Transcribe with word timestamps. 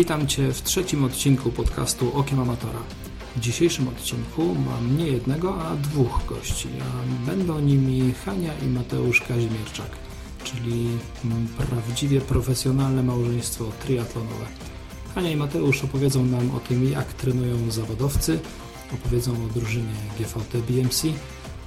Witam 0.00 0.26
Cię 0.26 0.52
w 0.52 0.62
trzecim 0.62 1.04
odcinku 1.04 1.50
podcastu 1.50 2.16
Okiem 2.18 2.40
Amatora. 2.40 2.78
W 3.36 3.40
dzisiejszym 3.40 3.88
odcinku 3.88 4.54
mam 4.54 4.96
nie 4.98 5.06
jednego, 5.06 5.62
a 5.62 5.76
dwóch 5.76 6.20
gości. 6.28 6.68
A 6.80 7.26
będą 7.26 7.58
nimi 7.58 8.14
Hania 8.24 8.52
i 8.58 8.66
Mateusz 8.66 9.20
Kazimierczak, 9.20 9.90
czyli 10.44 10.86
prawdziwie 11.58 12.20
profesjonalne 12.20 13.02
małżeństwo 13.02 13.64
triatlonowe. 13.84 14.46
Hania 15.14 15.30
i 15.30 15.36
Mateusz 15.36 15.84
opowiedzą 15.84 16.24
nam 16.24 16.50
o 16.50 16.60
tym, 16.60 16.90
jak 16.90 17.12
trenują 17.12 17.70
zawodowcy, 17.70 18.40
opowiedzą 18.94 19.32
o 19.32 19.58
drużynie 19.58 19.94
GVT 20.18 20.58
BMC, 20.58 21.02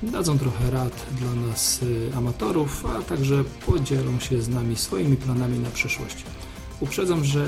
dadzą 0.03 0.39
trochę 0.39 0.71
rad 0.71 1.05
dla 1.19 1.33
nas 1.33 1.83
y, 1.83 2.11
amatorów, 2.15 2.85
a 2.85 3.01
także 3.01 3.43
podzielą 3.65 4.19
się 4.19 4.41
z 4.41 4.49
nami 4.49 4.75
swoimi 4.75 5.17
planami 5.17 5.59
na 5.59 5.69
przyszłość. 5.69 6.23
Uprzedzam, 6.83 7.25
że 7.25 7.47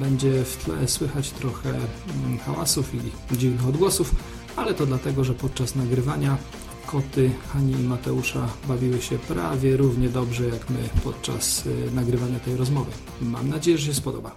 będzie 0.00 0.44
w 0.44 0.56
tle 0.64 0.88
słychać 0.88 1.30
trochę 1.30 1.68
mm, 1.68 2.38
hałasów 2.38 2.94
i 2.94 3.36
dziwnych 3.36 3.66
odgłosów, 3.66 4.14
ale 4.56 4.74
to 4.74 4.86
dlatego, 4.86 5.24
że 5.24 5.34
podczas 5.34 5.74
nagrywania 5.76 6.38
koty 6.86 7.30
Hani 7.52 7.72
i 7.72 7.82
Mateusza 7.82 8.48
bawiły 8.68 9.02
się 9.02 9.18
prawie 9.18 9.76
równie 9.76 10.08
dobrze 10.08 10.44
jak 10.44 10.70
my 10.70 10.78
podczas 11.04 11.66
y, 11.66 11.94
nagrywania 11.94 12.38
tej 12.38 12.56
rozmowy. 12.56 12.90
Mam 13.20 13.48
nadzieję, 13.48 13.78
że 13.78 13.86
się 13.86 13.94
spodoba. 13.94 14.36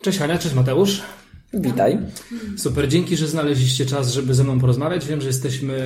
Cześć 0.00 0.18
Hania, 0.18 0.38
cześć 0.38 0.54
Mateusz. 0.54 1.02
Witaj. 1.54 1.98
Super, 2.56 2.88
dzięki, 2.88 3.16
że 3.16 3.28
znaleźliście 3.28 3.86
czas, 3.86 4.12
żeby 4.12 4.34
ze 4.34 4.44
mną 4.44 4.60
porozmawiać. 4.60 5.06
Wiem, 5.06 5.20
że 5.20 5.26
jesteśmy, 5.26 5.76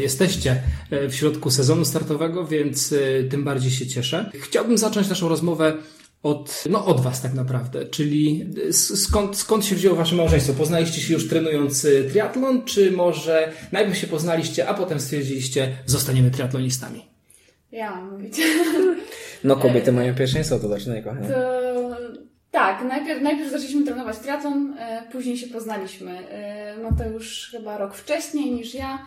jesteście 0.00 0.62
e, 0.90 1.08
w 1.08 1.14
środku 1.14 1.50
sezonu 1.50 1.84
startowego, 1.84 2.46
więc 2.46 2.92
e, 2.92 3.24
tym 3.24 3.44
bardziej 3.44 3.70
się 3.70 3.86
cieszę. 3.86 4.30
Chciałbym 4.34 4.78
zacząć 4.78 5.08
naszą 5.08 5.28
rozmowę 5.28 5.76
od, 6.22 6.64
no 6.70 6.86
od 6.86 7.00
Was 7.00 7.22
tak 7.22 7.34
naprawdę, 7.34 7.86
czyli 7.86 8.50
skąd, 8.72 9.36
skąd 9.36 9.64
się 9.64 9.76
wzięło 9.76 9.96
Wasze 9.96 10.14
małżeństwo? 10.16 10.52
Poznaliście 10.52 11.00
się 11.00 11.14
już 11.14 11.28
trenując 11.28 11.84
e, 11.84 12.04
triatlon, 12.04 12.64
czy 12.64 12.92
może 12.92 13.52
najpierw 13.72 13.98
się 13.98 14.06
poznaliście, 14.06 14.68
a 14.68 14.74
potem 14.74 15.00
stwierdziliście, 15.00 15.76
zostaniemy 15.86 16.30
triatlonistami? 16.30 17.04
Ja 17.72 17.90
mam 17.90 18.10
mówić. 18.10 18.36
No 19.44 19.56
kobiety 19.56 19.92
mają 19.92 20.14
pierwszeństwo, 20.14 20.58
to 20.58 20.68
zaczynaj 20.68 21.04
kochanie. 21.04 21.28
To 21.28 21.68
tak, 22.50 22.84
najpierw, 22.84 23.22
najpierw 23.22 23.50
zaczęliśmy 23.50 23.84
trenować 23.84 24.18
triatlon, 24.18 24.74
e, 24.78 25.02
później 25.12 25.36
się 25.36 25.46
poznaliśmy. 25.46 26.28
E, 26.30 26.76
Mateusz 26.82 27.48
chyba 27.50 27.78
rok 27.78 27.94
wcześniej 27.94 28.50
niż 28.50 28.74
ja. 28.74 28.98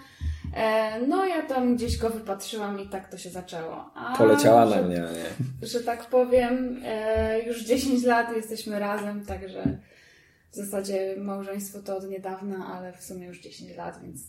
E, 0.56 1.00
no 1.08 1.26
ja 1.26 1.42
tam 1.42 1.76
gdzieś 1.76 1.98
go 1.98 2.10
wypatrzyłam 2.10 2.80
i 2.80 2.90
tak 2.90 3.12
to 3.12 3.18
się 3.18 3.30
zaczęło. 3.30 3.92
A 3.96 4.18
Poleciała 4.18 4.68
że, 4.68 4.76
na 4.76 4.88
mnie, 4.88 4.96
nie? 4.96 5.68
Że 5.68 5.80
tak 5.80 6.10
powiem, 6.10 6.82
e, 6.86 7.42
już 7.42 7.64
10 7.64 8.04
lat 8.04 8.36
jesteśmy 8.36 8.80
razem, 8.80 9.26
także 9.26 9.78
w 10.52 10.56
zasadzie 10.56 11.16
małżeństwo 11.18 11.80
to 11.80 11.98
od 11.98 12.10
niedawna, 12.10 12.68
ale 12.78 12.94
w 12.94 13.04
sumie 13.04 13.28
już 13.28 13.40
10 13.40 13.78
lat, 13.78 14.02
więc 14.04 14.22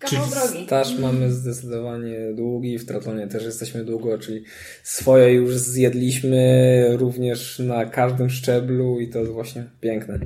Kawał 0.00 0.26
drogi. 0.30 0.66
Staż 0.66 0.98
mamy 0.98 1.32
zdecydowanie 1.32 2.18
długi, 2.34 2.78
w 2.78 2.86
triatlonie 2.86 3.26
też 3.26 3.44
jesteśmy 3.44 3.84
długo, 3.84 4.18
czyli 4.18 4.44
swoje 4.82 5.32
już 5.34 5.56
zjedliśmy 5.56 6.84
również 6.96 7.58
na 7.58 7.86
każdym 7.86 8.30
szczeblu 8.30 9.00
i 9.00 9.08
to 9.08 9.18
jest 9.18 9.30
właśnie 9.30 9.64
piękne. 9.80 10.18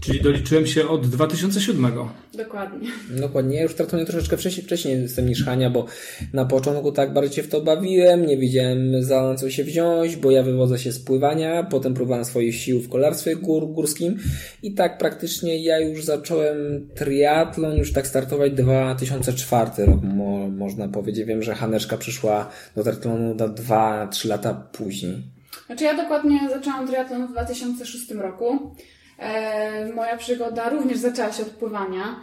Czyli 0.00 0.20
doliczyłem 0.20 0.66
się 0.66 0.88
od 0.88 1.06
2007. 1.06 1.92
Dokładnie. 2.34 2.88
Dokładnie. 3.10 3.56
Ja 3.56 3.62
już 3.62 3.74
triatlonie 3.74 4.06
troszeczkę 4.06 4.36
wcześniej, 4.36 4.66
wcześniej 4.66 5.02
jestem 5.02 5.28
niż 5.28 5.44
Hania, 5.44 5.70
bo 5.70 5.86
na 6.32 6.44
początku 6.44 6.92
tak 6.92 7.12
bardziej 7.12 7.36
się 7.36 7.42
w 7.42 7.48
to 7.48 7.60
bawiłem, 7.60 8.26
nie 8.26 8.36
wiedziałem 8.36 9.02
za 9.02 9.34
co 9.34 9.50
się 9.50 9.64
wziąć, 9.64 10.16
bo 10.16 10.30
ja 10.30 10.42
wywodzę 10.42 10.78
się 10.78 10.92
z 10.92 10.98
pływania, 10.98 11.62
potem 11.62 11.94
próbowałem 11.94 12.24
swoich 12.24 12.54
sił 12.54 12.80
w 12.80 12.88
kolarstwie 12.88 13.36
gór, 13.36 13.68
górskim 13.68 14.18
i 14.62 14.74
tak 14.74 14.98
praktycznie 14.98 15.62
ja 15.62 15.78
już 15.78 16.04
zacząłem 16.04 16.88
triatlon, 16.94 17.76
już 17.76 17.92
tak 17.92 18.06
startować 18.06 18.52
2004 18.52 19.70
rok, 19.86 20.02
mo, 20.02 20.48
można 20.48 20.88
powiedzieć. 20.88 21.26
Wiem, 21.26 21.42
że 21.42 21.54
Haneczka 21.54 21.96
przyszła 21.96 22.48
do 22.76 22.82
triatlonu 22.82 23.34
2-3 23.34 24.28
lata 24.28 24.54
później. 24.72 25.22
Znaczy 25.66 25.84
ja 25.84 25.96
dokładnie 25.96 26.40
zaczęłam 26.50 26.86
triatlon 26.86 27.26
w 27.26 27.30
2006 27.30 28.10
roku. 28.10 28.74
E, 29.20 29.92
moja 29.92 30.16
przygoda 30.16 30.68
również 30.68 30.98
zaczęła 30.98 31.32
się 31.32 31.42
od 31.42 31.48
pływania. 31.48 32.20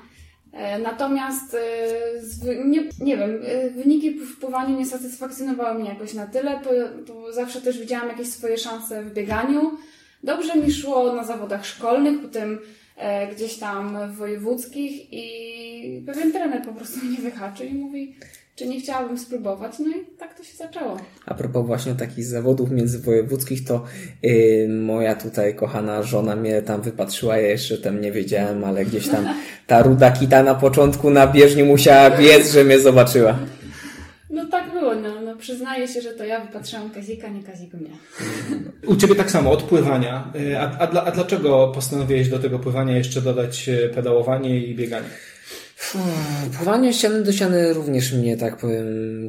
E, 0.53 0.79
natomiast 0.79 1.53
e, 2.45 2.65
nie, 2.65 2.83
nie 2.99 3.17
wiem, 3.17 3.41
wyniki 3.75 4.11
w 4.11 4.39
pływaniu 4.39 4.77
nie 4.77 4.85
satysfakcjonowały 4.85 5.79
mnie 5.79 5.89
jakoś 5.89 6.13
na 6.13 6.27
tyle, 6.27 6.59
bo 7.07 7.33
zawsze 7.33 7.61
też 7.61 7.79
widziałam 7.79 8.07
jakieś 8.07 8.27
swoje 8.27 8.57
szanse 8.57 9.03
w 9.03 9.13
bieganiu. 9.13 9.71
Dobrze 10.23 10.55
mi 10.55 10.71
szło 10.71 11.13
na 11.13 11.23
zawodach 11.23 11.65
szkolnych, 11.65 12.21
potem 12.21 12.59
gdzieś 13.35 13.57
tam 13.57 14.11
wojewódzkich 14.11 15.13
i 15.13 16.03
pewien 16.05 16.31
trener 16.31 16.65
po 16.65 16.73
prostu 16.73 17.05
mnie 17.05 17.17
wyhaczył 17.17 17.67
i 17.67 17.73
mówi 17.73 18.15
czy 18.57 18.67
nie 18.67 18.81
chciałabym 18.81 19.17
spróbować. 19.17 19.79
No 19.79 19.85
i 19.89 20.17
tak 20.19 20.37
to 20.37 20.43
się 20.43 20.57
zaczęło. 20.57 20.97
A 21.25 21.33
propos 21.33 21.65
właśnie 21.65 21.95
takich 21.95 22.25
zawodów 22.25 22.71
międzywojewódzkich, 22.71 23.65
to 23.67 23.83
yy, 24.23 24.67
moja 24.69 25.15
tutaj 25.15 25.55
kochana 25.55 26.03
żona 26.03 26.35
mnie 26.35 26.61
tam 26.61 26.81
wypatrzyła, 26.81 27.37
ja 27.37 27.47
jeszcze 27.47 27.77
tam 27.77 28.01
nie 28.01 28.11
wiedziałem, 28.11 28.63
ale 28.63 28.85
gdzieś 28.85 29.07
tam 29.07 29.27
ta 29.67 29.83
ruda 29.83 30.11
kita 30.11 30.43
na 30.43 30.55
początku 30.55 31.09
na 31.09 31.27
bieżni 31.27 31.63
musiała 31.63 32.17
biec, 32.17 32.51
że 32.51 32.63
mnie 32.63 32.79
zobaczyła. 32.79 33.39
No 34.29 34.45
tak 34.45 34.71
było, 34.71 34.95
no, 34.95 35.21
no 35.21 35.35
przyznaję 35.35 35.87
się, 35.87 36.01
że 36.01 36.11
to 36.13 36.25
ja 36.25 36.39
wypatrzyłam 36.39 36.89
Kazika, 36.89 37.29
nie 37.29 37.43
Kazik 37.43 37.73
mnie. 37.73 37.89
U 38.87 38.95
Ciebie 38.95 39.15
tak 39.15 39.31
samo, 39.31 39.51
od 39.51 39.63
pływania. 39.63 40.31
Y, 40.35 40.59
a, 40.59 40.79
a, 40.79 41.03
a 41.03 41.11
dlaczego 41.11 41.71
postanowiłeś 41.75 42.29
do 42.29 42.39
tego 42.39 42.59
pływania 42.59 42.97
jeszcze 42.97 43.21
dodać 43.21 43.69
y, 43.69 43.91
pedałowanie 43.95 44.59
i 44.59 44.75
bieganie? 44.75 45.07
Pływanie 46.57 46.93
ściany 46.93 47.23
do 47.23 47.31
ściany 47.31 47.73
również 47.73 48.13
mnie, 48.13 48.37
tak 48.37 48.57
powiem, 48.57 48.85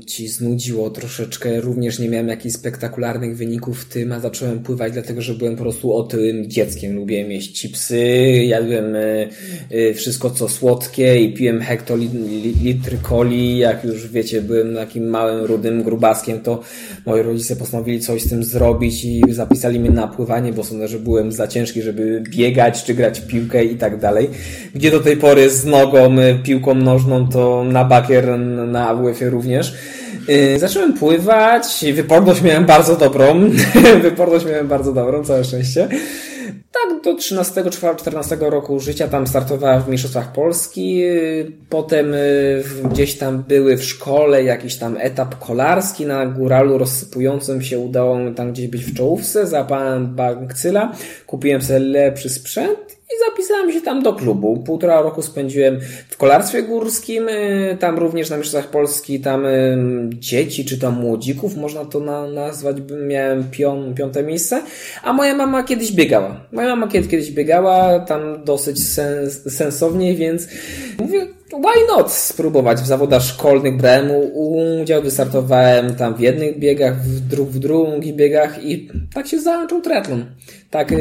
ci 0.07 0.29
znudziło 0.29 0.91
troszeczkę. 0.91 1.61
Również 1.61 1.99
nie 1.99 2.09
miałem 2.09 2.29
jakichś 2.29 2.55
spektakularnych 2.55 3.37
wyników 3.37 3.81
w 3.81 3.89
tym, 3.89 4.13
a 4.13 4.21
zacząłem 4.21 4.59
pływać 4.59 4.93
dlatego, 4.93 5.23
że 5.23 5.35
byłem 5.35 5.57
po 5.57 5.63
prostu 5.63 5.93
otyłym 5.97 6.51
dzieckiem. 6.51 6.97
Lubiłem 6.97 7.31
jeść 7.31 7.61
chipsy, 7.61 7.99
jadłem 8.45 8.97
y, 8.97 9.29
y, 9.73 9.95
wszystko 9.95 10.31
co 10.31 10.49
słodkie 10.49 11.21
i 11.21 11.35
piłem 11.35 11.61
hektolitry 11.61 12.99
coli. 13.09 13.59
Jak 13.59 13.85
już 13.85 14.09
wiecie, 14.09 14.43
byłem 14.43 14.75
takim 14.75 15.05
małym, 15.05 15.45
rudym 15.45 15.83
grubaskiem, 15.83 16.41
to 16.41 16.63
moi 17.07 17.23
rodzice 17.23 17.57
postanowili 17.57 18.01
coś 18.01 18.23
z 18.23 18.29
tym 18.29 18.45
zrobić 18.45 19.05
i 19.05 19.23
zapisali 19.31 19.81
mnie 19.81 19.91
na 19.91 20.09
pływanie, 20.09 20.53
bo 20.53 20.65
sądzę, 20.65 20.89
że 20.89 20.99
byłem 20.99 21.33
za 21.33 21.49
ciężki, 21.49 21.83
żeby 21.83 22.23
biegać 22.29 22.85
czy 22.85 22.95
grać 22.95 23.21
w 23.21 23.27
piłkę 23.27 23.65
i 23.65 23.77
tak 23.77 24.01
dalej. 24.01 24.31
Gdzie 24.75 24.91
do 24.91 25.01
tej 25.01 25.17
pory 25.17 25.51
z 25.51 25.65
nogą 25.65 26.17
piłką 26.39 26.75
nożną, 26.75 27.29
to 27.29 27.65
na 27.65 27.85
bakier 27.85 28.39
na 28.67 28.89
AWF-ie 28.89 29.31
również. 29.31 29.75
Yy, 30.29 30.59
zacząłem 30.59 30.93
pływać, 30.93 31.85
wyporność 31.95 32.43
miałem 32.43 32.65
bardzo 32.67 32.97
dobrą, 32.97 33.51
wyporność 34.03 34.47
miałem 34.47 34.69
bardzo 34.69 34.93
dobrą, 34.93 35.25
całe 35.25 35.45
szczęście. 35.45 35.89
Tak, 36.73 37.03
do 37.05 37.15
13-14 37.15 38.51
roku 38.51 38.81
życia 38.81 39.09
tam 39.09 39.27
startowałem 39.27 39.83
w 39.83 39.89
Mistrzostwach 39.89 40.33
Polski. 40.33 41.03
Potem 41.69 42.15
y, 42.15 42.63
gdzieś 42.91 43.15
tam 43.15 43.43
były 43.43 43.77
w 43.77 43.85
szkole 43.85 44.45
jakiś 44.45 44.77
tam 44.77 44.97
etap 45.01 45.39
kolarski 45.39 46.07
na 46.07 46.27
góralu 46.27 46.79
rozsypującym 46.79 47.63
się 47.63 47.79
udało 47.79 48.19
mi 48.19 48.35
tam 48.35 48.53
gdzieś 48.53 48.69
być 48.69 48.85
w 48.85 48.95
czołówce. 48.95 49.47
Zapałem 49.47 50.15
bankcyla, 50.15 50.93
kupiłem 51.27 51.63
sobie 51.63 51.79
lepszy 51.79 52.29
sprzęt 52.29 52.88
i 53.15 53.31
zapisałem 53.31 53.73
się 53.73 53.81
tam 53.81 54.03
do 54.03 54.13
klubu. 54.13 54.57
Półtora 54.57 55.03
roku 55.03 55.23
spędziłem 55.23 55.81
w 56.09 56.17
kolarstwie 56.17 56.63
górskim, 56.63 57.29
y, 57.29 57.77
tam 57.81 57.99
również 57.99 58.31
na 58.31 58.37
Mistrzostwach 58.37 58.71
Polski, 58.71 59.21
tam 59.21 59.47
y, 59.47 59.79
dzieci 60.13 60.65
czy 60.65 60.79
tam 60.79 61.01
młodzików, 61.01 61.57
można 61.57 61.85
to 61.85 62.01
na, 62.01 62.27
nazwać, 62.27 62.77
miałem 63.09 63.51
pią, 63.51 63.95
piąte 63.95 64.23
miejsce, 64.23 64.63
a 65.03 65.13
moja 65.13 65.35
mama 65.35 65.63
kiedyś 65.63 65.93
biegała. 65.93 66.41
Moja 66.53 66.69
mama 66.69 66.89
kiedyś 66.89 67.31
biegała, 67.31 68.01
tam 68.01 68.45
dosyć 68.45 68.89
sens, 68.89 69.55
sensownie, 69.57 70.15
więc 70.15 70.49
mówię, 70.99 71.38
why 71.53 71.87
not 71.97 72.13
spróbować 72.13 72.79
w 72.79 72.87
zawodach 72.87 73.23
szkolnych, 73.23 73.77
brałem 73.77 74.11
udział, 74.35 75.03
wystartowałem 75.03 75.95
tam 75.95 76.15
w 76.15 76.21
jednych 76.21 76.59
biegach, 76.59 77.03
w, 77.03 77.21
dru 77.21 77.45
w 77.45 77.59
drugich 77.59 78.15
biegach 78.15 78.65
i 78.65 78.89
tak 79.15 79.27
się 79.27 79.41
zaczął 79.41 79.81
triatlon. 79.81 80.25
Tak, 80.71 80.95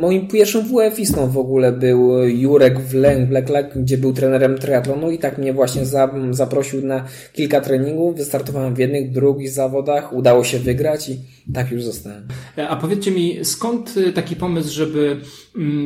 moim 0.00 0.28
pierwszym 0.28 0.62
WF-istą 0.62 1.30
w 1.30 1.38
ogóle 1.38 1.72
był 1.72 2.28
Jurek 2.28 2.80
Wleklak, 3.28 3.78
gdzie 3.82 3.98
był 3.98 4.12
trenerem 4.12 4.58
triatlonu 4.58 5.10
i 5.10 5.18
tak 5.18 5.38
mnie 5.38 5.52
właśnie 5.52 5.82
zaprosił 6.30 6.86
na 6.86 7.04
kilka 7.32 7.60
treningów, 7.60 8.16
wystartowałem 8.16 8.74
w 8.74 8.78
jednych, 8.78 9.12
drugich 9.12 9.50
zawodach, 9.50 10.12
udało 10.12 10.44
się 10.44 10.58
wygrać 10.58 11.08
i 11.08 11.18
tak 11.54 11.70
już 11.70 11.82
zostałem. 11.82 12.28
A 12.68 12.76
powiedzcie 12.76 13.10
mi, 13.10 13.38
skąd 13.42 13.94
taki 14.14 14.36
pomysł, 14.36 14.72
żeby 14.72 15.16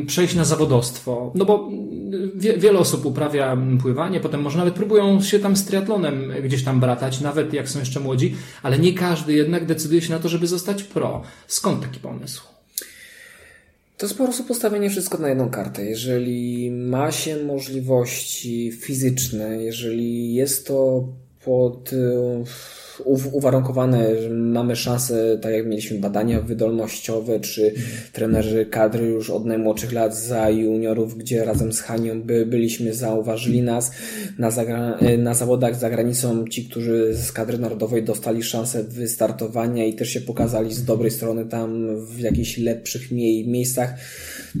przejść 0.07 0.35
na 0.35 0.45
zawodostwo? 0.45 1.31
No 1.35 1.45
bo 1.45 1.67
mm, 1.67 2.31
wiele 2.57 2.79
osób 2.79 3.05
uprawia 3.05 3.57
pływanie, 3.81 4.19
potem 4.19 4.41
może 4.41 4.57
nawet 4.57 4.73
próbują 4.73 5.21
się 5.21 5.39
tam 5.39 5.55
z 5.55 5.65
triatlonem 5.65 6.33
gdzieś 6.43 6.63
tam 6.63 6.79
bratać, 6.79 7.21
nawet 7.21 7.53
jak 7.53 7.69
są 7.69 7.79
jeszcze 7.79 7.99
młodzi, 7.99 8.35
ale 8.63 8.79
nie 8.79 8.93
każdy 8.93 9.33
jednak 9.33 9.65
decyduje 9.65 10.01
się 10.01 10.13
na 10.13 10.19
to, 10.19 10.29
żeby 10.29 10.47
zostać 10.47 10.83
pro. 10.83 11.21
Skąd 11.47 11.81
taki 11.81 11.99
pomysł? 11.99 12.43
To 13.97 14.05
jest 14.05 14.17
po 14.17 14.23
prostu 14.23 14.43
postawienie 14.43 14.89
wszystko 14.89 15.17
na 15.17 15.29
jedną 15.29 15.49
kartę. 15.49 15.85
Jeżeli 15.85 16.71
ma 16.71 17.11
się 17.11 17.43
możliwości 17.43 18.71
fizyczne, 18.71 19.63
jeżeli 19.63 20.33
jest 20.33 20.67
to 20.67 21.07
pod 21.45 21.91
uwarunkowane, 23.31 24.21
że 24.21 24.29
mamy 24.29 24.75
szansę, 24.75 25.39
tak 25.41 25.53
jak 25.53 25.65
mieliśmy 25.65 25.99
badania 25.99 26.41
wydolnościowe, 26.41 27.39
czy 27.39 27.73
trenerzy 28.13 28.65
kadry 28.65 29.05
już 29.05 29.29
od 29.29 29.45
najmłodszych 29.45 29.91
lat 29.93 30.17
za 30.17 30.49
juniorów, 30.49 31.17
gdzie 31.17 31.45
razem 31.45 31.73
z 31.73 31.81
Hanią 31.81 32.21
by, 32.21 32.45
byliśmy, 32.45 32.93
zauważyli 32.93 33.61
nas 33.61 33.91
na, 34.37 34.49
zagra- 34.49 35.17
na 35.17 35.33
zawodach 35.33 35.75
za 35.79 35.89
granicą, 35.89 36.47
ci, 36.47 36.65
którzy 36.65 37.15
z 37.15 37.31
kadry 37.31 37.57
narodowej 37.57 38.03
dostali 38.03 38.43
szansę 38.43 38.83
wystartowania 38.83 39.85
i 39.85 39.93
też 39.93 40.09
się 40.09 40.21
pokazali 40.21 40.73
z 40.73 40.85
dobrej 40.85 41.11
strony 41.11 41.45
tam 41.45 41.97
w 42.05 42.19
jakichś 42.19 42.57
lepszych 42.57 43.11
mie- 43.11 43.47
miejscach, 43.47 43.93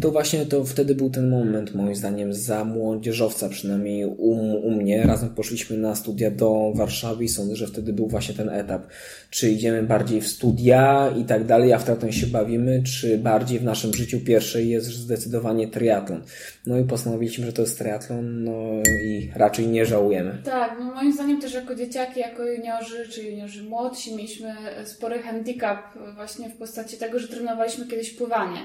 to 0.01 0.11
właśnie 0.11 0.45
to 0.45 0.65
wtedy 0.65 0.95
był 0.95 1.09
ten 1.09 1.29
moment, 1.29 1.75
moim 1.75 1.95
zdaniem, 1.95 2.33
za 2.33 2.65
młodzieżowca, 2.65 3.49
przynajmniej 3.49 4.05
u, 4.05 4.29
u 4.67 4.71
mnie. 4.71 5.03
Razem 5.03 5.29
poszliśmy 5.29 5.77
na 5.77 5.95
studia 5.95 6.31
do 6.31 6.71
Warszawy 6.75 7.23
i 7.23 7.29
sądzę, 7.29 7.55
że 7.55 7.67
wtedy 7.67 7.93
był 7.93 8.07
właśnie 8.07 8.26
ten 8.33 8.49
etap. 8.49 8.87
Czy 9.29 9.49
idziemy 9.49 9.83
bardziej 9.83 10.21
w 10.21 10.27
studia 10.27 11.13
i 11.17 11.25
tak 11.25 11.45
dalej, 11.45 11.73
a 11.73 11.79
w 11.79 11.83
triatlon 11.83 12.11
się 12.11 12.27
bawimy, 12.27 12.83
czy 12.83 13.17
bardziej 13.17 13.59
w 13.59 13.63
naszym 13.63 13.93
życiu 13.93 14.19
pierwsze 14.19 14.63
jest 14.63 14.87
zdecydowanie 14.87 15.67
triatlon. 15.67 16.23
No 16.65 16.79
i 16.79 16.83
postanowiliśmy, 16.83 17.45
że 17.45 17.53
to 17.53 17.61
jest 17.61 17.77
triatlon, 17.77 18.43
no 18.43 18.83
i 19.05 19.31
raczej 19.35 19.67
nie 19.67 19.85
żałujemy. 19.85 20.41
Tak, 20.43 20.75
no 20.79 20.85
moim 20.85 21.13
zdaniem 21.13 21.41
też 21.41 21.53
jako 21.53 21.75
dzieciaki, 21.75 22.19
jako 22.19 22.45
juniorzy, 22.45 23.09
czy 23.09 23.23
juniorzy 23.23 23.63
młodsi, 23.63 24.15
mieliśmy 24.15 24.55
spory 24.85 25.19
handicap 25.19 25.79
właśnie 26.15 26.49
w 26.49 26.57
postaci 26.57 26.97
tego, 26.97 27.19
że 27.19 27.27
trenowaliśmy 27.27 27.87
kiedyś 27.87 28.11
pływanie. 28.11 28.59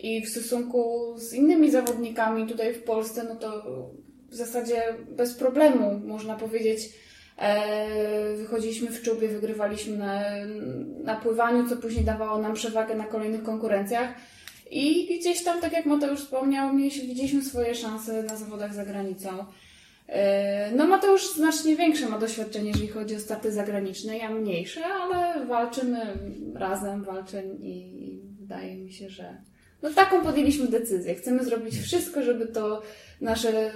I 0.00 0.26
w 0.26 0.28
stosunku 0.28 1.14
z 1.18 1.34
innymi 1.34 1.70
zawodnikami 1.70 2.46
tutaj 2.46 2.74
w 2.74 2.82
Polsce, 2.82 3.24
no 3.28 3.36
to 3.36 3.64
w 4.28 4.34
zasadzie 4.34 4.82
bez 5.16 5.34
problemu, 5.34 6.00
można 6.04 6.36
powiedzieć, 6.36 6.80
wychodziliśmy 8.36 8.90
w 8.90 9.02
czubie, 9.02 9.28
wygrywaliśmy 9.28 9.96
na, 9.96 10.22
na 11.04 11.16
pływaniu, 11.16 11.68
co 11.68 11.76
później 11.76 12.04
dawało 12.04 12.38
nam 12.38 12.54
przewagę 12.54 12.94
na 12.94 13.04
kolejnych 13.04 13.42
konkurencjach. 13.42 14.14
I 14.70 15.18
gdzieś 15.20 15.44
tam, 15.44 15.60
tak 15.60 15.72
jak 15.72 15.86
Mateusz 15.86 16.20
wspomniał, 16.20 16.74
mieliśmy, 16.74 17.08
widzieliśmy 17.08 17.42
swoje 17.42 17.74
szanse 17.74 18.22
na 18.22 18.36
zawodach 18.36 18.74
za 18.74 18.84
granicą. 18.84 19.28
E, 20.08 20.72
no 20.76 20.86
Mateusz 20.86 21.34
znacznie 21.34 21.76
większe 21.76 22.08
ma 22.08 22.18
doświadczenie, 22.18 22.68
jeżeli 22.68 22.88
chodzi 22.88 23.16
o 23.16 23.20
starty 23.20 23.52
zagraniczne, 23.52 24.18
ja 24.18 24.30
mniejsze, 24.30 24.86
ale 24.86 25.46
walczymy 25.46 26.18
razem, 26.54 27.02
walczę 27.04 27.42
i 27.60 28.20
wydaje 28.40 28.76
mi 28.76 28.92
się, 28.92 29.08
że 29.10 29.36
no 29.82 29.90
taką 29.90 30.22
podjęliśmy 30.22 30.66
decyzję. 30.66 31.14
Chcemy 31.14 31.44
zrobić 31.44 31.78
wszystko, 31.78 32.22
żeby 32.22 32.46
to 32.46 32.82
nasze 33.20 33.72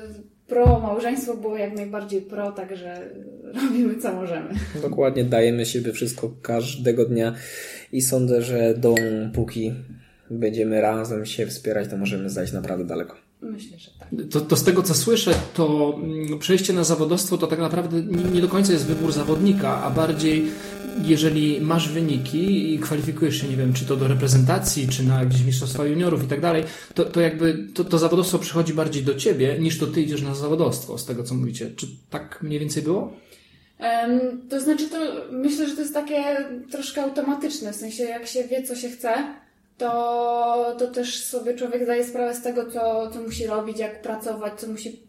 pro 0.48 0.80
małżeństwo 0.80 1.36
było 1.36 1.56
jak 1.56 1.74
najbardziej 1.74 2.22
pro, 2.22 2.52
także 2.52 3.10
robimy 3.62 3.96
co 3.96 4.12
możemy. 4.12 4.54
Dokładnie, 4.82 5.24
dajemy 5.24 5.66
siebie 5.66 5.92
wszystko 5.92 6.30
każdego 6.42 7.04
dnia 7.04 7.34
i 7.92 8.02
sądzę, 8.02 8.42
że 8.42 8.74
dopóki 8.74 9.74
będziemy 10.30 10.80
razem 10.80 11.26
się 11.26 11.46
wspierać, 11.46 11.88
to 11.88 11.96
możemy 11.96 12.30
zajść 12.30 12.52
naprawdę 12.52 12.84
daleko. 12.84 13.14
Myślę, 13.42 13.78
że 13.78 13.90
tak. 13.98 14.08
To, 14.30 14.40
to 14.40 14.56
z 14.56 14.64
tego, 14.64 14.82
co 14.82 14.94
słyszę, 14.94 15.34
to 15.54 15.94
mm, 16.02 16.38
przejście 16.38 16.72
na 16.72 16.84
zawodowstwo 16.84 17.38
to 17.38 17.46
tak 17.46 17.58
naprawdę 17.58 18.02
nie 18.32 18.40
do 18.40 18.48
końca 18.48 18.72
jest 18.72 18.86
wybór 18.86 19.12
zawodnika, 19.12 19.82
a 19.82 19.90
bardziej 19.90 20.44
jeżeli 21.04 21.60
masz 21.60 21.88
wyniki 21.88 22.74
i 22.74 22.78
kwalifikujesz 22.78 23.40
się, 23.40 23.48
nie 23.48 23.56
wiem, 23.56 23.72
czy 23.72 23.84
to 23.84 23.96
do 23.96 24.08
reprezentacji, 24.08 24.88
czy 24.88 25.02
na 25.02 25.26
gdzieś 25.26 25.44
mistrzostwa 25.44 25.86
juniorów 25.86 26.24
i 26.24 26.26
tak 26.26 26.40
dalej, 26.40 26.64
to, 26.94 27.04
to 27.04 27.20
jakby 27.20 27.68
to, 27.74 27.84
to 27.84 27.98
zawodowstwo 27.98 28.38
przychodzi 28.38 28.74
bardziej 28.74 29.02
do 29.02 29.14
ciebie, 29.14 29.56
niż 29.58 29.78
to 29.78 29.86
ty 29.86 30.02
idziesz 30.02 30.22
na 30.22 30.34
zawodowstwo, 30.34 30.98
z 30.98 31.06
tego 31.06 31.22
co 31.22 31.34
mówicie. 31.34 31.70
Czy 31.76 31.86
tak 32.10 32.42
mniej 32.42 32.60
więcej 32.60 32.82
było? 32.82 33.12
Um, 33.80 34.48
to 34.50 34.60
znaczy, 34.60 34.88
to 34.88 34.96
myślę, 35.32 35.68
że 35.68 35.74
to 35.74 35.80
jest 35.80 35.94
takie 35.94 36.24
troszkę 36.70 37.02
automatyczne, 37.02 37.72
w 37.72 37.76
sensie 37.76 38.04
jak 38.04 38.26
się 38.26 38.44
wie, 38.44 38.62
co 38.62 38.76
się 38.76 38.90
chce, 38.90 39.14
to, 39.78 40.76
to 40.78 40.86
też 40.86 41.24
sobie 41.24 41.54
człowiek 41.54 41.84
zdaje 41.84 42.04
sprawę 42.04 42.34
z 42.34 42.42
tego, 42.42 42.70
co, 42.70 43.10
co 43.10 43.22
musi 43.22 43.46
robić, 43.46 43.78
jak 43.78 44.02
pracować, 44.02 44.60
co 44.60 44.66
musi, 44.66 45.00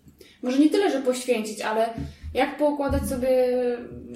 może 0.44 0.60
nie 0.60 0.70
tyle, 0.70 0.92
że 0.92 1.02
poświęcić, 1.02 1.62
ale 1.62 1.94
jak 2.34 2.58
poukładać 2.58 3.04
sobie 3.04 3.48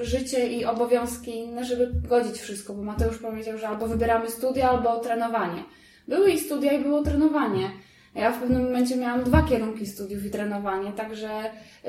życie 0.01 0.47
i 0.47 0.65
obowiązki 0.65 1.37
inne, 1.37 1.65
żeby 1.65 1.91
godzić 2.07 2.37
wszystko, 2.37 2.73
bo 2.73 2.83
Mateusz 2.83 3.17
powiedział, 3.17 3.57
że 3.57 3.67
albo 3.67 3.87
wybieramy 3.87 4.29
studia, 4.29 4.69
albo 4.69 4.99
trenowanie. 4.99 5.63
Były 6.07 6.31
i 6.31 6.39
studia, 6.39 6.71
i 6.71 6.83
było 6.83 7.03
trenowanie. 7.03 7.69
Ja 8.15 8.31
w 8.31 8.39
pewnym 8.39 8.63
momencie 8.63 8.95
miałam 8.95 9.23
dwa 9.23 9.41
kierunki 9.41 9.85
studiów 9.85 10.25
i 10.25 10.29
trenowanie, 10.29 10.91
także 10.91 11.29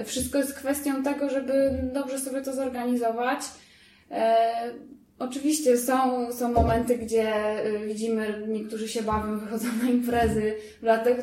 wszystko 0.05 0.38
jest 0.38 0.55
kwestią 0.55 1.03
tego, 1.03 1.31
żeby 1.31 1.81
dobrze 1.94 2.19
sobie 2.19 2.43
to 2.43 2.53
zorganizować. 2.53 3.41
E, 4.11 4.44
oczywiście 5.19 5.79
są, 5.79 6.32
są 6.32 6.53
momenty, 6.53 6.99
gdzie 6.99 7.56
y, 7.67 7.87
widzimy, 7.87 8.44
niektórzy 8.49 8.88
się 8.88 9.03
bawią, 9.03 9.38
wychodzą 9.38 9.67
na 9.82 9.91
imprezy, 9.91 10.55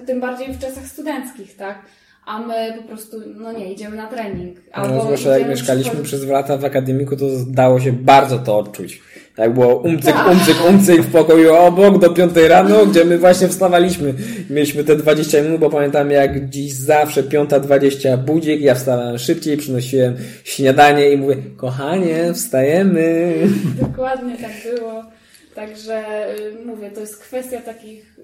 tym 0.05 0.21
bardziej 0.21 0.53
w 0.53 0.59
czasach 0.59 0.87
studenckich, 0.87 1.55
tak? 1.55 1.85
A 2.25 2.39
my 2.39 2.73
po 2.77 2.87
prostu, 2.87 3.17
no 3.35 3.51
nie, 3.51 3.73
idziemy 3.73 3.97
na 3.97 4.07
trening. 4.07 4.57
No, 4.57 4.73
Albo 4.73 4.95
no, 4.95 5.01
zwłaszcza 5.01 5.37
jak 5.37 5.49
mieszkaliśmy 5.49 6.03
przez 6.03 6.25
lata 6.25 6.57
w 6.57 6.65
akademiku, 6.65 7.15
to 7.15 7.25
dało 7.47 7.79
się 7.79 7.93
bardzo 7.93 8.39
to 8.39 8.57
odczuć. 8.57 9.01
Jak 9.37 9.53
było 9.53 9.75
umcyk, 9.75 10.13
tak. 10.13 10.31
umcyk, 10.31 10.57
umcyk 10.69 11.01
w 11.01 11.11
pokoju 11.11 11.53
obok 11.53 11.99
do 11.99 12.09
piątej 12.09 12.47
rano, 12.47 12.85
gdzie 12.85 13.05
my 13.05 13.17
właśnie 13.17 13.47
wstawaliśmy. 13.47 14.13
Mieliśmy 14.49 14.83
te 14.83 14.95
20 14.95 15.41
minut, 15.41 15.59
bo 15.59 15.69
pamiętam 15.69 16.11
jak 16.11 16.49
dziś 16.49 16.73
zawsze 16.73 17.23
piąta 17.23 17.59
dwadzieścia 17.59 18.17
budzik, 18.17 18.61
ja 18.61 18.75
wstawałem 18.75 19.17
szybciej, 19.17 19.57
przynosiłem 19.57 20.15
śniadanie 20.43 21.11
i 21.11 21.17
mówię, 21.17 21.35
kochanie, 21.57 22.33
wstajemy. 22.33 23.33
Dokładnie 23.81 24.37
tak 24.37 24.75
było. 24.75 25.03
Także 25.55 26.03
y, 26.39 26.65
mówię, 26.65 26.91
to 26.91 26.99
jest 26.99 27.17
kwestia 27.17 27.61
takich 27.61 28.17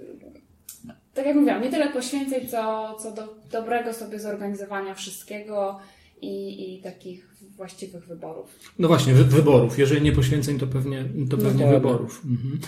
tak 1.17 1.25
jak 1.25 1.35
mówiłam, 1.35 1.61
nie 1.61 1.69
tyle 1.69 1.89
poświęceń, 1.89 2.47
co, 2.47 2.95
co 3.03 3.11
do 3.11 3.35
dobrego 3.51 3.93
sobie 3.93 4.19
zorganizowania 4.19 4.93
wszystkiego 4.93 5.79
i, 6.21 6.75
i 6.75 6.81
takich 6.81 7.27
właściwych 7.55 8.05
wyborów. 8.05 8.59
No 8.79 8.87
właśnie, 8.87 9.13
wy, 9.13 9.23
wyborów. 9.23 9.79
Jeżeli 9.79 10.01
nie 10.01 10.11
poświęceń, 10.11 10.59
to 10.59 10.67
pewnie, 10.67 11.05
to 11.29 11.37
pewnie 11.37 11.65
no 11.65 11.71
wyborów. 11.71 12.21
Mhm. 12.25 12.59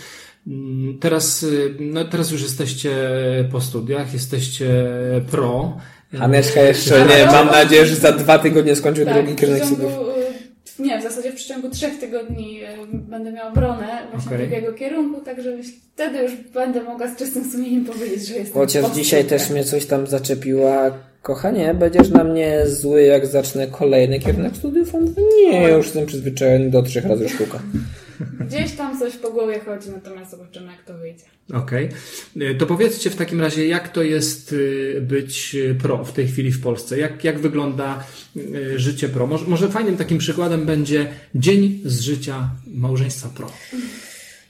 Mm, 0.47 0.99
teraz, 0.99 1.43
y, 1.43 1.75
no 1.79 2.05
teraz 2.05 2.31
już 2.31 2.41
jesteście 2.41 2.91
po 3.51 3.61
studiach, 3.61 4.13
jesteście 4.13 4.69
pro. 5.31 5.77
Haneczka 6.17 6.61
jeszcze 6.61 7.05
nie, 7.05 7.25
mam 7.25 7.47
nadzieję, 7.47 7.85
że 7.85 7.95
za 7.95 8.11
dwa 8.11 8.39
tygodnie 8.39 8.75
skończy 8.75 9.05
tak, 9.05 9.13
drugi 9.13 9.35
kierunek 9.35 9.65
studiów 9.65 10.09
nie, 10.79 10.99
w 10.99 11.03
zasadzie 11.03 11.18
w 11.49 11.51
przeciągu 11.51 11.75
trzech 11.75 11.99
tygodni 11.99 12.63
e, 12.63 12.77
będę 12.93 13.31
miała 13.31 13.49
obronę 13.49 13.87
właśnie 14.11 14.35
okay. 14.35 14.47
drugiego 14.47 14.73
kierunku, 14.73 15.21
także 15.21 15.57
wtedy 15.93 16.17
już 16.17 16.31
będę 16.53 16.83
mogła 16.83 17.07
z 17.07 17.15
czystym 17.15 17.51
sumieniem 17.51 17.85
powiedzieć, 17.85 18.27
że 18.27 18.33
jestem 18.33 18.53
Chociaż 18.53 18.91
dzisiaj 18.91 19.25
też 19.25 19.49
mnie 19.49 19.63
coś 19.63 19.85
tam 19.85 20.07
zaczepiła. 20.07 20.91
Kochanie, 21.21 21.73
będziesz 21.73 22.09
na 22.09 22.23
mnie 22.23 22.67
zły, 22.67 23.03
jak 23.03 23.27
zacznę 23.27 23.67
kolejny 23.67 24.19
kierunek 24.19 24.55
studiów? 24.55 24.95
On 24.95 25.13
nie, 25.41 25.69
już 25.69 25.85
jestem 25.85 26.05
przyzwyczajony 26.05 26.69
do 26.69 26.81
trzech 26.81 27.05
razy 27.05 27.29
sztuka. 27.29 27.59
Gdzieś 28.47 28.71
tam 28.71 28.99
coś 28.99 29.15
po 29.15 29.31
głowie 29.31 29.59
chodzi, 29.59 29.89
natomiast 29.89 30.31
zobaczymy, 30.31 30.71
jak 30.71 30.83
to 30.83 30.97
wyjdzie. 30.97 31.23
Okej. 31.53 31.89
Okay. 32.35 32.55
To 32.55 32.65
powiedzcie 32.65 33.09
w 33.09 33.15
takim 33.15 33.41
razie, 33.41 33.67
jak 33.67 33.89
to 33.89 34.03
jest 34.03 34.53
y, 34.53 35.01
być 35.01 35.57
pro 35.81 36.05
w 36.05 36.13
tej 36.13 36.27
chwili 36.27 36.51
w 36.51 36.61
Polsce? 36.61 36.97
Jak, 36.97 37.23
jak 37.23 37.39
wygląda 37.39 38.03
życie 38.75 39.09
pro? 39.09 39.27
Może, 39.27 39.45
może 39.45 39.69
fajnym 39.69 39.97
takim 39.97 40.17
przykładem 40.17 40.65
będzie 40.65 41.07
dzień 41.35 41.81
z 41.85 41.99
życia 41.99 42.49
małżeństwa 42.67 43.29
pro. 43.29 43.51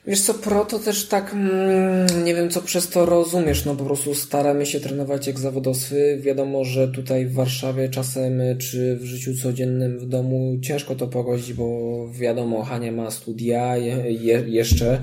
Wiesz 0.10 0.22
co, 0.22 0.34
pro 0.34 0.66
to 0.66 0.80
też 0.80 1.08
tak, 1.08 1.34
mm, 1.34 2.25
nie 2.25 2.36
wiem 2.36 2.50
co 2.50 2.62
przez 2.62 2.89
to 2.89 3.06
rozumiesz, 3.06 3.66
no 3.66 3.75
po 3.75 3.84
prostu 3.84 4.16
staramy 4.16 4.66
się 4.66 4.80
trenować 4.80 5.28
jak 5.28 5.39
zawodowcy. 5.39 6.20
Wiadomo, 6.22 6.63
że 6.63 6.88
tutaj 6.88 7.25
w 7.25 7.34
Warszawie 7.34 7.89
czasem, 7.89 8.42
czy 8.58 8.96
w 8.96 9.04
życiu 9.04 9.32
codziennym 9.44 10.00
w 10.00 10.06
domu 10.06 10.58
ciężko 10.62 10.96
to 10.96 11.08
pogodzić, 11.08 11.54
bo 11.54 11.68
wiadomo, 12.12 12.63
Hania 12.63 12.92
ma 12.92 13.12
studia 13.12 13.78
je, 13.78 14.12
je, 14.12 14.44
jeszcze. 14.48 15.01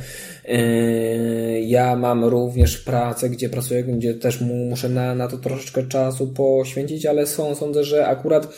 Yy, 0.48 1.60
ja 1.60 1.96
mam 1.96 2.24
również 2.24 2.78
pracę, 2.78 3.30
gdzie 3.30 3.48
pracuję, 3.48 3.84
gdzie 3.84 4.14
też 4.14 4.40
muszę 4.40 4.88
na, 4.88 5.14
na 5.14 5.28
to 5.28 5.38
troszeczkę 5.38 5.82
czasu 5.82 6.26
poświęcić, 6.26 7.06
ale 7.06 7.26
są, 7.26 7.54
sądzę, 7.54 7.84
że 7.84 8.06
akurat 8.06 8.48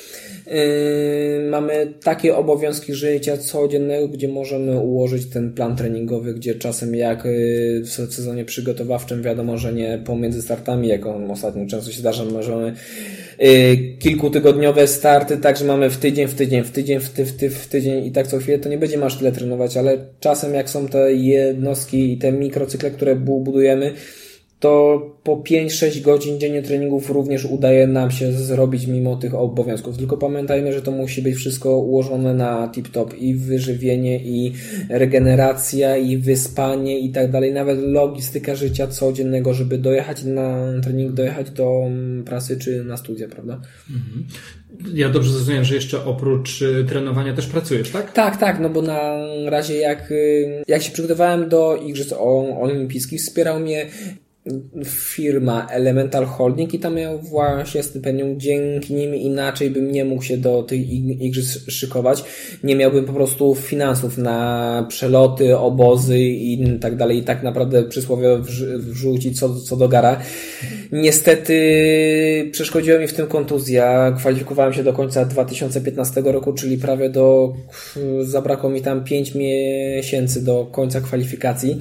Yy, 0.51 1.49
mamy 1.51 1.95
takie 2.05 2.37
obowiązki 2.37 2.95
życia 2.95 3.37
codziennego, 3.37 4.09
gdzie 4.09 4.29
możemy 4.29 4.79
ułożyć 4.79 5.27
ten 5.27 5.53
plan 5.53 5.77
treningowy, 5.77 6.35
gdzie 6.39 6.55
czasem 6.55 6.95
jak 6.95 7.25
yy, 7.25 7.83
w 7.85 8.15
sezonie 8.15 8.45
przygotowawczym 8.45 9.23
wiadomo, 9.23 9.59
że 9.59 9.73
nie 9.73 9.99
pomiędzy 10.05 10.43
startami, 10.43 10.89
jak 10.89 11.07
ostatnio 11.07 11.67
często 11.67 11.93
się 11.93 11.99
zdarza, 11.99 12.25
możemy 12.25 12.73
yy, 13.39 13.77
kilkutygodniowe 13.99 14.87
starty, 14.87 15.37
także 15.37 15.65
mamy 15.65 15.91
w 15.91 15.97
tydzień, 15.97 16.29
w 16.29 16.35
tydzień, 16.35 16.65
w 16.65 16.71
tydzień, 16.71 17.01
w, 17.01 17.11
ty, 17.11 17.25
w, 17.25 17.37
ty, 17.37 17.51
w 17.51 17.67
tydzień 17.67 18.07
i 18.07 18.13
tak 18.13 18.27
co 18.27 18.39
chwilę, 18.39 18.59
to 18.59 18.69
nie 18.69 18.79
będziemy 18.79 19.05
aż 19.05 19.17
tyle 19.17 19.33
trenować, 19.33 19.77
ale 19.77 19.99
czasem 20.21 20.55
jak 20.55 20.71
są 20.71 20.89
te 20.89 21.13
jednostki 21.13 22.13
i 22.13 22.19
te 22.19 22.33
mikrocykle, 22.33 22.91
które 22.91 23.17
budujemy, 23.17 23.93
to 24.61 25.01
po 25.23 25.37
5-6 25.37 26.01
godzin 26.01 26.41
dziennie 26.41 26.63
treningów 26.63 27.11
również 27.11 27.45
udaje 27.45 27.87
nam 27.87 28.11
się 28.11 28.33
zrobić 28.33 28.87
mimo 28.87 29.17
tych 29.17 29.35
obowiązków. 29.35 29.97
Tylko 29.97 30.17
pamiętajmy, 30.17 30.73
że 30.73 30.83
to 30.83 30.91
musi 30.91 31.23
być 31.23 31.35
wszystko 31.35 31.79
ułożone 31.79 32.35
na 32.35 32.69
tip-top 32.69 33.19
i 33.19 33.35
wyżywienie, 33.35 34.19
i 34.25 34.53
regeneracja, 34.89 35.97
i 35.97 36.17
wyspanie 36.17 36.99
i 36.99 37.11
tak 37.11 37.31
dalej. 37.31 37.53
Nawet 37.53 37.79
logistyka 37.83 38.55
życia 38.55 38.87
codziennego, 38.87 39.55
żeby 39.55 39.79
dojechać 39.79 40.25
na 40.25 40.73
trening, 40.83 41.13
dojechać 41.13 41.51
do 41.51 41.83
pracy 42.25 42.57
czy 42.57 42.85
na 42.85 42.97
studia, 42.97 43.29
prawda? 43.29 43.61
Mhm. 43.91 44.27
Ja 44.95 45.09
dobrze 45.09 45.31
zrozumiałem, 45.31 45.65
że 45.65 45.75
jeszcze 45.75 46.05
oprócz 46.05 46.63
y, 46.63 46.85
trenowania 46.89 47.35
też 47.35 47.47
pracujesz, 47.47 47.91
tak? 47.91 48.13
Tak, 48.13 48.37
tak, 48.37 48.61
no 48.61 48.71
bo 48.71 48.83
na 48.83 49.13
razie 49.47 49.77
jak, 49.77 50.13
y, 50.13 50.63
jak 50.69 50.83
się 50.83 50.93
przygotowałem 50.93 51.49
do 51.49 51.77
Igrzysk 51.77 52.15
Olimpijskich, 52.61 53.21
wspierał 53.21 53.61
mnie 53.61 53.87
firma 54.85 55.67
Elemental 55.71 56.25
Holding 56.25 56.75
i 56.75 56.79
tam 56.79 56.95
miał 56.95 57.19
właśnie 57.19 57.83
stypendium. 57.83 58.41
Dzięki 58.41 58.95
nim 58.95 59.15
inaczej 59.15 59.71
bym 59.71 59.93
nie 59.93 60.05
mógł 60.05 60.23
się 60.23 60.37
do 60.37 60.63
tych 60.63 60.91
igrzysk 60.91 61.71
szykować. 61.71 62.25
Nie 62.65 62.77
miałbym 62.77 63.05
po 63.05 63.13
prostu 63.13 63.55
finansów 63.55 64.19
na 64.19 64.87
przeloty, 64.89 65.57
obozy 65.57 66.19
i 66.21 66.79
tak 66.81 66.97
dalej. 66.97 67.19
I 67.19 67.23
tak 67.23 67.43
naprawdę 67.43 67.83
przysłowie 67.83 68.39
wrzucić 68.79 69.39
co, 69.39 69.61
co 69.61 69.77
do 69.77 69.89
gara. 69.89 70.21
Niestety 70.93 71.55
przeszkodziła 72.53 72.99
mi 72.99 73.07
w 73.07 73.13
tym 73.13 73.27
kontuzja. 73.27 74.13
Kwalifikowałem 74.19 74.73
się 74.73 74.85
do 74.85 74.93
końca 74.93 75.25
2015 75.25 76.23
roku, 76.25 76.53
czyli 76.53 76.79
prawie 76.79 77.11
do, 77.11 77.55
zabrakło 78.23 78.71
mi 78.71 78.83
tam 78.83 79.05
5 79.05 79.35
miesięcy 79.35 80.45
do 80.45 80.67
końca 80.73 81.01
kwalifikacji. 81.01 81.81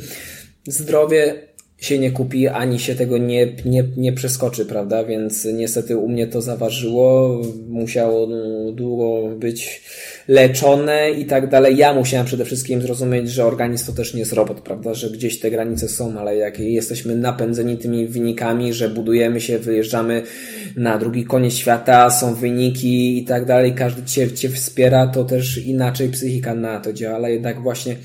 Zdrowie 0.68 1.47
się 1.78 2.00
nie 2.00 2.12
kupi, 2.12 2.48
ani 2.48 2.80
się 2.80 2.96
tego 2.96 3.18
nie, 3.18 3.48
nie, 3.66 3.84
nie 3.98 4.14
przeskoczy, 4.14 4.66
prawda? 4.66 5.04
Więc 5.04 5.46
niestety 5.46 5.98
u 5.98 6.10
mnie 6.10 6.28
to 6.28 6.42
zaważyło, 6.42 7.42
musiało 7.70 8.28
długo 8.74 9.36
być 9.36 9.82
leczone 10.28 11.12
i 11.12 11.26
tak 11.26 11.50
dalej. 11.50 11.78
Ja 11.78 11.94
musiałem 11.94 12.26
przede 12.26 12.46
wszystkim 12.46 12.82
zrozumieć, 12.82 13.30
że 13.30 13.46
organizm 13.46 13.86
to 13.86 13.92
też 13.92 14.14
nie 14.14 14.20
jest 14.20 14.34
robot, 14.34 14.62
prawda? 14.62 14.94
Że 14.94 15.10
gdzieś 15.10 15.40
te 15.40 15.52
granice 15.52 15.88
są, 15.88 16.20
ale 16.20 16.36
jak 16.36 16.60
jesteśmy 16.60 17.16
napędzeni 17.16 17.78
tymi 17.78 18.08
wynikami, 18.08 18.74
że 18.74 18.90
budujemy 18.90 19.42
się, 19.42 19.60
wyjeżdżamy 19.60 20.24
na 20.76 20.98
drugi 20.98 21.26
koniec 21.26 21.54
świata, 21.54 22.10
są 22.10 22.36
wyniki 22.36 23.18
i 23.18 23.26
tak 23.26 23.46
dalej, 23.46 23.74
każdy 23.74 24.04
cię, 24.04 24.32
cię 24.32 24.50
wspiera, 24.50 25.08
to 25.08 25.24
też 25.24 25.58
inaczej 25.58 26.10
psychika 26.10 26.56
na 26.56 26.80
to 26.80 26.94
działa, 26.94 27.16
ale 27.16 27.32
jednak 27.32 27.62
właśnie 27.62 27.96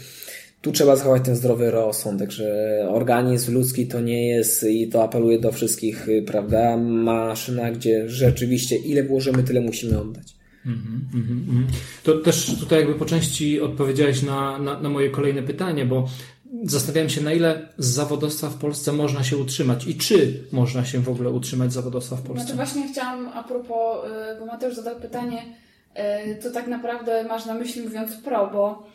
tu 0.62 0.73
trzeba 0.73 0.97
zachować 0.97 1.25
ten 1.25 1.37
zdrowy 1.37 1.71
rozsądek, 1.71 2.31
że 2.31 2.78
organizm 2.90 3.54
ludzki 3.54 3.87
to 3.87 4.00
nie 4.00 4.28
jest 4.28 4.64
i 4.64 4.88
to 4.88 5.02
apeluję 5.02 5.38
do 5.38 5.52
wszystkich, 5.52 6.09
y, 6.09 6.23
prawda, 6.26 6.76
maszyna, 6.76 7.71
gdzie 7.71 8.09
rzeczywiście 8.09 8.76
ile 8.76 9.02
włożymy, 9.02 9.42
tyle 9.42 9.61
musimy 9.61 10.00
oddać. 10.00 10.35
Mm 10.66 10.78
-hmm, 10.78 11.73
To 12.02 12.19
też 12.19 12.57
tutaj 12.61 12.78
jakby 12.78 12.95
po 12.95 13.04
części 13.04 13.61
odpowiedziałeś 13.61 14.23
na, 14.23 14.59
na, 14.59 14.81
na 14.81 14.88
moje 14.88 15.11
kolejne 15.11 15.42
pytanie, 15.42 15.87
bo 15.87 16.09
zastanawiałem 16.64 17.11
się, 17.11 17.21
na 17.21 17.33
ile 17.33 17.69
z 17.78 17.87
zawodowstwa 17.87 18.49
w 18.49 18.54
Polsce 18.54 18.92
można 18.92 19.25
się 19.25 19.37
utrzymać 19.37 19.87
i 19.87 19.95
czy 19.95 20.45
można 20.52 20.85
się 20.85 21.00
w 21.00 21.09
ogóle 21.09 21.31
utrzymać 21.31 21.71
z 21.71 21.75
zawodowstwa 21.75 22.16
w 22.16 22.23
Polsce. 22.23 22.45
Znaczy 22.45 22.57
właśnie 22.57 22.88
chciałam 22.92 23.28
a 23.28 23.42
propos, 23.42 24.07
y, 24.07 24.40
bo 24.40 24.47
Mateusz 24.47 24.75
zadał 24.75 24.97
pytanie, 25.00 25.42
to 26.42 26.49
y, 26.49 26.52
tak 26.52 26.66
naprawdę 26.66 27.25
masz 27.25 27.47
na 27.47 27.54
myśli 27.54 27.83
mówiąc 27.83 28.16
pro, 28.16 28.50
bo 28.52 28.87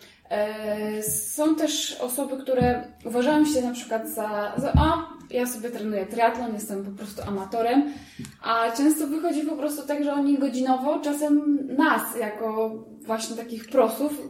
są 1.01 1.55
też 1.55 1.97
osoby, 2.01 2.37
które 2.37 2.87
uważają 3.05 3.45
się 3.45 3.61
na 3.61 3.71
przykład 3.71 4.09
za, 4.09 4.53
za 4.57 4.73
a, 4.77 5.07
ja 5.29 5.47
sobie 5.47 5.69
trenuję 5.69 6.05
triatlon, 6.05 6.53
jestem 6.53 6.85
po 6.85 6.91
prostu 6.91 7.21
amatorem, 7.27 7.93
a 8.41 8.71
często 8.71 9.07
wychodzi 9.07 9.41
po 9.41 9.55
prostu 9.55 9.87
tak, 9.87 10.03
że 10.03 10.13
oni 10.13 10.37
godzinowo 10.37 10.99
czasem 10.99 11.59
nas, 11.77 12.17
jako 12.19 12.69
właśnie 13.05 13.35
takich 13.35 13.69
prosów, 13.69 14.29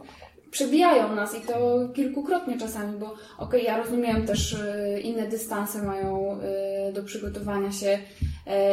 przebijają 0.50 1.14
nas 1.14 1.34
i 1.38 1.40
to 1.40 1.88
kilkukrotnie 1.94 2.58
czasami, 2.58 2.98
bo 2.98 3.06
okej, 3.06 3.16
okay, 3.38 3.60
ja 3.60 3.76
rozumiem 3.82 4.26
też 4.26 4.54
e, 4.54 5.00
inne 5.00 5.26
dystanse 5.26 5.82
mają 5.82 6.40
e, 6.40 6.92
do 6.92 7.02
przygotowania 7.02 7.72
się, 7.72 7.98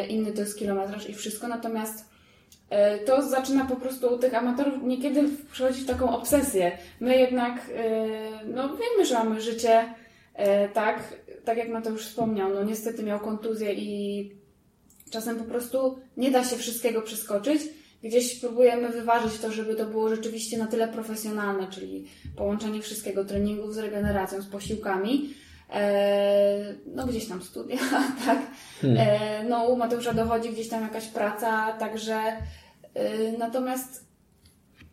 inny 0.10 0.32
to 0.32 0.42
jest 0.42 0.60
kilometraż 0.60 1.10
i 1.10 1.14
wszystko, 1.14 1.48
natomiast 1.48 2.15
E, 2.15 2.15
to 3.06 3.30
zaczyna 3.30 3.66
po 3.66 3.76
prostu 3.76 4.14
u 4.14 4.18
tych 4.18 4.34
amatorów 4.34 4.84
niekiedy 4.84 5.30
przechodzić 5.52 5.84
w 5.84 5.88
taką 5.88 6.18
obsesję. 6.18 6.78
My 7.00 7.18
jednak, 7.18 7.72
e, 7.76 8.46
no 8.46 8.70
wiemy, 8.70 9.06
że 9.06 9.14
mamy 9.16 9.42
życie, 9.42 9.94
e, 10.34 10.70
tak, 10.70 11.04
tak 11.46 11.58
jak 11.58 11.70
Mateusz 11.70 12.08
wspomniał, 12.08 12.54
no 12.54 12.64
niestety 12.64 13.04
miał 13.04 13.20
kontuzję 13.20 13.74
i 13.74 14.32
czasem 15.10 15.36
po 15.36 15.44
prostu 15.44 16.00
nie 16.18 16.32
da 16.32 16.44
się 16.44 16.56
wszystkiego 16.56 17.02
przeskoczyć. 17.02 17.62
Gdzieś 18.04 18.40
próbujemy 18.40 18.90
wyważyć 18.90 19.38
to, 19.42 19.52
żeby 19.52 19.76
to 19.76 19.86
było 19.86 20.10
rzeczywiście 20.10 20.58
na 20.58 20.68
tyle 20.68 20.88
profesjonalne, 20.88 21.68
czyli 21.68 22.06
połączenie 22.36 22.82
wszystkiego, 22.82 23.26
treningów 23.26 23.74
z 23.74 23.78
regeneracją, 23.78 24.42
z 24.42 24.48
posiłkami, 24.48 25.34
no 26.96 27.08
gdzieś 27.08 27.28
tam 27.28 27.44
studia, 27.44 27.78
tak. 28.26 28.40
Hmm. 28.82 29.50
No 29.50 29.66
u 29.66 29.78
Mateusza 29.78 30.14
dochodzi 30.14 30.50
gdzieś 30.50 30.70
tam 30.70 30.82
jakaś 30.82 31.08
praca, 31.08 31.74
także 31.74 32.22
Y, 32.98 33.38
natomiast 33.38 34.06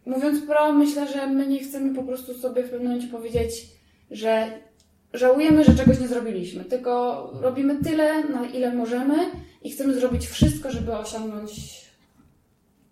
mówiąc 0.07 0.47
pro, 0.47 0.73
myślę, 0.73 1.13
że 1.13 1.27
my 1.27 1.47
nie 1.47 1.61
chcemy 1.61 1.95
po 1.95 2.03
prostu 2.03 2.35
sobie 2.35 2.63
w 2.63 2.71
pewnym 2.71 2.89
momencie 2.89 3.09
powiedzieć, 3.09 3.69
że 4.11 4.59
żałujemy, 5.15 5.65
że 5.65 5.75
czegoś 5.75 6.01
nie 6.01 6.09
zrobiliśmy, 6.09 6.65
tylko 6.65 7.31
robimy 7.41 7.85
tyle, 7.85 8.25
na 8.25 8.47
ile 8.47 8.75
możemy 8.75 9.15
i 9.63 9.71
chcemy 9.71 9.95
zrobić 9.95 10.27
wszystko, 10.27 10.71
żeby 10.71 10.93
osiągnąć 10.97 11.83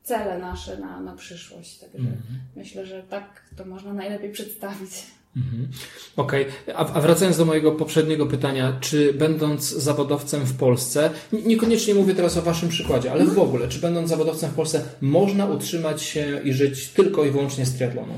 cele 0.03 0.39
nasze 0.39 0.79
na, 0.79 1.01
na 1.01 1.17
przyszłość. 1.17 1.79
Także 1.79 1.99
mm 1.99 2.13
-hmm. 2.13 2.57
myślę, 2.57 2.87
że 2.87 3.03
tak 3.03 3.45
to 3.57 3.65
można 3.65 3.93
najlepiej 3.93 4.33
przedstawić. 4.33 4.91
Mhm. 5.37 5.69
Okej, 6.17 6.47
okay. 6.67 6.77
a, 6.77 7.01
wracając 7.01 7.37
do 7.37 7.45
mojego 7.45 7.73
poprzedniego 7.73 8.27
pytania, 8.27 8.79
czy 8.81 9.13
będąc 9.13 9.71
zawodowcem 9.71 10.47
w 10.47 10.57
Polsce, 10.57 11.11
niekoniecznie 11.33 11.95
mówię 11.95 12.15
teraz 12.15 12.37
o 12.37 12.43
Waszym 12.43 12.69
przykładzie, 12.69 13.13
ale 13.13 13.25
w 13.25 13.39
ogóle, 13.39 13.69
czy 13.69 13.79
będąc 13.79 14.09
zawodowcem 14.09 14.51
w 14.51 14.55
Polsce 14.55 14.83
można 15.01 15.47
utrzymać 15.47 16.03
się 16.03 16.41
i 16.45 16.53
żyć 16.53 16.89
tylko 16.89 17.25
i 17.25 17.31
wyłącznie 17.31 17.67
z 17.67 17.75
triatlonu? 17.75 18.13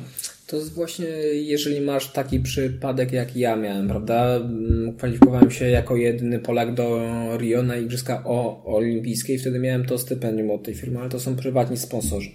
To 0.47 0.57
jest 0.57 0.73
właśnie, 0.73 1.07
jeżeli 1.33 1.81
masz 1.81 2.13
taki 2.13 2.41
przypadek 2.41 3.13
jak 3.13 3.37
ja 3.37 3.57
miałem, 3.57 3.89
prawda? 3.89 4.37
Mm, 4.37 4.95
kwalifikowałem 4.97 5.51
się 5.51 5.69
jako 5.69 5.97
jedyny 5.97 6.39
Polak 6.39 6.75
do 6.75 7.01
Rio 7.39 7.63
na 7.63 7.77
Igrzyska 7.77 8.25
Olimpijskie 8.65 9.35
i 9.35 9.39
wtedy 9.39 9.59
miałem 9.59 9.87
to 9.87 9.99
stypendium 9.99 10.51
od 10.51 10.63
tej 10.63 10.75
firmy, 10.75 11.01
ale 11.01 11.09
to 11.09 11.21
są 11.21 11.37
prywatni 11.37 11.77
sponsorzy. 11.77 12.31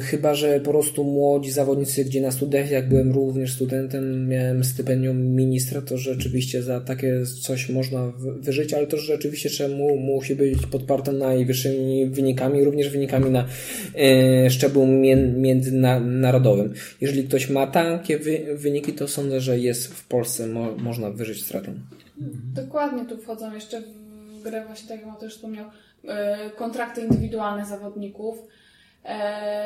Chyba, 0.00 0.34
że 0.34 0.60
po 0.60 0.70
prostu 0.70 1.04
młodzi 1.04 1.50
zawodnicy, 1.50 2.04
gdzie 2.04 2.20
na 2.20 2.30
studiach, 2.30 2.70
jak 2.70 2.88
byłem 2.88 3.12
również 3.12 3.52
studentem, 3.52 4.28
miałem 4.28 4.64
stypendium 4.64 5.18
ministra, 5.18 5.82
to 5.82 5.98
rzeczywiście 5.98 6.62
za 6.62 6.80
takie 6.80 7.26
coś 7.42 7.68
można 7.68 8.12
wyżyć, 8.40 8.74
ale 8.74 8.86
to 8.86 8.96
rzeczywiście 8.96 9.50
trzeba 9.50 9.76
mu, 9.76 9.96
musi 9.96 10.36
być 10.36 10.66
podparte 10.66 11.12
najwyższymi 11.12 12.06
wynikami, 12.06 12.64
również 12.64 12.88
wynikami 12.88 13.30
na 13.30 13.46
e, 13.94 14.50
szczeblu 14.50 14.86
międzynarodowym. 15.36 16.74
Jeżeli 17.00 17.24
ktoś 17.24 17.50
ma 17.50 17.66
takie 17.66 18.18
wyniki, 18.54 18.92
to 18.92 19.08
sądzę, 19.08 19.40
że 19.40 19.58
jest 19.58 19.94
w 19.94 20.06
Polsce, 20.08 20.46
mo, 20.46 20.76
można 20.76 21.10
wyżyć 21.10 21.44
stratą. 21.44 21.74
Dokładnie, 22.54 23.04
tu 23.04 23.16
wchodzą 23.16 23.54
jeszcze 23.54 23.82
w 24.40 24.42
grę 24.42 24.64
właśnie, 24.66 24.88
tak 24.88 25.06
jak 25.06 25.20
też 25.20 25.34
wspomniał, 25.34 25.66
e, 26.08 26.50
kontrakty 26.50 27.00
indywidualne 27.00 27.66
zawodników, 27.66 28.38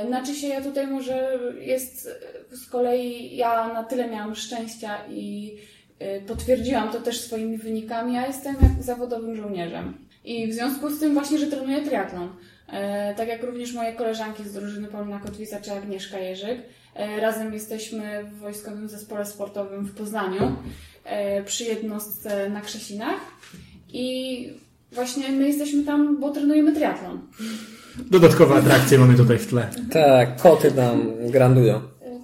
znaczy 0.07 0.35
się 0.35 0.47
ja 0.47 0.61
tutaj 0.61 0.87
może 0.87 1.39
jest 1.61 2.09
z 2.51 2.67
kolei 2.67 3.37
ja 3.37 3.73
na 3.73 3.85
tyle 3.85 4.09
miałam 4.09 4.35
szczęścia 4.35 4.99
i 5.11 5.57
e, 5.99 6.21
potwierdziłam 6.21 6.93
to 6.93 7.01
też 7.01 7.21
swoimi 7.21 7.59
wynikami. 7.59 8.15
Ja 8.15 8.27
jestem 8.27 8.57
jak 8.63 8.83
zawodowym 8.83 9.37
żołnierzem. 9.37 9.99
I 10.25 10.49
w 10.49 10.55
związku 10.55 10.91
z 10.91 11.01
tym 11.01 11.15
właśnie, 11.15 11.39
że 11.39 11.47
trenuję 11.47 11.83
triatlon. 11.83 12.29
E, 12.69 13.15
tak 13.15 13.29
jak 13.29 13.43
również 13.43 13.73
moje 13.73 13.93
koleżanki 13.93 14.45
z 14.45 14.53
drużyny 14.53 14.89
Paulina 14.89 15.19
Kotwica 15.19 15.61
czy 15.61 15.73
Agnieszka 15.73 16.19
Jerzyk. 16.19 16.63
Razem 17.21 17.53
jesteśmy 17.53 18.25
w 18.25 18.39
Wojskowym 18.39 18.89
Zespole 18.89 19.27
Sportowym 19.27 19.85
w 19.85 19.95
Poznaniu 19.95 20.57
przy 21.47 21.65
jednostce 21.65 22.51
na 22.51 22.61
Krzesinach. 22.61 23.21
I 23.89 24.49
właśnie 24.93 25.29
my 25.29 25.47
jesteśmy 25.47 25.85
tam, 25.85 26.21
bo 26.21 26.31
trenujemy 26.31 26.73
triatlon. 26.73 27.21
Dodatkowe 27.99 28.55
atrakcje 28.55 28.99
mamy 28.99 29.15
tutaj 29.15 29.39
w 29.39 29.47
tle. 29.47 29.69
Tak, 29.93 30.37
koty 30.37 30.73
tam 30.73 31.13
grandują. 31.31 31.81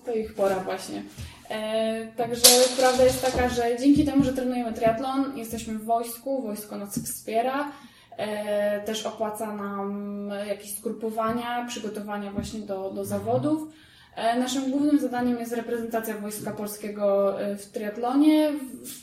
To 0.06 0.14
ich 0.14 0.34
pora 0.34 0.60
właśnie. 0.60 1.02
E, 1.50 2.06
także 2.16 2.46
prawda 2.78 3.04
jest 3.04 3.22
taka, 3.22 3.48
że 3.48 3.62
dzięki 3.80 4.04
temu, 4.04 4.24
że 4.24 4.32
trenujemy 4.32 4.72
triatlon, 4.72 5.36
jesteśmy 5.36 5.74
w 5.74 5.84
wojsku, 5.84 6.42
wojsko 6.42 6.76
nas 6.76 6.98
wspiera, 6.98 7.72
e, 8.16 8.80
też 8.80 9.06
opłaca 9.06 9.54
nam 9.54 10.30
jakieś 10.48 10.74
zgrupowania, 10.74 11.66
przygotowania 11.68 12.32
właśnie 12.32 12.60
do, 12.60 12.90
do 12.90 13.04
zawodów. 13.04 13.68
E, 14.16 14.38
naszym 14.38 14.70
głównym 14.70 14.98
zadaniem 14.98 15.38
jest 15.38 15.52
reprezentacja 15.52 16.18
Wojska 16.18 16.50
Polskiego 16.50 17.40
e, 17.40 17.56
w 17.56 17.66
triatlonie, 17.66 18.52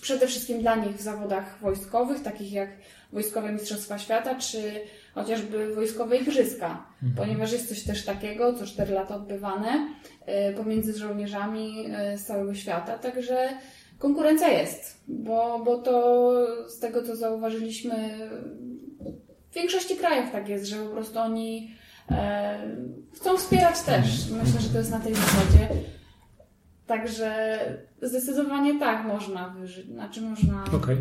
przede 0.01 0.27
wszystkim 0.27 0.61
dla 0.61 0.75
nich 0.75 0.95
w 0.95 1.01
zawodach 1.01 1.59
wojskowych, 1.61 2.23
takich 2.23 2.51
jak 2.51 2.69
Wojskowe 3.13 3.51
Mistrzostwa 3.51 3.97
Świata, 3.97 4.35
czy 4.35 4.61
chociażby 5.15 5.75
Wojskowe 5.75 6.17
Igrzyska, 6.17 6.85
mhm. 7.03 7.27
ponieważ 7.27 7.51
jest 7.51 7.69
coś 7.69 7.83
też 7.83 8.05
takiego, 8.05 8.53
co 8.53 8.65
4 8.65 8.93
lata 8.93 9.15
odbywane 9.15 9.89
e, 10.25 10.53
pomiędzy 10.53 10.93
żołnierzami 10.93 11.85
z 12.15 12.23
całego 12.23 12.55
świata, 12.55 12.97
także 12.97 13.49
konkurencja 13.99 14.47
jest, 14.47 15.03
bo, 15.07 15.61
bo 15.65 15.77
to 15.77 16.33
z 16.67 16.79
tego, 16.79 17.03
co 17.03 17.15
zauważyliśmy, 17.15 18.29
w 19.51 19.55
większości 19.55 19.95
krajów 19.95 20.31
tak 20.31 20.49
jest, 20.49 20.65
że 20.65 20.75
po 20.75 20.89
prostu 20.89 21.19
oni 21.19 21.77
E, 22.11 22.59
chcą 23.15 23.37
wspierać 23.37 23.81
też. 23.81 24.29
Myślę, 24.29 24.61
że 24.61 24.69
to 24.69 24.77
jest 24.77 24.91
na 24.91 24.99
tej 24.99 25.15
zasadzie. 25.15 25.69
Także 26.87 27.59
zdecydowanie 28.01 28.79
tak 28.79 29.05
można 29.05 29.49
wyżyć. 29.49 29.87
Znaczy 29.87 30.21
można. 30.21 30.63
Okay. 30.63 30.97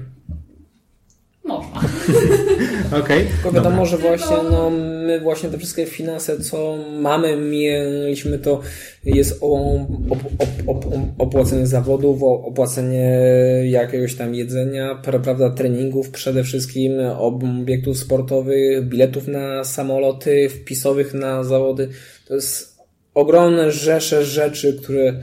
Można. 1.47 1.81
Okej. 3.00 3.00
Okay. 3.00 3.25
Tylko 3.25 3.53
wiadomo, 3.53 3.87
że 3.87 3.99
właśnie 3.99 4.37
no, 4.50 4.71
my 4.71 5.21
właśnie 5.21 5.49
te 5.49 5.59
wszystkie 5.59 5.87
finanse, 5.87 6.41
co 6.41 6.79
mamy, 7.00 7.37
mieliśmy, 7.37 8.38
to 8.38 8.61
jest 9.05 9.38
op, 9.41 9.81
op, 10.11 10.19
op, 10.67 10.87
opłacenie 11.19 11.67
zawodów, 11.67 12.23
opłacenie 12.23 13.21
jakiegoś 13.65 14.15
tam 14.15 14.35
jedzenia, 14.35 14.95
prawda, 15.03 15.50
treningów 15.50 16.11
przede 16.11 16.45
wszystkim, 16.45 16.93
obiektów 17.19 17.99
sportowych, 17.99 18.88
biletów 18.88 19.29
na 19.29 19.65
samoloty, 19.65 20.49
wpisowych 20.49 21.15
na 21.15 21.45
zawody. 21.45 21.88
To 22.29 22.35
jest 22.35 22.76
ogromne 23.15 23.73
rzesze 23.73 24.25
rzeczy, 24.25 24.79
które 24.83 25.21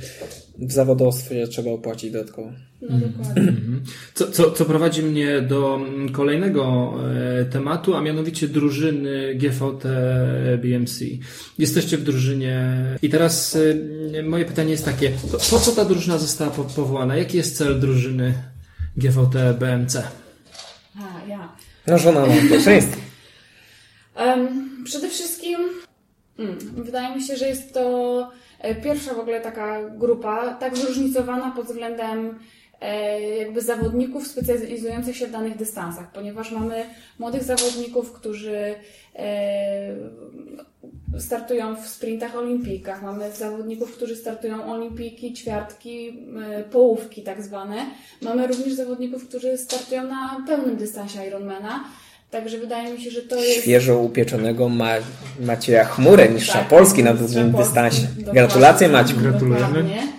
w 0.59 0.71
zawodowstwie 0.71 1.47
trzeba 1.47 1.71
opłacić 1.71 2.11
dodatkowo. 2.11 2.51
No 2.89 2.97
dokładnie. 2.97 3.41
Mhm. 3.41 3.81
Co, 4.13 4.31
co, 4.31 4.51
co 4.51 4.65
prowadzi 4.65 5.03
mnie 5.03 5.41
do 5.41 5.79
kolejnego 6.11 6.93
e, 7.41 7.45
tematu, 7.45 7.95
a 7.95 8.01
mianowicie 8.01 8.47
drużyny 8.47 9.35
GVT 9.35 9.83
BMC. 10.57 10.99
Jesteście 11.59 11.97
w 11.97 12.03
drużynie 12.03 12.75
i 13.01 13.09
teraz 13.09 13.57
e, 14.19 14.23
moje 14.23 14.45
pytanie 14.45 14.71
jest 14.71 14.85
takie, 14.85 15.11
po 15.49 15.59
co 15.59 15.71
ta 15.71 15.85
drużyna 15.85 16.17
została 16.17 16.51
powołana? 16.51 17.17
Jaki 17.17 17.37
jest 17.37 17.57
cel 17.57 17.79
drużyny 17.79 18.33
GVT 18.97 19.53
BMC? 19.59 20.03
A, 20.95 21.27
ja. 21.29 21.49
No 21.87 21.97
żona 21.97 22.19
ma 22.19 22.33
pierwszeństwo. 22.49 23.01
um, 24.15 24.83
przede 24.85 25.09
wszystkim 25.09 25.59
hmm, 26.37 26.57
wydaje 26.75 27.15
mi 27.15 27.23
się, 27.23 27.35
że 27.35 27.47
jest 27.47 27.73
to 27.73 28.31
e, 28.59 28.75
pierwsza 28.75 29.13
w 29.13 29.19
ogóle 29.19 29.41
taka 29.41 29.89
grupa, 29.89 30.53
tak 30.53 30.77
zróżnicowana 30.77 31.51
pod 31.51 31.65
względem 31.65 32.39
jakby 33.39 33.61
zawodników 33.61 34.27
specjalizujących 34.27 35.17
się 35.17 35.27
w 35.27 35.31
danych 35.31 35.57
dystansach, 35.57 36.11
ponieważ 36.11 36.51
mamy 36.51 36.85
młodych 37.19 37.43
zawodników, 37.43 38.11
którzy 38.11 38.75
e, 39.15 39.95
startują 41.19 41.75
w 41.75 41.87
sprintach, 41.87 42.35
olimpijkach, 42.35 43.03
mamy 43.03 43.31
zawodników, 43.31 43.95
którzy 43.95 44.15
startują 44.15 44.71
olimpijki, 44.71 45.33
ćwiartki, 45.33 46.09
e, 46.59 46.63
połówki 46.63 47.21
tak 47.21 47.43
zwane. 47.43 47.85
Mamy 48.21 48.47
również 48.47 48.73
zawodników, 48.73 49.27
którzy 49.27 49.57
startują 49.57 50.03
na 50.03 50.43
pełnym 50.47 50.77
dystansie 50.77 51.27
Ironmana. 51.27 51.83
Także 52.31 52.57
wydaje 52.57 52.93
mi 52.93 53.01
się, 53.01 53.11
że 53.11 53.21
to 53.21 53.35
jest. 53.35 53.61
Świeżo 53.61 53.99
upieczonego 53.99 54.69
ma 54.69 54.89
Macieja 55.39 55.85
Chmurę, 55.85 56.29
niższa 56.29 56.53
tak, 56.53 56.67
Polski 56.67 57.03
na 57.03 57.13
długim 57.13 57.51
dystansie. 57.51 58.07
Gratulacje 58.33 58.89
Maciu. 58.89 59.17
Gratulujemy. 59.17 59.79
E, 59.79 60.12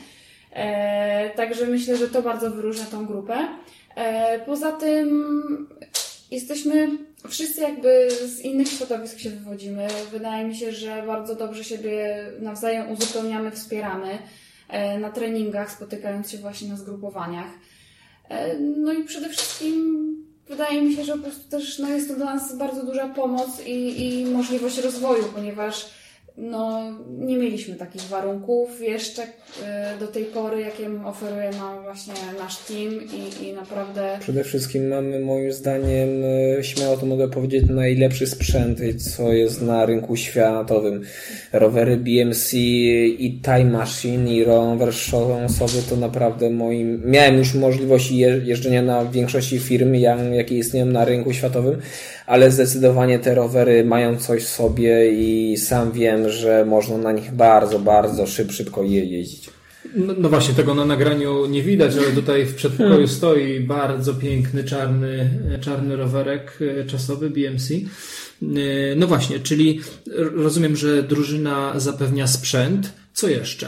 także 1.49 1.67
myślę, 1.67 1.97
że 1.97 2.09
to 2.09 2.23
bardzo 2.23 2.51
wyróżnia 2.51 2.85
tą 2.85 3.07
grupę. 3.07 3.49
E, 3.97 4.39
poza 4.39 4.73
tym 4.73 5.69
jesteśmy 6.31 6.89
wszyscy 7.29 7.61
jakby 7.61 8.09
z 8.27 8.41
innych 8.41 8.69
środowisk 8.69 9.19
się 9.19 9.31
wywodzimy. 9.31 9.89
Wydaje 10.13 10.45
mi 10.45 10.57
się, 10.57 10.73
że 10.73 11.03
bardzo 11.07 11.35
dobrze 11.35 11.65
siebie 11.65 12.27
nawzajem 12.41 12.93
uzupełniamy, 12.93 13.51
wspieramy 13.51 14.19
e, 14.69 14.99
na 14.99 15.11
treningach, 15.11 15.71
spotykając 15.71 16.31
się 16.31 16.39
właśnie 16.39 16.69
na 16.69 16.77
zgrupowaniach. 16.77 17.51
E, 18.29 18.59
no 18.59 18.93
i 18.93 19.05
przede 19.05 19.29
wszystkim 19.29 20.05
wydaje 20.49 20.83
mi 20.83 20.97
się, 20.97 21.05
że 21.05 21.13
po 21.13 21.23
prostu 21.23 21.51
też 21.51 21.79
no, 21.79 21.89
jest 21.89 22.09
to 22.09 22.15
dla 22.15 22.35
nas 22.35 22.59
bardzo 22.59 22.83
duża 22.83 23.09
pomoc 23.09 23.67
i, 23.67 24.07
i 24.07 24.27
możliwość 24.27 24.79
rozwoju, 24.79 25.25
ponieważ 25.35 25.91
no, 26.37 26.93
nie 27.19 27.37
mieliśmy 27.37 27.75
takich 27.75 28.03
warunków 28.03 28.81
jeszcze 28.81 29.23
e, 29.65 29.97
do 30.01 30.07
tej 30.07 30.25
pory, 30.25 30.61
jakie 30.61 30.91
oferuje 31.05 31.51
nam 31.51 31.83
właśnie 31.83 32.15
nasz 32.39 32.59
team 32.59 32.93
i, 32.93 33.47
i 33.47 33.53
naprawdę... 33.53 34.17
Przede 34.21 34.45
wszystkim 34.45 34.89
mamy 34.89 35.21
moim 35.21 35.53
zdaniem, 35.53 36.09
e, 36.59 36.65
śmiało 36.65 36.97
to 36.97 37.07
mogę 37.07 37.29
powiedzieć, 37.29 37.65
najlepszy 37.69 38.27
sprzęt, 38.27 38.81
co 39.15 39.33
jest 39.33 39.63
na 39.63 39.87
rynku 39.87 40.17
światowym. 40.17 41.03
Rowery 41.53 41.97
BMC 41.97 42.55
i 42.55 43.41
Time 43.45 43.65
Machine 43.65 44.35
i 44.35 44.45
rower 44.45 44.95
szossowy 44.95 45.83
to 45.91 45.97
naprawdę 45.97 46.51
moim... 46.51 47.03
Miałem 47.11 47.37
już 47.37 47.55
możliwość 47.55 48.11
jeżdżenia 48.45 48.83
na 48.83 49.05
większości 49.05 49.59
firm, 49.59 49.95
jakie 50.33 50.59
istnieją 50.59 50.87
na 50.87 51.05
rynku 51.05 51.33
światowym, 51.33 51.81
ale 52.27 52.51
zdecydowanie 52.51 53.19
te 53.19 53.35
rowery 53.35 53.85
mają 53.85 54.17
coś 54.17 54.43
w 54.43 54.49
sobie 54.49 55.13
i 55.13 55.57
sam 55.57 55.93
wiem, 55.93 56.29
że 56.29 56.65
można 56.65 56.99
na 56.99 57.13
nich 57.13 57.33
bardzo, 57.35 57.79
bardzo 57.79 58.27
szyb, 58.27 58.53
szybko 58.53 58.83
je 58.83 59.05
jeździć. 59.05 59.51
No, 59.97 60.15
no, 60.19 60.29
właśnie, 60.29 60.55
tego 60.55 60.75
na 60.75 60.85
nagraniu 60.85 61.47
nie 61.47 61.63
widać, 61.63 61.97
ale 61.97 62.07
tutaj 62.07 62.47
w 62.47 62.55
przedpokoju 62.55 62.91
hmm. 62.91 63.09
stoi 63.09 63.61
bardzo 63.61 64.15
piękny 64.15 64.65
czarny, 64.65 65.31
czarny 65.61 65.97
rowerek 65.97 66.59
e, 66.81 66.85
czasowy 66.85 67.31
BMC. 67.31 67.75
E, 67.75 67.77
no 68.97 69.07
właśnie, 69.07 69.41
czyli 69.41 69.81
rozumiem, 70.17 70.77
że 70.77 71.03
drużyna 71.03 71.81
zapewnia 71.81 72.27
sprzęt. 72.27 72.93
Co 73.13 73.29
jeszcze? 73.29 73.67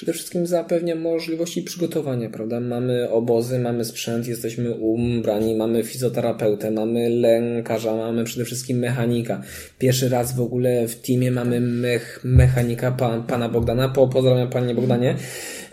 Przede 0.00 0.12
wszystkim 0.12 0.46
zapewnia 0.46 0.94
możliwości 0.94 1.62
przygotowania, 1.62 2.30
prawda? 2.30 2.60
Mamy 2.60 3.10
obozy, 3.10 3.58
mamy 3.58 3.84
sprzęt, 3.84 4.28
jesteśmy 4.28 4.74
ubrani, 4.74 5.54
mamy 5.54 5.82
fizjoterapeutę, 5.82 6.70
mamy 6.70 7.08
lękarza, 7.08 7.96
mamy 7.96 8.24
przede 8.24 8.44
wszystkim 8.44 8.78
mechanika. 8.78 9.42
Pierwszy 9.78 10.08
raz 10.08 10.36
w 10.36 10.40
ogóle 10.40 10.88
w 10.88 11.00
teamie 11.00 11.30
mamy 11.30 11.60
mech, 11.60 12.20
mechanika 12.24 12.92
pan, 12.92 13.22
pana 13.22 13.48
Bogdana. 13.48 13.88
Po, 13.88 14.08
pozdrawiam 14.08 14.50
panie 14.50 14.74
Bogdanie. 14.74 15.16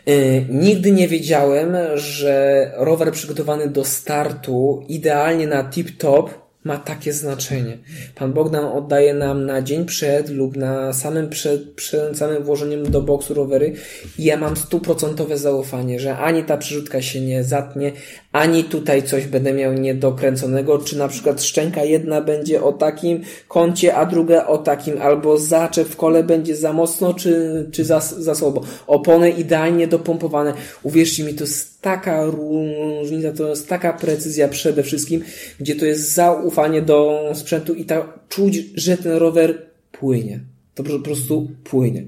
Yy, 0.05 0.15
nigdy 0.49 0.91
nie 0.91 1.07
wiedziałem, 1.07 1.77
że 1.95 2.71
rower 2.77 3.11
przygotowany 3.11 3.69
do 3.69 3.85
startu 3.85 4.83
idealnie 4.87 5.47
na 5.47 5.63
tip-top 5.63 6.29
ma 6.67 6.77
takie 6.77 7.13
znaczenie. 7.13 7.77
Pan 8.15 8.33
Bogdan 8.33 8.65
oddaje 8.65 9.13
nam 9.13 9.45
na 9.45 9.61
dzień 9.61 9.85
przed 9.85 10.29
lub 10.29 10.57
na 10.57 10.93
samym 10.93 11.29
przed, 11.29 11.71
przed 11.73 12.17
samym 12.17 12.43
włożeniem 12.43 12.91
do 12.91 13.01
boksu 13.01 13.33
rowery 13.33 13.73
i 14.17 14.23
ja 14.23 14.37
mam 14.37 14.57
stuprocentowe 14.57 15.37
zaufanie, 15.37 15.99
że 15.99 16.17
ani 16.17 16.43
ta 16.43 16.57
przerzutka 16.57 17.01
się 17.01 17.21
nie 17.21 17.43
zatnie, 17.43 17.91
ani 18.31 18.63
tutaj 18.63 19.03
coś 19.03 19.27
będę 19.27 19.53
miał 19.53 19.73
niedokręconego, 19.73 20.77
czy 20.77 20.97
na 20.97 21.07
przykład 21.07 21.43
szczęka 21.43 21.83
jedna 21.83 22.21
będzie 22.21 22.63
o 22.63 22.73
takim 22.73 23.21
kącie, 23.47 23.95
a 23.95 24.05
druga 24.05 24.47
o 24.47 24.57
takim, 24.57 25.01
albo 25.01 25.37
zaczep 25.37 25.87
w 25.87 25.95
kole 25.95 26.23
będzie 26.23 26.55
za 26.55 26.73
mocno, 26.73 27.13
czy, 27.13 27.65
czy 27.71 27.85
za, 27.85 27.99
za 27.99 28.35
słabo. 28.35 28.61
Opony 28.87 29.29
idealnie 29.29 29.87
dopompowane. 29.87 30.53
Uwierzcie 30.83 31.23
mi, 31.23 31.33
to 31.33 31.43
jest 31.43 31.76
taka 31.81 32.25
różnica, 32.25 33.31
to 33.31 33.49
jest 33.49 33.69
taka 33.69 33.93
precyzja 33.93 34.47
przede 34.47 34.83
wszystkim, 34.83 35.23
gdzie 35.59 35.75
to 35.75 35.85
jest 35.85 36.13
zaufanie 36.13 36.81
do 36.81 37.31
sprzętu 37.33 37.73
i 37.73 37.85
ta 37.85 38.13
czuć, 38.29 38.55
że 38.75 38.97
ten 38.97 39.11
rower 39.11 39.61
płynie. 39.91 40.39
To 40.75 40.83
po 40.83 40.99
prostu 40.99 41.51
płynie. 41.63 42.05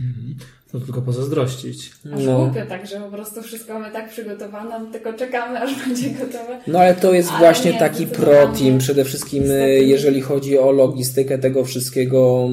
Mhm. 0.00 0.34
No 0.74 0.80
tylko 0.80 1.02
pozazdrościć. 1.02 1.90
Aż 2.14 2.24
no. 2.24 2.44
głupio 2.44 2.66
tak, 2.66 2.86
że 2.86 3.00
po 3.00 3.10
prostu 3.10 3.42
wszystko 3.42 3.74
mamy 3.74 3.92
tak 3.92 4.10
przygotowane, 4.10 4.92
tylko 4.92 5.12
czekamy, 5.12 5.60
aż 5.62 5.86
będzie 5.86 6.10
gotowe. 6.10 6.60
No 6.66 6.78
ale 6.78 6.94
to 6.94 7.12
jest 7.14 7.30
ale 7.30 7.38
właśnie 7.38 7.72
nie, 7.72 7.78
taki 7.78 8.06
pro 8.06 8.46
team. 8.46 8.78
Przede 8.78 9.04
wszystkim, 9.04 9.42
Niestety. 9.42 9.84
jeżeli 9.84 10.20
chodzi 10.20 10.58
o 10.58 10.72
logistykę 10.72 11.38
tego 11.38 11.64
wszystkiego, 11.64 12.48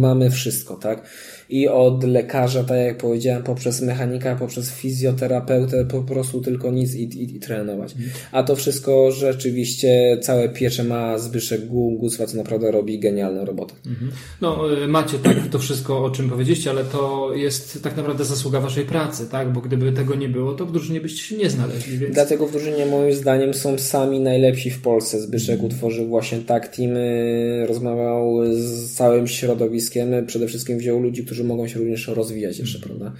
mamy 0.00 0.30
wszystko, 0.30 0.76
tak? 0.76 1.02
I 1.48 1.68
od 1.68 2.04
lekarza, 2.04 2.64
tak 2.64 2.78
jak 2.78 2.98
powiedziałem, 2.98 3.42
poprzez 3.42 3.82
mechanika, 3.82 4.36
poprzez 4.36 4.70
fizjoterapeutę, 4.70 5.84
po 5.84 6.02
prostu 6.02 6.40
tylko 6.40 6.70
nic 6.70 6.94
i, 6.94 7.02
i, 7.02 7.36
i 7.36 7.40
trenować. 7.40 7.94
A 8.32 8.42
to 8.42 8.56
wszystko 8.56 9.10
rzeczywiście 9.10 10.18
całe 10.22 10.48
piecze 10.48 10.84
ma 10.84 11.18
Zbyszek 11.18 11.66
Gusła, 11.96 12.26
co 12.26 12.36
naprawdę 12.36 12.70
robi 12.70 12.98
genialną 12.98 13.44
robotę. 13.44 13.74
Mhm. 13.86 14.10
No, 14.40 14.72
y, 14.84 14.88
macie 14.88 15.18
tak 15.18 15.48
to 15.50 15.58
wszystko, 15.58 16.04
o 16.04 16.10
czym 16.10 16.30
powiedzieliście, 16.30 16.70
ale 16.70 16.84
to 16.84 17.30
jest 17.34 17.82
tak 17.82 17.96
naprawdę 17.96 18.24
zasługa 18.24 18.60
waszej 18.60 18.84
pracy, 18.84 19.26
tak? 19.30 19.52
Bo 19.52 19.60
gdyby 19.60 19.92
tego 19.92 20.14
nie 20.14 20.28
było, 20.28 20.52
to 20.52 20.66
w 20.66 20.72
drużynie 20.72 21.00
byście 21.00 21.22
się 21.22 21.36
nie 21.36 21.50
znaleźli. 21.50 21.98
Więc... 21.98 22.14
Dlatego 22.14 22.46
w 22.46 22.52
drużynie 22.52 22.86
moim 22.86 23.14
zdaniem 23.14 23.54
są 23.54 23.78
sami 23.78 24.20
najlepsi 24.20 24.70
w 24.70 24.82
Polsce. 24.82 25.20
Zbyszek 25.20 25.54
mhm. 25.54 25.72
utworzył 25.72 26.06
właśnie 26.06 26.38
tak 26.38 26.68
teamy, 26.76 27.66
rozmawiał 27.68 28.40
z 28.52 28.92
całym 28.92 29.26
środowiskiem, 29.26 30.26
przede 30.26 30.46
wszystkim 30.46 30.78
wziął 30.78 31.00
ludzi, 31.00 31.24
którzy 31.24 31.37
którzy 31.38 31.48
mogą 31.48 31.68
się 31.68 31.78
również 31.78 32.08
rozwijać 32.08 32.58
jeszcze, 32.58 32.78
prawda? 32.78 33.12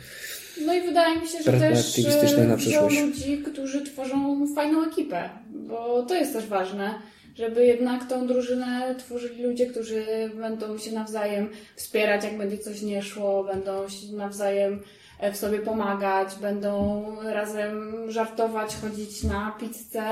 No 0.67 0.75
i 0.75 0.81
wydaje 0.81 1.21
mi 1.21 1.29
się, 1.29 1.39
że 1.43 1.53
też 2.21 2.37
na 2.37 2.55
e, 2.55 2.57
przyszłość. 2.57 3.01
ludzi, 3.01 3.43
którzy 3.53 3.83
tworzą 3.83 4.47
fajną 4.55 4.87
ekipę, 4.87 5.31
bo 5.51 6.03
to 6.03 6.15
jest 6.15 6.33
też 6.33 6.47
ważne, 6.47 6.95
żeby 7.35 7.67
jednak 7.67 8.09
tą 8.09 8.27
drużynę 8.27 8.95
tworzyli 8.99 9.43
ludzie, 9.43 9.67
którzy 9.67 10.05
będą 10.35 10.79
się 10.79 10.93
nawzajem 10.93 11.49
wspierać, 11.77 12.25
jak 12.25 12.39
będzie 12.39 12.59
coś 12.59 12.83
nie 12.83 13.03
szło, 13.03 13.45
będą 13.45 13.89
się 13.89 14.17
nawzajem 14.17 14.81
w 15.33 15.37
sobie 15.37 15.59
pomagać, 15.59 16.29
będą 16.43 17.05
razem 17.25 17.93
żartować, 18.09 18.77
chodzić 18.83 19.25
na 19.25 19.57
pizzę 19.61 20.05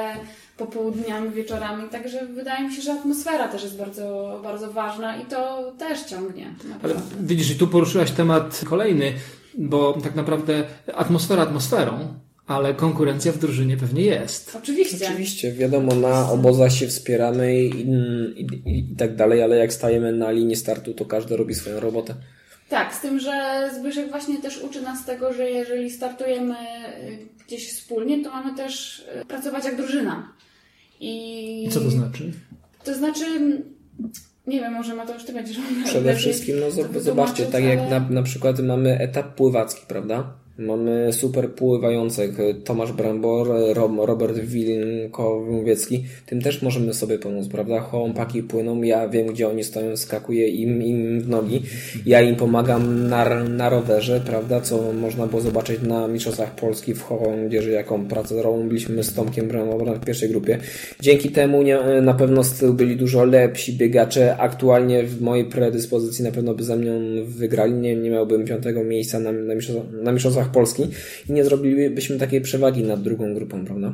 popołudniami, 0.56 1.30
wieczorami. 1.30 1.88
Także 1.88 2.26
wydaje 2.26 2.68
mi 2.68 2.74
się, 2.74 2.82
że 2.82 2.92
atmosfera 2.92 3.48
też 3.48 3.62
jest 3.62 3.76
bardzo, 3.76 4.40
bardzo 4.42 4.72
ważna 4.72 5.16
i 5.16 5.24
to 5.24 5.72
też 5.78 6.02
ciągnie. 6.02 6.54
Ale 6.82 6.94
widzisz, 7.20 7.50
i 7.50 7.56
tu 7.56 7.68
poruszyłaś 7.68 8.10
temat 8.10 8.60
kolejny, 8.68 9.12
bo 9.58 9.98
tak 10.02 10.14
naprawdę 10.14 10.64
atmosfera 10.94 11.42
atmosferą, 11.42 12.14
ale 12.46 12.74
konkurencja 12.74 13.32
w 13.32 13.38
drużynie 13.38 13.76
pewnie 13.76 14.02
jest. 14.02 14.56
Oczywiście. 14.62 15.06
Oczywiście, 15.06 15.52
wiadomo, 15.52 15.94
na 15.94 16.30
obozach 16.30 16.72
się 16.72 16.86
wspieramy 16.86 17.56
i, 17.62 17.80
i, 17.80 18.40
i, 18.40 18.92
i 18.92 18.96
tak 18.96 19.16
dalej, 19.16 19.42
ale 19.42 19.56
jak 19.56 19.72
stajemy 19.72 20.12
na 20.12 20.30
linii 20.30 20.56
startu, 20.56 20.94
to 20.94 21.04
każdy 21.04 21.36
robi 21.36 21.54
swoją 21.54 21.80
robotę. 21.80 22.14
Tak, 22.68 22.94
z 22.94 23.00
tym, 23.00 23.20
że 23.20 23.68
Zbyszek 23.78 24.10
właśnie 24.10 24.38
też 24.38 24.62
uczy 24.62 24.82
nas 24.82 25.04
tego, 25.04 25.32
że 25.32 25.50
jeżeli 25.50 25.90
startujemy 25.90 26.54
y, 26.54 27.18
gdzieś 27.46 27.72
wspólnie, 27.72 28.24
to 28.24 28.30
mamy 28.30 28.56
też 28.56 28.98
y, 29.22 29.24
pracować 29.24 29.64
jak 29.64 29.76
drużyna. 29.76 30.32
I, 31.00 31.64
I 31.64 31.68
co 31.68 31.80
to 31.80 31.90
znaczy? 31.90 32.32
To 32.84 32.94
znaczy, 32.94 33.24
nie 34.46 34.60
wiem, 34.60 34.72
może 34.72 34.94
Mateusz, 34.94 35.24
ty 35.24 35.32
będziesz 35.32 35.56
Przede 35.84 36.16
wszystkim, 36.16 36.60
no 36.60 36.70
zobaczcie, 36.70 36.82
tak 36.82 37.02
wytłumaczyć, 37.02 37.52
jak 37.52 37.78
ale- 37.78 38.00
na, 38.00 38.08
na 38.10 38.22
przykład 38.22 38.60
mamy 38.60 38.98
etap 38.98 39.34
pływacki, 39.34 39.86
prawda? 39.88 40.32
Mamy 40.58 41.12
super 41.12 41.50
pływających, 41.50 42.30
Tomasz 42.64 42.92
Brambor, 42.92 43.48
Ro- 43.74 44.06
Robert 44.06 44.38
Wilinkowiecki, 44.38 46.04
tym 46.26 46.42
też 46.42 46.62
możemy 46.62 46.94
sobie 46.94 47.18
pomóc, 47.18 47.48
prawda? 47.48 47.80
Chłopaki 47.80 48.42
płyną, 48.42 48.82
ja 48.82 49.08
wiem 49.08 49.26
gdzie 49.26 49.48
oni 49.48 49.64
stoją, 49.64 49.96
skakuję 49.96 50.48
im, 50.48 50.82
im 50.82 51.20
w 51.20 51.28
nogi, 51.28 51.62
ja 52.06 52.22
im 52.22 52.36
pomagam 52.36 53.08
na, 53.08 53.44
na 53.44 53.68
rowerze, 53.68 54.20
prawda? 54.26 54.60
Co 54.60 54.92
można 54.92 55.26
było 55.26 55.42
zobaczyć 55.42 55.82
na 55.82 56.08
Mistrzostwach 56.08 56.54
Polski 56.54 56.94
w 56.94 57.02
Hołądzieży, 57.02 57.70
jaką 57.70 58.06
pracę 58.06 58.42
robiliśmy 58.42 59.04
z 59.04 59.14
Tomkiem 59.14 59.48
Bramborem 59.48 59.94
w 59.94 60.04
pierwszej 60.04 60.28
grupie. 60.28 60.58
Dzięki 61.00 61.30
temu 61.30 61.62
nie, 61.62 61.78
na 62.02 62.14
pewno 62.14 62.44
z 62.44 62.52
tyłu 62.52 62.72
byli 62.74 62.96
dużo 62.96 63.24
lepsi 63.24 63.72
biegacze, 63.72 64.36
aktualnie 64.36 65.02
w 65.02 65.22
mojej 65.22 65.44
predyspozycji 65.44 66.24
na 66.24 66.30
pewno 66.30 66.54
by 66.54 66.64
ze 66.64 66.76
mną 66.76 66.92
wygrali, 67.24 67.72
nie, 67.72 67.96
nie 67.96 68.10
miałbym 68.10 68.44
piątego 68.44 68.84
miejsca 68.84 69.20
na, 69.20 69.32
na, 69.32 69.54
mistrzostwach, 69.54 69.92
na 70.02 70.12
mistrzostwach 70.12 70.45
Polski 70.48 70.82
i 71.28 71.32
nie 71.32 71.44
zrobilibyśmy 71.44 72.18
takiej 72.18 72.40
przewagi 72.40 72.82
nad 72.82 73.02
drugą 73.02 73.34
grupą, 73.34 73.64
prawda? 73.66 73.92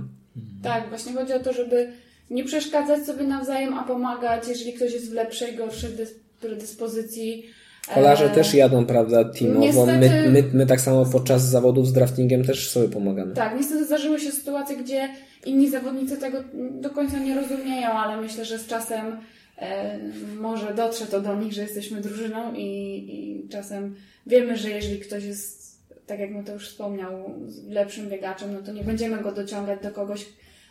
Tak, 0.62 0.88
właśnie 0.88 1.12
chodzi 1.12 1.32
o 1.32 1.40
to, 1.40 1.52
żeby 1.52 1.88
nie 2.30 2.44
przeszkadzać 2.44 3.06
sobie 3.06 3.24
nawzajem, 3.24 3.74
a 3.74 3.84
pomagać, 3.84 4.48
jeżeli 4.48 4.72
ktoś 4.72 4.92
jest 4.92 5.10
w 5.10 5.12
lepszej, 5.12 5.56
gorszej 5.56 5.90
dys- 5.90 6.14
predyspozycji. 6.40 7.46
Kolarze 7.94 8.24
E, 8.24 8.34
też 8.34 8.54
jadą, 8.54 8.86
prawda, 8.86 9.24
teamowo. 9.24 9.86
My, 9.86 9.92
niestety- 9.92 10.30
my, 10.30 10.44
my 10.52 10.66
tak 10.66 10.80
samo 10.80 11.06
podczas 11.06 11.42
zawodów 11.42 11.86
z 11.88 11.92
draftingiem 11.92 12.44
też 12.44 12.70
sobie 12.70 12.88
pomagamy. 12.88 13.34
Tak, 13.34 13.56
niestety 13.58 13.84
zdarzyły 13.84 14.20
się 14.20 14.32
sytuacje, 14.32 14.76
gdzie 14.76 15.08
inni 15.46 15.70
zawodnicy 15.70 16.16
tego 16.16 16.38
do 16.80 16.90
końca 16.90 17.18
nie 17.18 17.34
rozumieją, 17.34 17.88
ale 17.88 18.22
myślę, 18.22 18.44
że 18.44 18.58
z 18.58 18.66
czasem 18.66 19.16
e, 19.58 19.98
może 20.40 20.74
dotrze 20.74 21.06
to 21.06 21.20
do 21.20 21.40
nich, 21.40 21.52
że 21.52 21.62
jesteśmy 21.62 22.00
drużyną 22.00 22.54
i, 22.54 22.64
i 22.64 23.48
czasem 23.48 23.94
wiemy, 24.26 24.56
że 24.56 24.70
jeżeli 24.70 24.98
ktoś 24.98 25.24
jest, 25.24 25.61
tak 26.12 26.20
jak 26.20 26.30
Mateusz 26.30 26.68
wspomniał, 26.68 27.30
lepszym 27.68 28.08
biegaczem, 28.08 28.52
no 28.52 28.60
to 28.60 28.72
nie 28.72 28.84
będziemy 28.84 29.22
go 29.22 29.32
dociągać 29.32 29.82
do 29.82 29.90
kogoś 29.90 30.26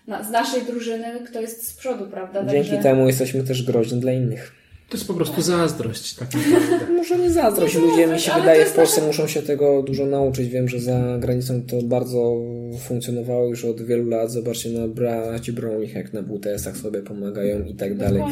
na, 0.07 0.23
z 0.23 0.31
naszej 0.31 0.61
drużyny, 0.61 1.05
kto 1.27 1.41
jest 1.41 1.67
z 1.67 1.73
przodu, 1.73 2.07
prawda? 2.07 2.45
Dzięki 2.45 2.79
temu 2.79 3.07
jesteśmy 3.07 3.43
też 3.43 3.63
groźni 3.63 3.99
dla 3.99 4.11
innych. 4.11 4.51
To 4.89 4.97
jest 4.97 5.07
po 5.07 5.13
prostu 5.13 5.41
zazdrość, 5.41 6.15
tak 6.15 6.27
naprawdę. 6.33 6.93
Może 6.93 7.17
nie 7.17 7.29
zazdrość, 7.29 7.75
ludzie 7.75 8.07
mi 8.07 8.19
się 8.19 8.31
wydaje 8.31 8.65
to 8.65 8.69
w 8.71 8.73
Polsce 8.73 9.01
muszą 9.07 9.27
się 9.27 9.41
tego 9.41 9.83
dużo 9.83 10.05
nauczyć. 10.05 10.49
Wiem, 10.49 10.67
że 10.67 10.79
za 10.79 11.17
granicą 11.19 11.61
to 11.61 11.81
bardzo 11.81 12.35
funkcjonowało 12.77 13.47
już 13.47 13.65
od 13.65 13.81
wielu 13.81 14.09
lat. 14.09 14.31
Zobaczcie 14.31 14.69
na 14.69 14.87
braci 14.87 15.53
Brownich, 15.53 15.95
jak 15.95 16.13
na 16.13 16.21
WTS-ach 16.21 16.77
sobie 16.77 17.01
pomagają 17.01 17.65
i 17.65 17.75
tak 17.75 17.97
dalej. 17.97 18.23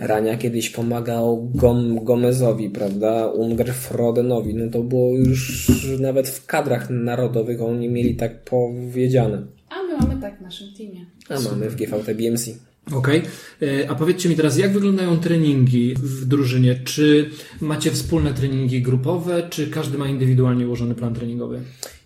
Rania 0.00 0.36
kiedyś 0.36 0.70
pomagał 0.70 1.50
Gom 1.54 2.04
Gomezowi, 2.04 2.70
prawda? 2.70 3.26
Unger 3.26 3.74
Frodenowi. 3.74 4.54
No 4.54 4.70
to 4.70 4.82
było 4.82 5.16
już 5.16 5.70
nawet 6.00 6.28
w 6.28 6.46
kadrach 6.46 6.90
narodowych 6.90 7.62
oni 7.62 7.88
mieli 7.88 8.16
tak 8.16 8.44
powiedziane. 8.44 9.46
A 9.68 9.82
my 9.82 9.96
mamy 9.98 10.20
tak 10.20 10.38
w 10.38 10.42
naszym 10.42 10.68
teamie. 10.78 11.06
A 11.28 11.40
mamy 11.40 11.70
w 11.70 11.76
GVT 11.76 12.14
BMC. 12.14 12.50
Okej. 12.92 13.22
E, 13.62 13.90
A 13.90 13.94
powiedzcie 13.94 14.28
mi 14.28 14.36
teraz, 14.36 14.58
jak 14.58 14.72
wyglądają 14.72 15.18
treningi 15.18 15.94
w 15.94 16.24
drużynie? 16.24 16.74
Czy 16.84 17.30
macie 17.60 17.90
wspólne 17.90 18.34
treningi 18.34 18.82
grupowe, 18.82 19.46
czy 19.50 19.66
każdy 19.66 19.98
ma 19.98 20.08
indywidualnie 20.08 20.66
ułożony 20.66 20.94
plan 20.94 21.14
treningowy? 21.14 21.60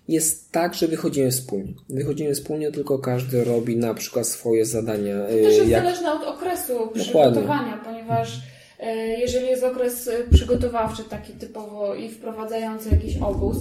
Jest 0.08 0.52
tak, 0.52 0.74
że 0.74 0.88
wychodzimy 0.88 1.30
wspólnie. 1.30 1.74
Wychodzimy 1.88 2.34
wspólnie, 2.34 2.72
tylko 2.72 2.98
każdy 2.98 3.44
robi 3.44 3.76
na 3.76 3.94
przykład 3.94 4.26
swoje 4.26 4.64
zadania. 4.66 5.20
To 5.20 5.28
też 5.28 5.56
jest 5.56 5.68
Jak 5.68 5.84
zależne 5.84 6.12
od 6.12 6.24
okresu 6.24 6.90
przygotowania, 6.94 7.80
ponieważ 7.84 8.40
e, 8.80 8.96
jeżeli 9.20 9.46
jest 9.46 9.64
okres 9.64 10.08
e, 10.08 10.12
przygotowawczy, 10.32 11.04
taki 11.04 11.32
typowo 11.32 11.94
i 11.94 12.08
wprowadzający 12.08 12.88
jakiś 12.90 13.16
obóz, 13.16 13.56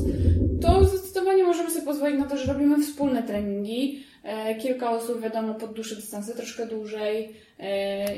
to 0.62 0.86
zdecydowanie 0.86 1.44
możemy 1.44 1.72
sobie 1.72 1.86
pozwolić 1.86 2.20
na 2.20 2.26
to, 2.26 2.38
że 2.38 2.54
robimy 2.54 2.84
wspólne 2.84 3.24
treningi. 3.24 4.04
Kilka 4.62 4.92
osób, 4.92 5.22
wiadomo, 5.22 5.54
pod 5.54 5.74
dłuższe 5.74 5.96
dystanse 5.96 6.34
troszkę 6.34 6.68
dłużej, 6.68 7.30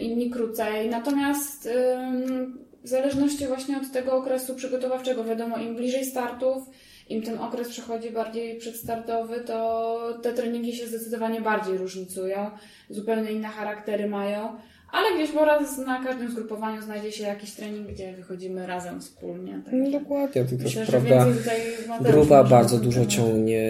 inni 0.01 0.29
krócej. 0.29 0.89
Natomiast 0.89 1.69
w 2.83 2.87
zależności 2.87 3.47
właśnie 3.47 3.77
od 3.77 3.91
tego 3.91 4.13
okresu 4.17 4.55
przygotowawczego, 4.55 5.23
wiadomo, 5.23 5.57
im 5.57 5.75
bliżej 5.75 6.05
startów, 6.05 6.63
im 7.09 7.21
ten 7.21 7.39
okres 7.39 7.69
przechodzi 7.69 8.11
bardziej 8.11 8.57
przedstartowy, 8.57 9.39
to 9.39 10.19
te 10.21 10.33
treningi 10.33 10.75
się 10.75 10.87
zdecydowanie 10.87 11.41
bardziej 11.41 11.77
różnicują, 11.77 12.51
zupełnie 12.89 13.31
inne 13.31 13.47
charaktery 13.47 14.07
mają, 14.07 14.57
ale 14.91 15.15
gdzieś 15.15 15.31
po 15.31 15.45
raz 15.45 15.77
na 15.77 16.03
każdym 16.03 16.31
zgrupowaniu 16.31 16.81
znajdzie 16.81 17.11
się 17.11 17.23
jakiś 17.23 17.51
trening, 17.51 17.87
gdzie 17.87 18.13
wychodzimy 18.13 18.67
razem 18.67 19.01
wspólnie. 19.01 19.57
No 19.57 19.63
Także 19.63 19.99
dokładnie, 19.99 20.45
to 20.45 20.63
też 20.63 20.77
prawda. 20.87 21.27
Gruba 22.01 22.43
bardzo 22.43 22.77
dużo 22.77 23.05
ciągnie, 23.05 23.61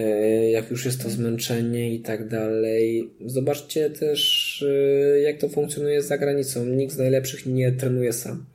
jak 0.51 0.71
już 0.71 0.85
jest 0.85 1.03
to 1.03 1.09
zmęczenie 1.09 1.93
i 1.93 1.99
tak 1.99 2.27
dalej. 2.27 3.09
Zobaczcie 3.25 3.89
też, 3.89 4.61
y, 4.61 5.21
jak 5.25 5.37
to 5.37 5.49
funkcjonuje 5.49 6.01
za 6.01 6.17
granicą. 6.17 6.65
Nikt 6.65 6.93
z 6.93 6.97
najlepszych 6.97 7.45
nie 7.45 7.71
trenuje 7.71 8.13
sam. 8.13 8.45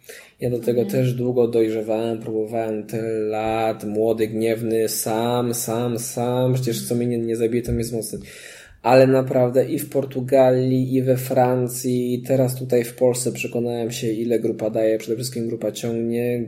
Ja 0.40 0.50
do 0.50 0.58
tego 0.58 0.84
też 0.84 1.14
długo 1.14 1.48
dojrzewałem, 1.48 2.18
próbowałem 2.18 2.86
tyle 2.86 3.08
lat, 3.08 3.84
młody, 3.84 4.28
gniewny, 4.28 4.88
sam, 4.88 5.54
sam, 5.54 5.98
sam. 5.98 6.54
Przecież 6.54 6.88
co 6.88 6.94
mnie 6.94 7.06
nie, 7.06 7.18
nie 7.18 7.36
zabije, 7.36 7.62
to 7.62 7.72
mnie 7.72 7.84
wzmocni. 7.84 8.18
Ale 8.82 9.06
naprawdę 9.06 9.64
i 9.64 9.78
w 9.78 9.90
Portugalii, 9.90 10.94
i 10.94 11.02
we 11.02 11.16
Francji, 11.16 12.14
i 12.14 12.22
teraz 12.22 12.56
tutaj 12.56 12.84
w 12.84 12.94
Polsce 12.94 13.32
przekonałem 13.32 13.90
się, 13.90 14.12
ile 14.12 14.38
grupa 14.38 14.70
daje. 14.70 14.98
Przede 14.98 15.16
wszystkim 15.16 15.48
grupa 15.48 15.72
ciągnie, 15.72 16.44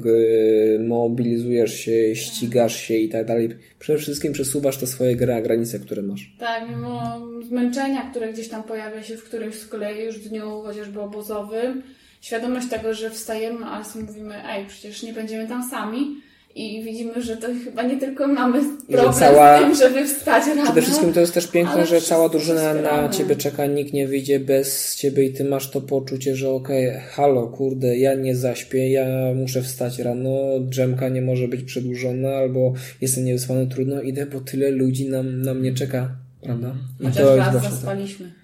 mobilizujesz 0.80 1.74
się, 1.74 2.16
ścigasz 2.16 2.76
się 2.76 2.94
i 2.94 3.08
tak 3.08 3.26
dalej. 3.26 3.48
Przede 3.78 3.98
wszystkim 3.98 4.32
przesuwasz 4.32 4.76
te 4.76 4.86
swoje 4.86 5.16
gra, 5.16 5.42
granice, 5.42 5.78
które 5.78 6.02
masz. 6.02 6.36
Tak, 6.38 6.68
mimo 6.70 7.20
zmęczenia, 7.48 8.10
które 8.10 8.32
gdzieś 8.32 8.48
tam 8.48 8.62
pojawia 8.62 9.02
się 9.02 9.16
w 9.16 9.24
którymś 9.24 9.54
z 9.54 9.66
kolei 9.66 10.04
już 10.04 10.18
dniu 10.18 10.62
chociażby 10.62 11.00
obozowym, 11.00 11.82
świadomość 12.22 12.68
tego, 12.68 12.94
że 12.94 13.10
wstajemy, 13.10 13.66
ale 13.66 13.84
sobie 13.84 14.04
mówimy, 14.04 14.34
ej, 14.48 14.66
przecież 14.66 15.02
nie 15.02 15.12
będziemy 15.12 15.48
tam 15.48 15.70
sami 15.70 16.16
i 16.54 16.82
widzimy, 16.84 17.22
że 17.22 17.36
to 17.36 17.46
chyba 17.64 17.82
nie 17.82 17.96
tylko 17.96 18.26
mamy 18.28 18.60
problem 18.88 19.14
cała- 19.14 19.58
z 19.58 19.62
tym, 19.62 19.74
żeby 19.74 20.06
wstać 20.06 20.46
rano. 20.46 20.64
Przede 20.64 20.82
wszystkim 20.82 21.12
to 21.12 21.20
jest 21.20 21.34
też 21.34 21.46
piękne, 21.46 21.86
że 21.86 22.00
cała 22.00 22.28
drużyna 22.28 22.74
na 22.74 23.08
ciebie 23.08 23.36
czeka, 23.36 23.66
nikt 23.66 23.92
nie 23.92 24.08
wyjdzie 24.08 24.40
bez 24.40 24.96
ciebie 24.96 25.24
i 25.24 25.32
ty 25.32 25.44
masz 25.44 25.70
to 25.70 25.80
poczucie, 25.80 26.36
że 26.36 26.50
okej, 26.50 26.92
halo, 27.10 27.46
kurde, 27.46 27.98
ja 27.98 28.14
nie 28.14 28.36
zaśpię, 28.36 28.90
ja 28.90 29.06
muszę 29.34 29.62
wstać 29.62 29.98
rano, 29.98 30.60
drzemka 30.60 31.08
nie 31.08 31.22
może 31.22 31.48
być 31.48 31.62
przedłużona, 31.62 32.28
albo 32.36 32.72
jestem 33.00 33.24
niewyspany, 33.24 33.66
trudno, 33.66 34.02
idę, 34.02 34.26
bo 34.26 34.40
tyle 34.40 34.70
ludzi 34.70 35.08
nam, 35.08 35.42
na 35.42 35.54
mnie 35.54 35.74
czeka, 35.74 36.16
prawda? 36.42 36.74
I 37.00 37.04
Chociaż 37.04 37.36
raz 37.36 37.54
to. 37.54 37.70
zaspaliśmy. 37.70 38.41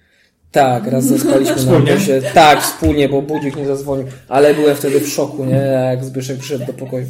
Tak, 0.52 0.86
raz 0.86 1.04
zaspaliśmy 1.04 1.72
na 1.72 1.78
busie. 1.78 2.22
Tak, 2.34 2.62
wspólnie, 2.62 3.08
bo 3.08 3.22
budzik 3.22 3.56
nie 3.56 3.66
zadzwonił. 3.66 4.06
Ale 4.28 4.54
byłem 4.54 4.76
wtedy 4.76 5.00
w 5.00 5.08
szoku, 5.08 5.44
nie? 5.44 5.54
Jak 5.90 6.04
Zbyszek 6.04 6.38
przyszedł 6.38 6.66
do 6.66 6.72
pokoju. 6.72 7.06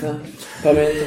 Tak, 0.00 0.16
pamiętam. 0.62 1.06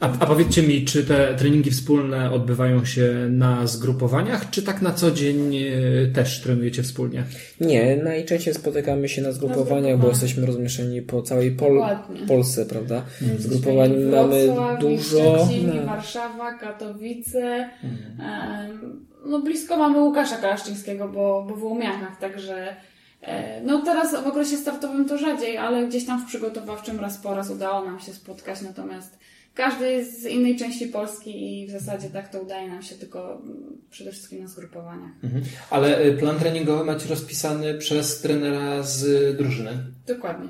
A, 0.00 0.12
a 0.20 0.26
powiedzcie 0.26 0.62
mi, 0.62 0.84
czy 0.84 1.04
te 1.04 1.34
treningi 1.34 1.70
wspólne 1.70 2.30
odbywają 2.32 2.84
się 2.84 3.14
na 3.30 3.66
zgrupowaniach, 3.66 4.50
czy 4.50 4.62
tak 4.62 4.82
na 4.82 4.92
co 4.92 5.10
dzień 5.10 5.56
e, 5.56 5.70
też 6.14 6.40
trenujecie 6.40 6.82
wspólnie? 6.82 7.24
Nie, 7.60 7.96
najczęściej 7.96 8.54
spotykamy 8.54 9.08
się 9.08 9.22
na 9.22 9.32
zgrupowaniach, 9.32 9.98
bo 9.98 10.08
jesteśmy 10.08 10.46
rozmieszczeni 10.46 11.02
po 11.02 11.22
całej 11.22 11.50
Pol 11.50 11.74
Dokładnie. 11.74 12.26
Polsce, 12.26 12.66
prawda? 12.66 13.02
Jesteśmy 13.20 13.42
Zgrupowań 13.42 13.96
mamy 13.96 14.48
dużo. 14.80 15.46
Szczecin, 15.46 15.72
No. 15.76 15.86
Warszawa, 15.86 16.54
Katowice. 16.58 17.68
Em, 17.84 19.06
No 19.26 19.38
blisko 19.38 19.76
mamy 19.76 20.00
Łukasza 20.00 20.36
Kalaszczyńskiego, 20.36 21.08
bo, 21.08 21.46
bo 21.48 21.56
w 21.56 21.64
Łomiankach, 21.64 22.18
także 22.20 22.76
e, 23.22 23.60
no 23.60 23.82
teraz 23.82 24.24
w 24.24 24.26
okresie 24.26 24.56
startowym 24.56 25.08
to 25.08 25.18
rzadziej, 25.18 25.58
ale 25.58 25.86
gdzieś 25.86 26.06
tam 26.06 26.22
w 26.22 26.26
przygotowawczym 26.26 27.00
raz 27.00 27.18
po 27.18 27.34
raz 27.34 27.50
udało 27.50 27.84
nam 27.84 28.00
się 28.00 28.12
spotkać, 28.12 28.62
natomiast 28.62 29.18
każdy 29.54 29.92
jest 29.92 30.22
z 30.22 30.26
innej 30.26 30.56
części 30.56 30.86
Polski 30.86 31.62
i 31.62 31.66
w 31.66 31.70
zasadzie 31.70 32.10
tak 32.10 32.28
to 32.28 32.40
udaje 32.40 32.68
nam 32.68 32.82
się 32.82 32.94
tylko 32.94 33.32
mm, 33.32 33.78
przede 33.90 34.12
wszystkim 34.12 34.42
na 34.42 34.48
zgrupowaniach. 34.48 35.10
Mhm. 35.24 35.42
Ale 35.70 35.98
e, 35.98 36.12
plan 36.12 36.38
treningowy 36.38 36.84
macie 36.84 37.08
rozpisany 37.08 37.74
przez 37.74 38.20
trenera 38.20 38.82
z 38.82 39.36
drużyny. 39.36 39.70
Dokładnie. 40.06 40.48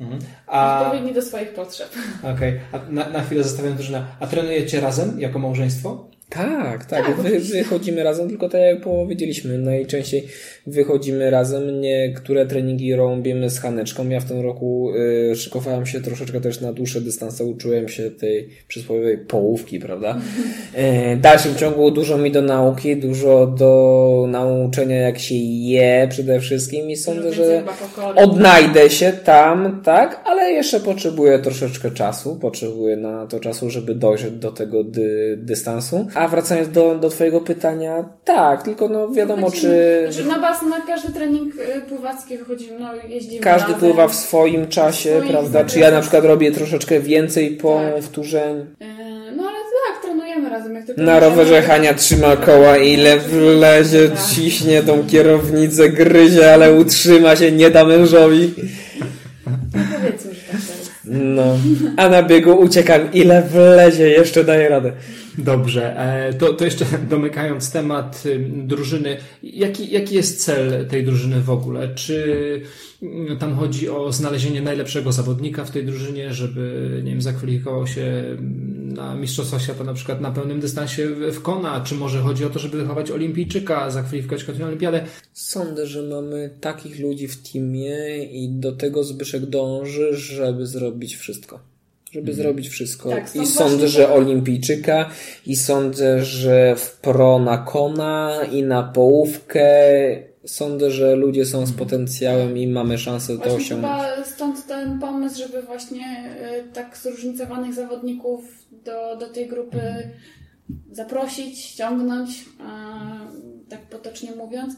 Mhm. 0.00 0.20
A, 0.46 0.80
Odpowiedni 0.82 1.14
do 1.14 1.22
swoich 1.22 1.54
potrzeb. 1.54 1.88
okej. 2.34 2.60
A 2.72 2.78
na, 2.90 3.08
na 3.08 3.22
chwilę 3.22 3.44
zostawiam 3.44 3.74
drużynę. 3.74 4.04
A 4.20 4.26
trenujecie 4.26 4.80
razem 4.80 5.20
jako 5.20 5.38
małżeństwo? 5.38 6.08
Tak, 6.28 6.84
tak. 6.84 7.06
Tak, 7.06 7.16
Wy, 7.16 7.22
oczywiście. 7.22 7.58
wychodzimy 7.58 8.02
razem, 8.02 8.28
tylko 8.28 8.48
tak 8.48 8.60
jak 8.60 8.80
powiedzieliśmy, 8.80 9.58
najczęściej 9.58 10.28
wychodzimy 10.66 11.30
razem. 11.30 11.80
Niektóre 11.80 12.46
treningi 12.46 12.94
robimy 12.94 13.50
z 13.50 13.58
Haneczką. 13.58 14.08
Ja 14.08 14.20
w 14.20 14.24
tym 14.24 14.40
roku 14.40 14.92
y, 15.32 15.36
szykowałem 15.36 15.86
się 15.86 16.00
troszeczkę 16.00 16.40
też 16.40 16.60
na 16.60 16.72
dłuższe 16.72 17.00
dystanse, 17.00 17.44
uczyłem 17.44 17.88
się 17.88 18.10
tej 18.10 18.48
przysłowiowej 18.68 19.18
połówki, 19.18 19.78
prawda? 19.78 20.18
Y, 21.12 21.16
w 21.16 21.20
dalszym 21.20 21.54
ciągu 21.54 21.90
dużo 21.90 22.18
mi 22.18 22.30
do 22.30 22.42
nauki, 22.42 22.96
dużo 22.96 23.46
do 23.46 24.26
nauczenia, 24.28 24.96
jak 24.96 25.18
się 25.18 25.34
je 25.34 26.06
przede 26.10 26.40
wszystkim 26.40 26.90
i 26.90 26.96
sądzę, 26.96 27.32
że 27.32 27.62
odnajdę 28.16 28.90
się 28.90 29.12
tam, 29.12 29.80
tak, 29.84 30.22
ale 30.24 30.52
jeszcze 30.52 30.80
potrzebuję 30.80 31.38
troszeczkę 31.38 31.90
czasu, 31.90 32.36
potrzebuję 32.36 32.96
na 32.96 33.26
to 33.26 33.40
czasu, 33.40 33.70
żeby 33.70 33.94
dojrzeć 33.94 34.32
do 34.32 34.52
tego 34.52 34.84
dy, 34.84 35.38
dystansu. 35.42 36.06
A 36.16 36.28
wracając 36.28 36.68
do, 36.68 36.94
do 36.94 37.08
Twojego 37.10 37.40
pytania, 37.40 38.04
tak, 38.24 38.62
tylko 38.62 38.88
no 38.88 39.08
wiadomo, 39.10 39.50
czy 39.50 40.06
Znaczy, 40.10 40.28
na 40.28 40.38
bas, 40.38 40.62
na 40.62 40.80
każdy 40.86 41.12
trening 41.12 41.54
y, 41.54 41.80
pływacki 41.88 42.38
wychodzimy, 42.38 42.78
no 42.80 42.88
jeździmy 43.08 43.40
każdy 43.40 43.72
razem. 43.72 43.80
pływa 43.80 44.08
w 44.08 44.14
swoim 44.14 44.68
czasie, 44.68 45.20
prawda? 45.30 45.64
Czy 45.64 45.78
ja 45.78 45.90
na 45.90 46.00
przykład 46.00 46.24
robię 46.24 46.52
troszeczkę 46.52 47.00
więcej 47.00 47.50
Tak. 47.50 47.62
powtórzeń. 47.62 48.56
Y, 48.60 48.66
No 49.36 49.42
ale 49.42 49.58
tak, 49.58 50.02
trenujemy 50.02 50.48
razem. 50.50 50.74
Jak 50.74 50.86
tylko 50.86 51.02
Na 51.02 51.20
rowerze 51.20 51.62
Hania 51.62 51.94
trzyma 51.94 52.36
koła, 52.36 52.76
ile 52.76 53.16
wlezie, 53.18 54.08
Tak. 54.08 54.18
ciśnie 54.34 54.82
tą 54.82 55.06
kierownicę, 55.06 55.88
gryzie, 55.88 56.54
ale 56.54 56.72
utrzyma 56.72 57.36
się, 57.36 57.52
nie 57.52 57.70
da 57.70 57.84
mężowi. 57.84 58.54
No 59.74 59.80
powiedzmy, 60.00 60.34
że 60.34 60.40
tak 60.52 60.60
to 60.66 60.72
jest. 60.72 60.90
No, 61.04 61.44
a 61.96 62.08
na 62.08 62.22
biegu 62.22 62.52
uciekam, 62.52 63.12
ile 63.12 63.42
wlezie, 63.42 64.08
jeszcze 64.08 64.44
daje 64.44 64.68
radę. 64.68 64.92
Dobrze, 65.38 65.98
e, 65.98 66.34
to, 66.34 66.52
to 66.52 66.64
jeszcze 66.64 66.84
domykając 67.10 67.70
temat 67.70 68.22
ym, 68.26 68.66
drużyny, 68.66 69.16
jaki, 69.42 69.90
jaki 69.90 70.14
jest 70.14 70.44
cel 70.44 70.86
tej 70.86 71.04
drużyny 71.04 71.40
w 71.40 71.50
ogóle? 71.50 71.94
Czy 71.94 72.62
mm, 73.02 73.38
tam 73.38 73.56
chodzi 73.56 73.88
o 73.88 74.12
znalezienie 74.12 74.62
najlepszego 74.62 75.12
zawodnika 75.12 75.64
w 75.64 75.70
tej 75.70 75.84
drużynie, 75.84 76.34
żeby, 76.34 76.90
nie 77.04 77.10
wiem, 77.10 77.22
zakwalifikował 77.22 77.86
się 77.86 78.02
mm, 78.02 78.92
na 78.92 79.14
Mistrzostwa 79.14 79.58
Świata 79.58 79.84
na 79.84 79.94
przykład 79.94 80.20
na 80.20 80.30
pełnym 80.30 80.60
dystansie 80.60 81.06
w 81.06 81.36
w 81.36 81.42
Kona, 81.42 81.80
czy 81.80 81.94
może 81.94 82.20
chodzi 82.20 82.44
o 82.44 82.50
to, 82.50 82.58
żeby 82.58 82.78
wychować 82.78 83.10
olimpijczyka, 83.10 83.90
zakwalifikować 83.90 84.44
go 84.44 84.52
na 84.58 84.66
olimpiadę? 84.66 85.04
Sądzę, 85.32 85.86
że 85.86 86.02
mamy 86.02 86.50
takich 86.60 87.00
ludzi 87.00 87.28
w 87.28 87.52
teamie 87.52 88.24
i 88.24 88.48
do 88.48 88.72
tego 88.72 89.04
Zbyszek 89.04 89.46
dąży, 89.46 90.16
żeby 90.16 90.66
zrobić 90.66 91.16
wszystko. 91.16 91.75
Żeby 92.16 92.34
zrobić 92.34 92.68
wszystko. 92.68 93.10
Tak, 93.10 93.36
I 93.36 93.46
sądzę, 93.46 93.88
że 93.88 94.04
to- 94.04 94.14
olimpijczyka, 94.14 95.10
i 95.46 95.56
sądzę, 95.56 96.24
że 96.24 96.76
w 96.76 96.96
pro 97.00 97.38
na 97.38 97.58
kona, 97.58 98.32
i 98.52 98.62
na 98.62 98.82
połówkę. 98.82 99.70
Sądzę, 100.46 100.90
że 100.90 101.16
ludzie 101.16 101.46
są 101.46 101.66
z 101.66 101.72
potencjałem 101.72 102.58
i 102.58 102.66
mamy 102.66 102.98
szansę 102.98 103.32
to 103.32 103.38
Właśnie 103.38 103.56
osiągnąć. 103.56 104.02
chyba 104.02 104.24
stąd 104.24 104.66
ten 104.66 104.98
pomysł, 104.98 105.38
żeby 105.38 105.62
właśnie 105.62 106.30
y, 106.68 106.72
tak 106.72 106.96
zróżnicowanych 106.96 107.74
zawodników 107.74 108.40
do, 108.84 109.16
do 109.16 109.28
tej 109.28 109.48
grupy 109.48 109.80
zaprosić, 110.92 111.58
ściągnąć, 111.58 112.30
e, 112.60 112.64
tak 113.68 113.80
potocznie 113.80 114.30
mówiąc, 114.32 114.74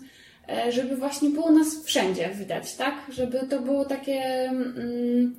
e, 0.48 0.72
żeby 0.72 0.96
właśnie 0.96 1.30
było 1.30 1.52
nas 1.52 1.84
wszędzie 1.84 2.30
widać, 2.38 2.74
tak? 2.76 2.94
Żeby 3.12 3.40
to 3.50 3.60
było 3.60 3.84
takie, 3.84 4.20
mm, 4.22 5.34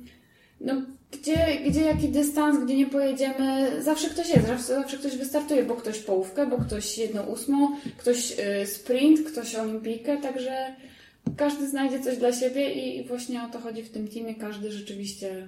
no, 0.60 0.82
gdzie, 1.12 1.60
gdzie 1.66 1.80
jaki 1.80 2.08
dystans, 2.08 2.64
gdzie 2.64 2.76
nie 2.76 2.86
pojedziemy, 2.86 3.70
zawsze 3.82 4.10
ktoś 4.10 4.28
jest, 4.28 4.46
zawsze, 4.46 4.66
zawsze 4.66 4.96
ktoś 4.96 5.16
wystartuje, 5.16 5.62
bo 5.62 5.74
ktoś 5.74 5.98
połówkę, 5.98 6.46
bo 6.46 6.58
ktoś 6.58 6.98
jedną 6.98 7.22
ósmą, 7.22 7.76
ktoś 7.98 8.32
y, 8.62 8.66
sprint, 8.66 9.30
ktoś 9.30 9.54
olimpijkę, 9.54 10.16
także 10.16 10.76
każdy 11.36 11.68
znajdzie 11.68 12.00
coś 12.00 12.16
dla 12.16 12.32
siebie 12.32 12.72
i 12.72 13.04
właśnie 13.04 13.42
o 13.42 13.48
to 13.48 13.58
chodzi 13.58 13.82
w 13.82 13.90
tym 13.90 14.08
teamie, 14.08 14.34
każdy 14.34 14.72
rzeczywiście 14.72 15.46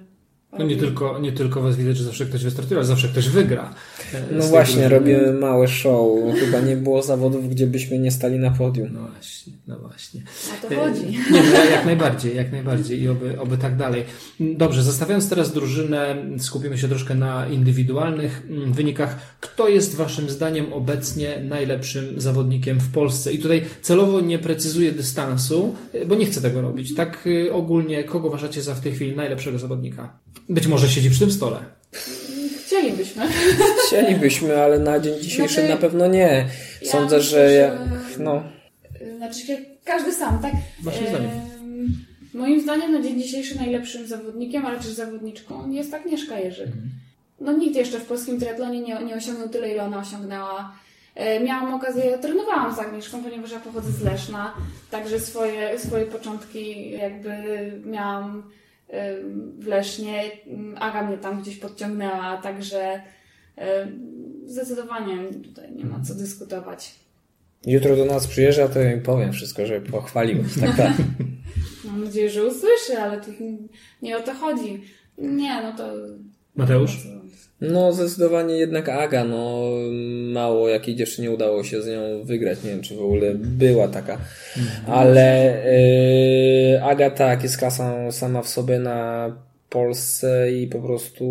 No 0.59 0.65
nie 0.65 0.77
tylko, 0.77 1.19
nie 1.19 1.31
tylko 1.31 1.61
was 1.61 1.75
widać, 1.75 1.97
że 1.97 2.03
zawsze 2.03 2.25
ktoś 2.25 2.43
wystartuje, 2.43 2.77
ale 2.77 2.87
zawsze 2.87 3.07
ktoś 3.07 3.29
wygra. 3.29 3.73
e, 4.13 4.21
No 4.31 4.43
właśnie, 4.43 4.89
robimy 4.89 5.33
małe 5.33 5.67
show. 5.67 6.09
Chyba 6.39 6.59
nie 6.59 6.75
było 6.75 7.03
zawodów, 7.03 7.49
gdzie 7.49 7.67
byśmy 7.67 7.99
nie 7.99 8.11
stali 8.11 8.39
na 8.39 8.51
podium. 8.51 8.89
No 8.93 8.99
właśnie, 8.99 9.53
no 9.67 9.79
właśnie. 9.79 10.21
O 10.65 10.69
to 10.69 10.75
chodzi. 10.75 11.05
Nie, 11.31 11.43
no, 11.43 11.63
jak 11.71 11.85
najbardziej, 11.85 12.35
jak 12.35 12.51
najbardziej 12.51 13.01
i 13.01 13.09
oby, 13.09 13.39
oby 13.39 13.57
tak 13.57 13.75
dalej. 13.77 14.03
Dobrze, 14.39 14.83
zostawiając 14.83 15.29
teraz 15.29 15.53
drużynę, 15.53 16.15
skupimy 16.37 16.77
się 16.77 16.87
troszkę 16.87 17.15
na 17.15 17.47
indywidualnych 17.47 18.43
mm, 18.49 18.73
wynikach. 18.73 19.37
Kto 19.39 19.69
jest 19.69 19.95
Waszym 19.95 20.29
zdaniem 20.29 20.73
obecnie 20.73 21.41
najlepszym 21.49 22.21
zawodnikiem 22.21 22.79
w 22.79 22.91
Polsce? 22.91 23.33
I 23.33 23.39
tutaj 23.39 23.63
celowo 23.81 24.21
nie 24.21 24.39
precyzuję 24.39 24.91
dystansu, 24.91 25.75
y, 25.95 26.05
bo 26.05 26.15
nie 26.15 26.25
chcę 26.25 26.41
tego 26.41 26.61
robić. 26.61 26.95
Tak 26.95 27.29
ogólnie, 27.51 28.03
kogo 28.03 28.27
uważacie 28.27 28.61
za 28.61 28.75
w 28.75 28.81
tej 28.81 28.91
chwili 28.91 29.15
najlepszego 29.15 29.59
zawodnika? 29.59 30.22
Być 30.49 30.67
może 30.67 30.89
siedzi 30.89 31.09
przy 31.09 31.19
tym 31.19 31.31
stole. 31.31 31.59
Chcielibyśmy. 32.65 33.23
Chcielibyśmy, 33.87 34.61
ale 34.63 34.79
na 34.79 34.99
dzień 34.99 35.19
dzisiejszy 35.21 35.53
Znaczy, 35.53 35.69
na 35.69 35.77
pewno 35.77 36.07
nie. 36.07 36.45
ja 36.81 36.91
Sądzę, 36.91 37.17
myślę, 37.17 37.31
że 37.31 37.47
że- 37.49 37.53
ja, 37.53 37.77
no, 38.19 38.43
Znaczy 39.17 39.39
się 39.39 39.57
każdy 39.85 40.13
sam, 40.13 40.39
tak? 40.41 40.51
Waszym 40.83 41.07
zdaniem. 41.07 41.29
Em, 41.31 41.93
Moim 42.33 42.61
zdaniem 42.61 42.91
na 42.91 43.01
dzień 43.01 43.21
dzisiejszy 43.21 43.55
najlepszym 43.57 44.07
zawodnikiem, 44.07 44.65
ale 44.65 44.77
też 44.77 44.87
zawodniczką 44.87 45.71
jest 45.71 45.93
Agnieszka 45.93 46.39
Jerzyk. 46.39 46.67
No 47.41 47.51
nikt 47.53 47.75
jeszcze 47.75 47.99
w 47.99 48.05
polskim 48.05 48.39
triatlonie 48.39 48.81
nie, 48.81 49.03
nie 49.03 49.15
osiągnął 49.15 49.49
tyle, 49.49 49.71
ile 49.73 49.83
ona 49.83 49.99
osiągnęła. 49.99 50.75
E, 51.15 51.39
Miałam 51.39 51.73
okazję, 51.73 52.17
trenowałam 52.21 52.75
z 52.75 52.79
Agnieszką, 52.79 53.23
ponieważ 53.23 53.51
ja 53.51 53.59
pochodzę 53.59 53.91
z 53.91 54.01
Leszna, 54.01 54.53
także 54.91 55.19
swoje, 55.19 55.79
swoje 55.79 56.05
początki 56.05 56.91
jakby 56.91 57.31
miałam 57.85 58.43
w 59.59 59.67
Lesznie. 59.67 60.23
Aga 60.75 61.03
mnie 61.03 61.17
tam 61.17 61.41
gdzieś 61.41 61.57
podciągnęła, 61.57 62.37
także 62.37 63.01
zdecydowanie 64.45 65.17
tutaj 65.43 65.71
nie 65.71 65.85
ma 65.85 65.99
co 65.99 66.15
dyskutować. 66.15 66.95
jutro 67.65 67.95
do 67.95 68.05
nas 68.05 68.27
przyjeżdża, 68.27 68.67
to 68.67 68.79
jej 68.79 69.01
powiem 69.01 69.33
wszystko, 69.33 69.65
żeby 69.65 69.89
pochwalił. 69.89 70.43
Tak, 70.61 70.77
tak. 70.77 70.93
Mam 71.85 72.03
nadzieję, 72.03 72.29
że 72.29 72.45
usłyszy, 72.45 72.97
ale 73.01 73.21
tu 73.21 73.31
nie 74.01 74.17
o 74.17 74.21
to 74.21 74.33
chodzi. 74.33 74.81
Nie, 75.17 75.61
no 75.63 75.77
to. 75.77 75.93
Mateusz? 76.55 77.07
No, 77.63 77.93
zdecydowanie 77.93 78.55
jednak 78.55 78.89
Aga, 78.89 79.23
no, 79.23 79.61
mało 80.33 80.69
jakiej 80.69 80.95
dziewczynie 80.95 81.31
udało 81.31 81.63
się 81.63 81.81
z 81.81 81.87
nią 81.87 82.23
wygrać. 82.23 82.63
Nie 82.63 82.69
wiem, 82.69 82.81
czy 82.81 82.95
w 82.95 83.01
ogóle 83.01 83.31
była 83.35 83.87
taka. 83.87 84.17
Ale 84.87 85.57
yy, 86.71 86.83
Aga 86.83 87.09
tak, 87.09 87.43
jest 87.43 87.57
klasą 87.57 88.11
sama 88.11 88.41
w 88.41 88.47
sobie 88.47 88.79
na 88.79 89.29
Polsce 89.73 90.51
i 90.51 90.67
po 90.67 90.79
prostu 90.79 91.25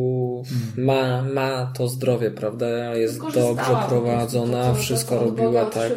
ma, 0.77 1.23
ma 1.23 1.73
to 1.77 1.89
zdrowie, 1.89 2.31
prawda? 2.31 2.95
Jest 2.97 3.19
dobrze 3.21 3.87
prowadzona, 3.89 4.65
to, 4.65 4.75
wszystko 4.75 5.25
robiła 5.25 5.65
tak. 5.67 5.93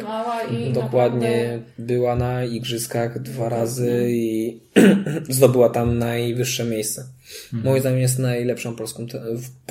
Dokładnie 0.72 1.30
naprawdę- 1.30 1.60
była 1.78 2.16
na 2.16 2.44
igrzyskach 2.44 3.22
dwa 3.22 3.48
razy 3.48 4.06
i 4.10 4.60
zdobyła 5.28 5.68
tam 5.68 5.98
najwyższe 5.98 6.64
miejsce. 6.64 7.04
Moim 7.52 7.80
zdaniem 7.80 7.98
jest 8.00 8.18
najlepszą 8.18 8.76
polską, 8.76 9.06
te- 9.06 9.22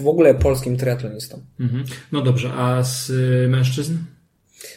w 0.03 0.07
ogóle 0.07 0.33
polskim 0.33 0.77
triatlonistą. 0.77 1.39
Mhm. 1.59 1.83
No 2.11 2.21
dobrze, 2.21 2.53
a 2.53 2.83
z 2.83 3.09
y, 3.09 3.47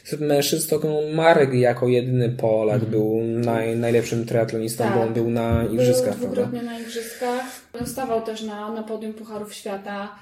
mężczyzn? 0.03 0.25
Mężczyzn 0.25 0.71
to 0.71 0.81
Marek 1.15 1.55
jako 1.55 1.89
jedyny 1.89 2.29
Polak 2.29 2.75
Mhm. 2.75 2.91
był 2.93 3.21
naj, 3.25 3.77
najlepszym 3.77 4.27
triatlonistą, 4.27 4.85
Tak. 4.85 4.95
bo 4.95 5.01
on 5.03 5.13
był 5.15 5.31
na 5.31 5.63
Był 5.65 5.75
igrzyskach, 5.75 6.05
prawda? 6.17 6.27
dwukrotnie 6.27 6.63
na 6.63 6.79
igrzyskach. 6.81 7.43
Stawał 7.87 8.23
też 8.23 8.43
na, 8.43 8.73
na 8.73 8.83
podium 8.83 9.13
Pucharów 9.15 9.55
Świata. 9.55 10.17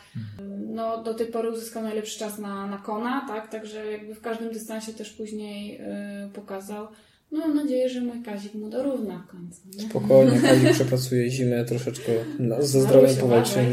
No, 0.69 1.03
do 1.03 1.15
tej 1.15 1.27
pory 1.27 1.51
uzyskał 1.51 1.83
najlepszy 1.83 2.19
czas 2.19 2.39
na, 2.39 2.67
na 2.67 2.79
Kona, 2.79 3.25
tak? 3.29 3.51
Także 3.51 3.93
jakby 3.93 4.15
w 4.15 4.21
każdym 4.21 4.53
dystansie 4.53 4.93
też 4.93 5.11
później 5.13 5.81
y, 5.81 5.85
pokazał. 6.35 6.87
No, 7.33 7.39
mam 7.39 7.57
nadzieję, 7.57 7.89
że 7.89 8.01
mój 8.01 8.23
Kazik 8.23 8.55
mu 8.55 8.71
dorówna 8.71 9.25
w 9.29 9.31
końcu. 9.31 9.61
Nie? 9.77 9.89
Spokojnie, 9.91 10.41
Kazik 10.49 10.73
przepracuje 10.73 11.31
zimę 11.31 11.65
troszeczkę 11.65 12.12
na, 12.39 12.62
ze 12.62 12.81
zdrowiem 12.81 13.17
powalczymy. 13.17 13.73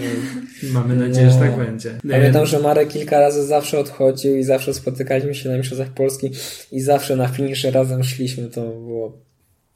Mamy 0.73 0.95
nadzieję, 0.95 1.29
że 1.29 1.35
No. 1.35 1.41
tak 1.41 1.57
będzie. 1.57 1.97
Pamiętam, 2.11 2.45
że 2.45 2.59
Marek 2.59 2.89
kilka 2.89 3.19
razy 3.19 3.45
zawsze 3.45 3.79
odchodził 3.79 4.35
i 4.37 4.43
zawsze 4.43 4.73
spotykaliśmy 4.73 5.35
się 5.35 5.49
na 5.49 5.57
Mistrzostwach 5.57 5.89
Polski 5.93 6.31
i 6.71 6.81
zawsze 6.81 7.15
na 7.15 7.27
finisze 7.27 7.71
razem 7.71 8.03
szliśmy, 8.03 8.47
to 8.49 8.61
było 8.61 9.17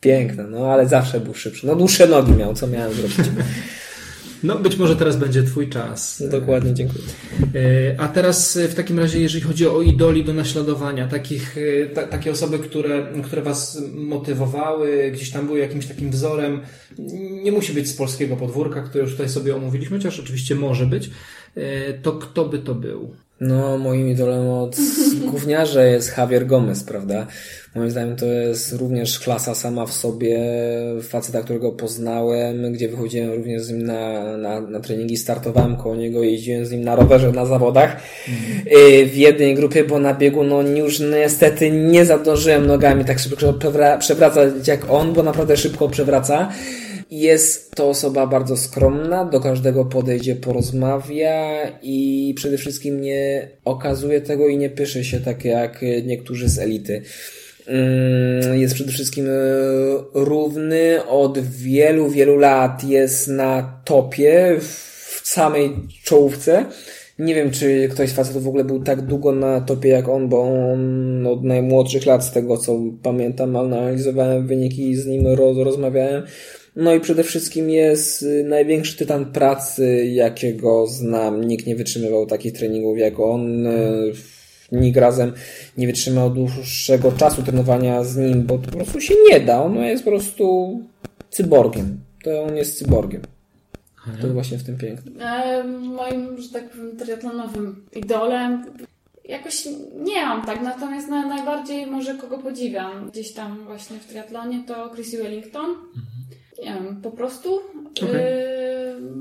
piękne, 0.01 0.43
no 0.43 0.73
ale 0.73 0.87
zawsze 0.87 1.19
był 1.19 1.33
szybszy. 1.33 1.67
No 1.67 1.75
dłuższe 1.75 2.07
nogi 2.07 2.31
miał, 2.31 2.53
co 2.53 2.67
miałem 2.67 2.93
zrobić. 2.93 3.17
No 4.43 4.59
być 4.59 4.77
może 4.77 4.95
teraz 4.95 5.17
będzie 5.17 5.43
twój 5.43 5.69
czas. 5.69 6.23
Dokładnie, 6.31 6.73
dziękuję. 6.73 7.03
E, 7.55 8.01
A 8.01 8.07
teraz 8.07 8.57
e, 8.57 8.67
w 8.67 8.75
takim 8.75 8.99
razie, 8.99 9.21
jeżeli 9.21 9.43
chodzi 9.43 9.67
o 9.67 9.81
idoli 9.81 10.23
do 10.23 10.33
naśladowania, 10.33 11.07
takich, 11.07 11.57
e, 11.57 11.85
ta, 11.85 12.07
takie 12.07 12.31
osoby, 12.31 12.59
które, 12.59 13.07
które 13.23 13.41
Was 13.41 13.81
motywowały, 13.93 15.11
gdzieś 15.13 15.31
tam 15.31 15.45
były 15.45 15.59
jakimś 15.59 15.85
takim 15.85 16.11
wzorem, 16.11 16.61
nie 17.43 17.51
musi 17.51 17.73
być 17.73 17.87
z 17.87 17.93
polskiego 17.93 18.37
podwórka, 18.37 18.81
które 18.81 19.03
już 19.03 19.11
tutaj 19.11 19.29
sobie 19.29 19.55
omówiliśmy, 19.55 19.97
chociaż 19.97 20.19
oczywiście 20.19 20.55
może 20.55 20.85
być, 20.85 21.09
to 22.01 22.11
kto 22.11 22.45
by 22.45 22.59
to 22.59 22.75
był? 22.75 23.15
No, 23.41 23.77
moim 23.77 24.09
idolem 24.09 24.49
od 24.49 24.75
gówniarza 25.31 25.83
jest 25.83 26.17
Javier 26.17 26.47
Gomez, 26.47 26.83
prawda? 26.83 27.27
Moim 27.75 27.91
zdaniem 27.91 28.15
to 28.15 28.25
jest 28.25 28.73
również 28.73 29.19
klasa 29.19 29.55
sama 29.55 29.85
w 29.85 29.93
sobie 29.93 30.39
faceta, 31.01 31.41
którego 31.41 31.71
poznałem, 31.71 32.73
gdzie 32.73 32.89
wychodziłem 32.89 33.31
również 33.31 33.61
z 33.61 33.69
nim 33.71 33.83
na, 33.83 34.37
na, 34.37 34.61
na 34.61 34.79
treningi, 34.79 35.17
startowałem 35.17 35.75
koło 35.75 35.95
niego, 35.95 36.23
jeździłem 36.23 36.65
z 36.65 36.71
nim 36.71 36.83
na 36.83 36.95
rowerze 36.95 37.31
na 37.31 37.45
zawodach 37.45 37.97
y, 38.67 39.05
w 39.05 39.15
jednej 39.15 39.55
grupie, 39.55 39.83
bo 39.83 39.99
na 39.99 40.13
biegu 40.13 40.43
no 40.43 40.61
już 40.61 40.99
niestety 40.99 41.71
nie 41.71 42.05
zadążyłem 42.05 42.67
nogami 42.67 43.05
tak 43.05 43.19
szybko 43.19 43.53
przewra- 43.53 43.97
przewracać 43.97 44.67
jak 44.67 44.89
on, 44.89 45.13
bo 45.13 45.23
naprawdę 45.23 45.57
szybko 45.57 45.89
przewraca. 45.89 46.49
Jest 47.11 47.75
to 47.75 47.89
osoba 47.89 48.27
bardzo 48.27 48.57
skromna, 48.57 49.25
do 49.25 49.39
każdego 49.39 49.85
podejdzie, 49.85 50.35
porozmawia 50.35 51.67
i 51.81 52.33
przede 52.35 52.57
wszystkim 52.57 53.01
nie 53.01 53.49
okazuje 53.65 54.21
tego 54.21 54.47
i 54.47 54.57
nie 54.57 54.69
pyszy 54.69 55.03
się 55.03 55.19
tak 55.19 55.45
jak 55.45 55.81
niektórzy 56.05 56.49
z 56.49 56.59
elity. 56.59 57.01
Mm, 57.67 58.59
Jest 58.59 58.73
przede 58.73 58.91
wszystkim 58.91 59.25
e, 59.29 59.31
równy, 60.13 61.05
od 61.05 61.39
wielu, 61.39 62.09
wielu 62.09 62.37
lat 62.37 62.83
jest 62.83 63.27
na 63.27 63.81
topie, 63.85 64.55
w 64.59 65.21
samej 65.23 65.71
czołówce. 66.03 66.65
Nie 67.19 67.35
wiem, 67.35 67.51
czy 67.51 67.89
ktoś 67.91 68.09
z 68.09 68.13
facetów 68.13 68.43
w 68.43 68.47
ogóle 68.47 68.63
był 68.63 68.83
tak 68.83 69.01
długo 69.01 69.31
na 69.31 69.61
topie 69.61 69.89
jak 69.89 70.09
on, 70.09 70.29
bo 70.29 70.41
on 70.41 71.27
od 71.27 71.43
najmłodszych 71.43 72.05
lat, 72.05 72.25
z 72.25 72.31
tego 72.31 72.57
co 72.57 72.79
pamiętam, 73.03 73.55
analizowałem 73.55 74.47
wyniki, 74.47 74.95
z 74.95 75.05
nim 75.05 75.27
roz, 75.27 75.57
rozmawiałem. 75.57 76.23
No 76.77 76.93
i 76.93 76.99
przede 76.99 77.23
wszystkim 77.23 77.69
jest 77.69 78.23
y, 78.23 78.43
największy 78.43 78.97
tytan 78.97 79.25
pracy, 79.25 80.05
jakiego 80.05 80.87
znam. 80.87 81.43
Nikt 81.43 81.67
nie 81.67 81.75
wytrzymywał 81.75 82.25
takich 82.25 82.53
treningów 82.53 82.97
jak 82.97 83.19
on. 83.19 83.67
Y, 83.67 84.13
Nikt 84.71 84.97
razem 84.97 85.33
nie 85.77 85.87
wytrzymał 85.87 86.29
dłuższego 86.29 87.11
czasu 87.11 87.43
trenowania 87.43 88.03
z 88.03 88.17
nim, 88.17 88.45
bo 88.45 88.57
to 88.57 88.71
po 88.71 88.77
prostu 88.77 89.01
się 89.01 89.13
nie 89.29 89.39
da. 89.39 89.63
On 89.63 89.75
jest 89.75 90.03
po 90.03 90.09
prostu 90.09 90.79
cyborgiem. 91.29 91.99
To 92.23 92.43
on 92.43 92.55
jest 92.55 92.77
cyborgiem. 92.77 93.21
To 94.21 94.27
właśnie 94.27 94.57
w 94.57 94.63
tym 94.63 94.77
piękne. 94.77 95.25
E, 95.25 95.63
moim, 95.63 96.41
że 96.41 96.49
tak 96.49 96.69
powiem, 96.69 96.97
triatlonowym 96.97 97.85
idolem 97.95 98.65
jakoś 99.25 99.65
nie 100.03 100.25
mam 100.25 100.45
tak, 100.45 100.61
natomiast 100.61 101.07
na, 101.09 101.27
najbardziej 101.27 101.87
może 101.87 102.15
kogo 102.15 102.37
podziwiam 102.37 103.09
gdzieś 103.11 103.33
tam 103.33 103.65
właśnie 103.65 103.99
w 103.99 104.05
triatlonie 104.05 104.63
to 104.67 104.89
Chrissy 104.89 105.17
Wellington. 105.17 105.75
Nie 106.63 106.73
wiem, 106.73 107.01
po 107.01 107.11
prostu. 107.11 107.59
E, 108.13 108.37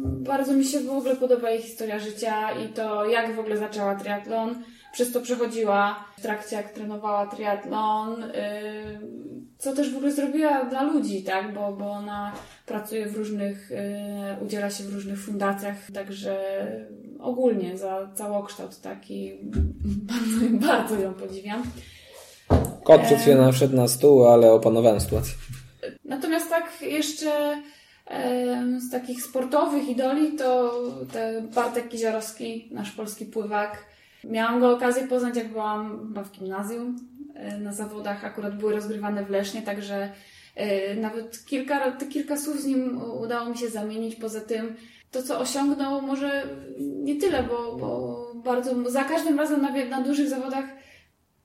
bardzo 0.02 0.52
mi 0.52 0.64
się 0.64 0.80
w 0.80 0.90
ogóle 0.90 1.16
podoba 1.16 1.50
jej 1.50 1.62
historia 1.62 1.98
życia 1.98 2.50
i 2.52 2.68
to 2.68 3.06
jak 3.06 3.36
w 3.36 3.38
ogóle 3.38 3.56
zaczęła 3.58 3.94
triatlon. 3.94 4.62
Przez 4.92 5.12
to 5.12 5.20
przechodziła 5.20 6.04
w 6.18 6.22
trakcie 6.22 6.56
jak 6.56 6.72
trenowała 6.72 7.26
triatlon, 7.26 8.22
e, 8.22 8.62
co 9.58 9.72
też 9.72 9.92
w 9.92 9.96
ogóle 9.96 10.12
zrobiła 10.12 10.64
dla 10.64 10.82
ludzi, 10.82 11.22
tak? 11.22 11.54
Bo, 11.54 11.72
bo 11.72 11.90
ona 11.90 12.32
pracuje 12.66 13.06
w 13.06 13.16
różnych, 13.16 13.72
e, 13.72 14.36
udziela 14.44 14.70
się 14.70 14.84
w 14.84 14.94
różnych 14.94 15.18
fundacjach, 15.18 15.76
także 15.94 16.36
ogólnie 17.20 17.78
za 17.78 18.08
całokształt 18.14 18.80
taki 18.80 19.32
bardzo, 20.10 20.66
bardzo 20.66 20.94
ją 20.94 21.14
podziwiam. 21.14 21.62
Kot 22.84 23.00
przed 23.00 23.18
chwilą 23.18 23.52
wszedł 23.52 23.76
na 23.76 23.88
stół, 23.88 24.26
ale 24.28 24.52
opanowałem 24.52 25.00
sytuację. 25.00 25.34
Natomiast 26.04 26.50
tak 26.50 26.82
jeszcze 26.82 27.62
z 28.78 28.90
takich 28.90 29.22
sportowych 29.22 29.88
idoli 29.88 30.36
to 30.36 30.72
te 31.12 31.42
Bartek 31.54 31.88
Kiziorowski, 31.88 32.68
nasz 32.72 32.92
polski 32.92 33.26
pływak. 33.26 33.84
Miałam 34.24 34.60
go 34.60 34.72
okazję 34.76 35.08
poznać, 35.08 35.36
jak 35.36 35.52
byłam 35.52 36.14
w 36.24 36.30
gimnazjum. 36.30 36.96
E, 37.34 37.58
Na 37.58 37.72
zawodach 37.72 38.24
akurat 38.24 38.58
były 38.58 38.72
rozgrywane 38.74 39.24
w 39.24 39.30
Lesznie, 39.30 39.62
także 39.62 40.12
e, 40.54 40.94
nawet 40.94 41.44
kilka, 41.44 41.92
kilka 41.92 42.36
słów 42.36 42.60
z 42.60 42.66
nim 42.66 43.02
udało 43.02 43.50
mi 43.50 43.58
się 43.58 43.68
zamienić. 43.68 44.16
Poza 44.16 44.40
tym 44.40 44.76
to, 45.10 45.22
co 45.22 45.38
osiągnął, 45.38 46.02
może 46.02 46.42
nie 46.78 47.16
tyle, 47.16 47.42
bo, 47.42 47.76
bo 47.76 48.32
bardzo 48.34 48.90
za 48.90 49.04
każdym 49.04 49.38
razem 49.38 49.62
na, 49.62 49.70
na 49.84 50.02
dużych 50.02 50.28
zawodach 50.28 50.64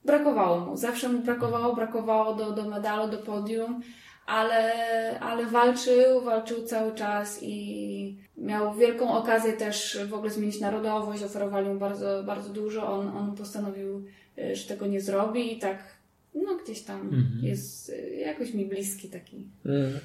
brakowało 0.06 0.60
mu. 0.60 0.78
Zawsze 0.78 1.10
mu 1.10 1.20
brakowało, 1.20 1.76
brakowało 1.76 2.36
do, 2.36 2.52
do 2.52 2.70
medalu, 2.70 3.12
do 3.12 3.18
podium, 3.18 3.82
ale, 4.26 4.74
ale 5.20 5.46
walczył, 5.46 6.22
walczył 6.22 6.64
cały 6.64 6.96
czas 6.96 7.40
i 7.44 8.18
miał 8.38 8.74
wielką 8.74 9.12
okazję 9.18 9.54
też 9.54 10.00
w 10.10 10.14
ogóle 10.14 10.32
zmienić 10.32 10.60
narodowość, 10.60 11.24
oferowali 11.24 11.68
mu 11.70 11.76
bardzo, 11.80 12.24
bardzo 12.24 12.50
dużo. 12.50 12.94
On, 12.94 13.08
on 13.08 13.36
postanowił, 13.36 14.06
y, 14.38 14.56
że 14.56 14.68
tego 14.68 14.88
nie 14.88 15.02
zrobi 15.02 15.54
i 15.58 15.60
tak, 15.60 15.78
no 16.36 16.58
gdzieś 16.64 16.82
tam 16.82 17.02
Mhm. 17.02 17.40
jest 17.42 17.90
y, 17.90 18.16
jakoś 18.16 18.54
mi 18.54 18.66
bliski 18.66 19.10
taki. 19.10 19.48
Mm. 19.66 20.00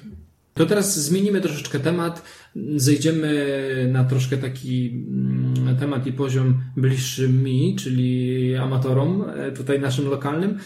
To 0.57 0.65
teraz 0.65 0.99
zmienimy 0.99 1.41
troszeczkę 1.41 1.79
temat, 1.79 2.21
zejdziemy 2.75 3.89
na 3.91 4.03
troszkę 4.03 4.37
taki 4.37 4.87
mm, 4.87 5.77
temat 5.79 6.07
i 6.07 6.13
poziom 6.13 6.61
bliższy 6.77 7.29
mi, 7.29 7.75
czyli 7.75 8.55
amatorom, 8.55 9.25
e, 9.35 9.51
tutaj 9.51 9.79
naszym 9.79 10.09
lokalnym. 10.09 10.57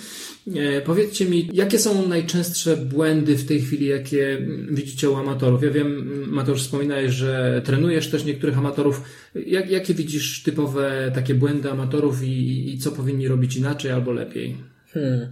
E, 0.56 0.82
Powiedzcie 0.82 1.25
mi, 1.25 1.49
jakie 1.54 1.80
są 1.80 2.08
najczęstsze 2.08 2.77
błędy 2.77 3.38
w 3.38 3.45
tej 3.45 3.62
chwili, 3.62 3.86
jakie 3.86 4.38
mm, 4.38 4.75
widzicie 4.75 5.10
u 5.10 5.15
amatorów? 5.15 5.63
Ja 5.63 5.71
wiem, 5.71 5.88
mm, 5.88 6.30
Mateusz, 6.30 6.62
wspominałeś, 6.62 7.12
że 7.12 7.62
trenujesz 7.65 8.10
też 8.10 8.25
niektórych 8.25 8.58
amatorów. 8.58 9.04
Jak, 9.45 9.71
jakie 9.71 9.93
widzisz 9.93 10.43
typowe 10.43 11.12
takie 11.15 11.36
błędy 11.36 11.71
amatorów 11.71 12.23
i, 12.23 12.73
i 12.73 12.77
co 12.77 12.91
powinni 12.91 13.27
robić 13.27 13.56
inaczej 13.56 13.91
albo 13.91 14.12
lepiej? 14.12 14.58
Hmm. 14.93 15.32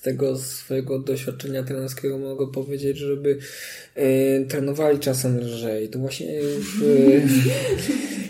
Z 0.00 0.02
tego 0.02 0.38
swojego 0.38 0.98
doświadczenia 0.98 1.62
trenerskiego 1.62 2.18
mogę 2.18 2.52
powiedzieć, 2.52 2.98
żeby 2.98 3.38
y, 3.98 4.46
trenowali 4.48 4.98
czasem 4.98 5.40
lżej. 5.40 5.88
To 5.88 5.98
właśnie 5.98 6.34
już 6.34 6.82
y, 6.82 7.22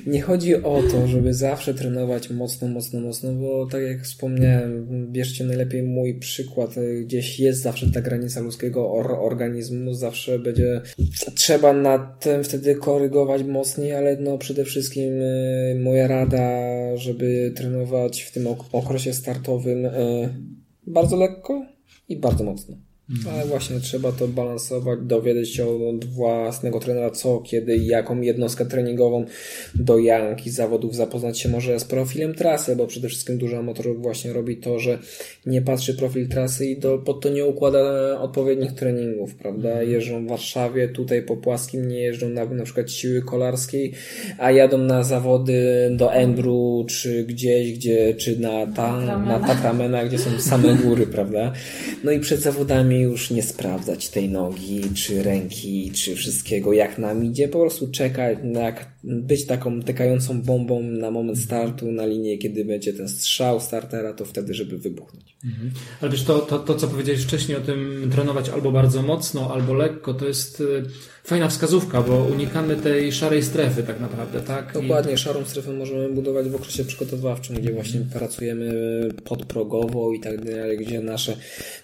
nie 0.06 0.20
chodzi 0.22 0.54
o 0.54 0.83
to, 0.90 1.06
żeby 1.06 1.35
zawsze 1.35 1.74
trenować 1.74 2.30
mocno, 2.30 2.68
mocno, 2.68 3.00
mocno, 3.00 3.33
bo 3.33 3.66
tak 3.66 3.83
jak 3.83 4.02
wspomniałem, 4.02 4.87
bierzcie 5.12 5.44
najlepiej 5.44 5.83
mój 5.83 6.14
przykład, 6.14 6.76
y, 6.76 7.04
gdzieś 7.04 7.40
jest 7.40 7.62
zawsze 7.62 7.90
ta 7.90 8.00
granica 8.00 8.40
ludzkiego 8.40 8.92
or 8.92 9.12
organizmu, 9.12 9.94
zawsze 9.94 10.38
będzie 10.38 10.80
trzeba 11.35 11.72
nad 11.72 12.20
tym 12.20 12.44
wtedy 12.44 12.74
korygować 12.74 13.42
mocniej, 13.42 13.92
ale 13.92 14.16
no 14.16 14.38
przede 14.38 14.64
wszystkim 14.64 15.22
y, 15.22 15.80
moja 15.83 16.06
rada, 16.06 16.61
żeby 16.96 17.52
trenować 17.56 18.23
w 18.23 18.33
tym 18.33 18.46
ok- 18.46 18.68
okresie 18.73 19.12
startowym 19.12 19.87
y, 19.87 20.60
bardzo 20.92 21.16
lekko 21.16 21.66
i 22.08 22.16
bardzo 22.20 22.44
mocno. 22.44 22.76
Mhm. 23.11 23.35
Ale 23.35 23.46
właśnie 23.46 23.81
trzeba 23.81 24.13
to 24.13 24.29
balansować, 24.29 24.98
dowiedzieć 25.02 25.54
się 25.54 25.88
od 25.88 26.04
własnego 26.04 26.81
trenera, 26.81 27.11
co, 27.11 27.40
kiedy 27.40 27.77
jaką 27.77 28.21
jednostkę 28.21 28.67
treningową 28.67 29.25
do 29.75 29.98
janki 29.98 30.50
zawodów 30.50 30.94
zapoznać 30.96 31.40
się 31.40 31.48
może 31.48 31.81
z 31.81 31.85
profilem 31.85 32.35
trasy, 32.35 32.77
bo 32.77 32.87
przede 32.87 33.08
wszystkim 33.08 33.38
dużo 33.38 33.58
amatorów 33.58 34.02
właśnie 34.02 34.33
robi 34.33 34.56
to, 34.56 34.79
że 34.79 34.98
nie 35.46 35.63
patrzy 35.63 35.94
profil 35.94 36.29
trasy 36.29 36.67
i 36.67 36.77
do, 36.77 36.98
pod 36.98 37.21
to 37.21 37.29
nie 37.29 37.46
układa 37.46 37.81
odpowiednich 38.21 38.73
treningów, 38.73 39.35
prawda? 39.35 39.69
Mhm. 39.69 39.90
Jeżdżą 39.90 40.25
w 40.25 40.29
Warszawie, 40.29 40.88
tutaj 40.88 41.23
po 41.23 41.37
płaskim 41.37 41.88
nie 41.88 41.98
jeżdżą 41.98 42.29
na, 42.29 42.44
na 42.44 42.65
przykład 42.65 42.90
siły 42.90 43.23
kolarskiej, 43.23 43.92
a 44.38 44.50
jadą 44.50 44.79
na 44.79 45.02
zawody 45.02 45.90
do 45.96 46.13
Embru, 46.13 46.85
czy 46.88 47.25
gdzieś, 47.25 47.73
gdzie, 47.73 48.15
czy 48.15 48.40
na, 48.40 48.67
ta, 48.67 49.19
na 49.19 49.40
Tatramena, 49.40 50.04
gdzie 50.04 50.19
są 50.19 50.40
same 50.40 50.75
góry, 50.75 51.06
prawda? 51.17 51.52
No 52.04 52.11
i 52.13 52.21
przed 52.21 52.40
zawodami 52.40 53.00
już 53.01 53.31
nie 53.31 53.42
sprawdzać 53.42 54.09
tej 54.09 54.29
nogi, 54.29 54.83
czy 54.94 55.23
ręki, 55.23 55.90
czy 55.90 56.17
wszystkiego, 56.17 56.73
jak 56.73 56.98
nam 56.98 57.25
idzie, 57.25 57.48
po 57.48 57.61
prostu 57.61 57.90
czekać, 57.90 58.38
jak 58.55 58.90
być 59.05 59.46
taką 59.46 59.83
tykającą 59.83 60.42
bombą 60.42 60.83
na 60.83 61.11
moment 61.11 61.38
startu, 61.38 61.92
na 61.92 62.07
linię, 62.07 62.38
kiedy 62.38 62.65
będzie 62.65 62.92
ten 62.92 63.09
strzał 63.09 63.61
startera, 63.61 64.13
to 64.13 64.25
wtedy, 64.25 64.55
żeby 64.55 64.79
wybuchnąć. 64.79 65.37
Mhm. 65.44 65.71
Ale 66.01 66.11
wiesz, 66.11 66.25
to, 66.25 66.38
to, 66.38 66.59
to, 66.59 66.75
co 66.75 66.88
powiedziałeś 66.88 67.23
wcześniej 67.23 67.59
o 67.59 67.61
tym 67.61 68.11
trenować 68.13 68.48
albo 68.48 68.73
bardzo 68.73 69.03
mocno, 69.03 69.55
albo 69.55 69.75
lekko, 69.75 70.15
to 70.15 70.29
jest 70.29 70.61
y, 70.61 70.85
fajna 71.31 71.48
wskazówka, 71.48 72.02
bo 72.02 72.24
unikamy 72.24 72.76
tej 72.76 73.12
szarej 73.12 73.42
strefy 73.42 73.83
tak 73.83 74.00
naprawdę, 74.00 74.40
tak? 74.40 74.72
Dokładnie, 74.72 75.12
I... 75.12 75.18
szarą 75.18 75.44
strefę 75.44 75.72
możemy 75.72 76.08
budować 76.08 76.48
w 76.48 76.54
okresie 76.54 76.85
przygotowawczym, 76.85 77.56
gdzie 77.56 77.72
właśnie 77.72 78.00
pracujemy 78.12 78.72
podprogowo 79.24 80.12
i 80.12 80.20
tak 80.20 80.44
dalej, 80.44 80.78
gdzie 80.78 81.00
nasze 81.00 81.37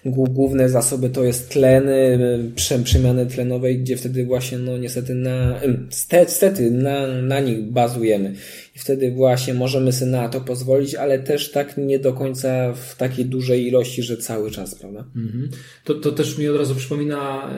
główne 0.05 0.69
zasoby 0.69 1.09
to 1.09 1.23
jest 1.23 1.49
tleny, 1.49 2.19
przemiany 2.83 3.25
tlenowej, 3.25 3.79
gdzie 3.79 3.97
wtedy 3.97 4.25
właśnie, 4.25 4.57
no 4.57 4.77
niestety 4.77 5.13
na, 5.13 5.59
niestety 6.13 6.71
na, 6.71 7.07
na 7.07 7.39
nich 7.39 7.61
bazujemy. 7.61 8.33
I 8.77 8.79
wtedy 8.79 9.11
właśnie 9.11 9.53
możemy 9.53 9.93
sobie 9.93 10.11
na 10.11 10.29
to 10.29 10.41
pozwolić, 10.41 10.95
ale 10.95 11.19
też 11.19 11.51
tak 11.51 11.77
nie 11.77 11.99
do 11.99 12.13
końca 12.13 12.73
w 12.73 12.95
takiej 12.95 13.25
dużej 13.25 13.67
ilości, 13.67 14.03
że 14.03 14.17
cały 14.17 14.51
czas, 14.51 14.75
prawda? 14.75 15.05
Mhm. 15.15 15.49
To, 15.83 15.93
to 15.93 16.11
też 16.11 16.37
mi 16.37 16.47
od 16.47 16.57
razu 16.57 16.75
przypomina, 16.75 17.49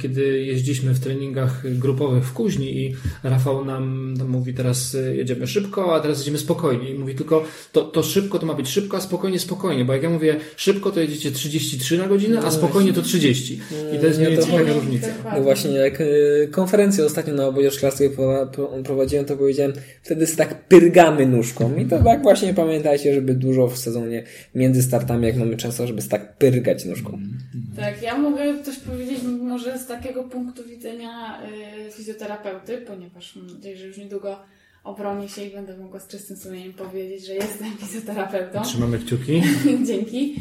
kiedy 0.00 0.42
jeździliśmy 0.42 0.94
w 0.94 1.00
treningach 1.00 1.78
grupowych 1.78 2.24
w 2.24 2.32
Kuźni 2.32 2.78
i 2.78 2.94
Rafał 3.22 3.64
nam 3.64 4.14
mówi 4.28 4.54
teraz 4.54 4.94
e, 4.94 5.16
jedziemy 5.16 5.46
szybko, 5.46 5.94
a 5.94 6.00
teraz 6.00 6.18
jedziemy 6.18 6.38
spokojnie. 6.38 6.90
I 6.90 6.94
mówi 6.94 7.14
tylko, 7.14 7.44
to, 7.72 7.82
to 7.82 8.02
szybko 8.02 8.38
to 8.38 8.46
ma 8.46 8.54
być 8.54 8.68
szybko, 8.68 8.96
a 8.96 9.00
spokojnie 9.00 9.38
spokojnie, 9.38 9.84
bo 9.84 9.92
jak 9.92 10.02
ja 10.02 10.10
mówię 10.10 10.36
szybko 10.56 10.90
to 10.90 11.00
jedziecie 11.00 11.30
33 11.30 11.98
na 11.98 12.08
godzinę, 12.08 12.38
a 12.38 12.42
no 12.42 12.50
spokojnie 12.50 12.92
to 12.92 13.02
30. 13.02 13.60
I 13.94 13.98
to 13.98 14.06
jest 14.06 14.18
mniej 14.18 14.30
więcej 14.30 14.52
fajna 14.52 14.72
różnica. 14.72 15.08
No 15.36 15.42
właśnie, 15.42 15.70
jak 15.70 16.00
e, 16.00 16.04
konferencję 16.50 17.04
ostatnio 17.04 17.34
na 17.34 17.46
obozie 17.46 17.70
szklarskiej 17.70 18.10
prowadziłem, 18.84 19.24
to 19.24 19.36
powiedziałem, 19.36 19.72
wtedy 20.02 20.25
tak 20.34 20.68
pyrgamy 20.68 21.26
nóżką. 21.26 21.76
I 21.76 21.86
to 21.86 22.02
tak 22.02 22.22
właśnie 22.22 22.54
pamiętajcie, 22.54 23.14
żeby 23.14 23.34
dużo 23.34 23.68
w 23.68 23.78
sezonie 23.78 24.22
między 24.54 24.82
startami, 24.82 25.26
jak 25.26 25.36
mamy 25.36 25.56
czas, 25.56 25.80
żeby 25.84 26.02
tak 26.02 26.36
pyrgać 26.36 26.84
nóżką. 26.84 27.18
Tak, 27.76 28.02
ja 28.02 28.18
mogę 28.18 28.62
coś 28.62 28.76
powiedzieć 28.76 29.18
może 29.42 29.78
z 29.78 29.86
takiego 29.86 30.24
punktu 30.24 30.64
widzenia 30.64 31.42
y, 31.88 31.92
fizjoterapeuty, 31.92 32.78
ponieważ 32.78 33.36
mam 33.36 33.46
nadzieję, 33.46 33.76
że 33.76 33.86
już 33.86 33.98
niedługo 33.98 34.36
obronię 34.84 35.28
się 35.28 35.44
i 35.44 35.50
będę 35.50 35.78
mogła 35.78 36.00
z 36.00 36.08
czystym 36.08 36.36
sumieniem 36.36 36.72
powiedzieć, 36.72 37.26
że 37.26 37.34
jestem 37.34 37.76
fizjoterapeutą. 37.78 38.62
Trzymamy 38.62 38.98
kciuki. 38.98 39.42
Dzięki. 39.88 40.36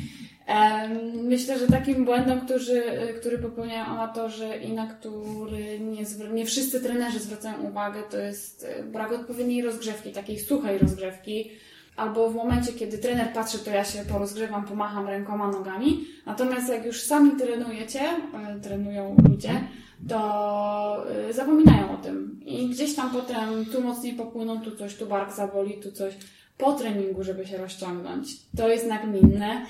Myślę, 1.14 1.60
że 1.60 1.68
takim 1.68 2.06
błędem, 2.06 2.42
który, 2.42 2.84
który 3.20 3.38
popełniają 3.38 3.86
amatorzy 3.86 4.50
i 4.64 4.74
na 4.74 4.88
który 4.88 5.80
nie, 5.80 6.04
nie 6.34 6.46
wszyscy 6.46 6.82
trenerzy 6.82 7.20
zwracają 7.20 7.62
uwagę, 7.62 8.04
to 8.12 8.18
jest 8.18 8.66
e, 8.70 8.84
brak 8.84 9.12
odpowiedniej 9.12 9.62
rozgrzewki, 9.62 10.12
takiej 10.12 10.40
suchej 10.40 10.78
rozgrzewki. 10.78 11.52
Albo 11.96 12.30
w 12.30 12.36
momencie, 12.36 12.74
kiedy 12.74 12.98
trener 12.98 13.34
patrzy, 13.34 13.60
to 13.60 13.72
ja 13.72 13.84
się 13.86 14.06
porozgrzewam, 14.12 14.66
pomacham 14.66 15.08
rękoma, 15.08 15.52
nogami. 15.52 16.08
Natomiast 16.26 16.70
jak 16.70 16.86
już 16.86 17.02
sami 17.02 17.32
trenujecie, 17.32 18.02
e, 18.02 18.60
trenują 18.60 19.16
ludzie, 19.30 19.62
to 20.10 21.06
e, 21.30 21.34
zapominają 21.34 21.94
o 21.94 21.98
tym. 21.98 22.40
I 22.46 22.70
gdzieś 22.70 22.96
tam 22.96 23.10
potem 23.10 23.66
tu 23.66 23.82
mocniej 23.82 24.14
popłyną, 24.14 24.62
tu 24.62 24.76
coś, 24.76 24.96
tu 24.96 25.06
bark 25.06 25.34
zaboli, 25.34 25.74
tu 25.74 25.92
coś. 25.92 26.14
Po 26.58 26.74
treningu, 26.74 27.24
żeby 27.24 27.48
się 27.48 27.58
rozciągnąć. 27.58 28.28
To 28.58 28.70
jest 28.70 28.88
nagminne 28.88 29.66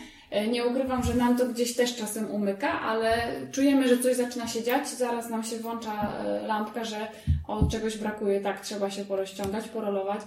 nie 0.52 0.66
ukrywam, 0.66 1.04
że 1.04 1.14
nam 1.14 1.38
to 1.38 1.46
gdzieś 1.46 1.76
też 1.76 1.96
czasem 1.96 2.32
umyka, 2.32 2.82
ale 2.82 3.12
czujemy, 3.52 3.88
że 3.88 3.98
coś 3.98 4.16
zaczyna 4.16 4.48
się 4.48 4.64
dziać, 4.64 4.88
zaraz 4.88 5.30
nam 5.30 5.44
się 5.44 5.58
włącza 5.58 6.14
e, 6.26 6.48
lampka, 6.48 6.86
że 6.86 7.08
o 7.48 7.66
czegoś 7.66 7.98
brakuje, 7.98 8.42
tak, 8.42 8.62
trzeba 8.62 8.90
się 8.90 9.06
porozciągać, 9.06 9.68
porolować. 9.68 10.20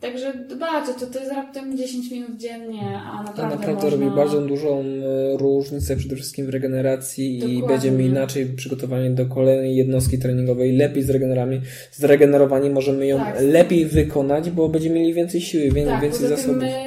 Także 0.00 0.32
dbać 0.48 0.84
to, 1.00 1.06
to 1.06 1.18
jest 1.20 1.32
raptem 1.32 1.76
10 1.76 2.10
minut 2.10 2.36
dziennie, 2.36 3.00
a 3.12 3.22
naprawdę, 3.22 3.56
a 3.56 3.58
naprawdę 3.58 3.82
można... 3.82 3.90
robi 3.90 4.16
bardzo 4.16 4.40
dużą 4.40 4.80
e, 4.80 5.36
różnicę 5.36 5.96
przede 5.96 6.16
wszystkim 6.16 6.46
w 6.46 6.48
regeneracji 6.48 7.38
Dokładnie. 7.38 7.58
i 7.58 7.66
będziemy 7.66 8.02
inaczej 8.02 8.46
przygotowani 8.46 9.10
do 9.10 9.26
kolejnej 9.26 9.76
jednostki 9.76 10.18
treningowej, 10.18 10.76
lepiej 10.76 11.02
zregenerowani, 11.02 11.60
zregenerowani 11.92 12.70
możemy 12.70 13.06
ją 13.06 13.18
tak. 13.18 13.36
lepiej 13.40 13.86
wykonać, 13.86 14.50
bo 14.50 14.68
będziemy 14.68 14.94
mieli 14.94 15.14
więcej 15.14 15.40
siły, 15.40 15.84
tak, 15.84 16.02
więcej 16.02 16.28
zasobów. 16.28 16.56
My, 16.56 16.85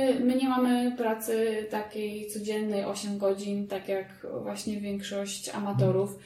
pracy 0.91 1.67
takiej 1.71 2.27
codziennej 2.27 2.85
8 2.85 3.17
godzin, 3.17 3.67
tak 3.67 3.87
jak 3.87 4.27
właśnie 4.43 4.81
większość 4.81 5.49
amatorów. 5.49 6.19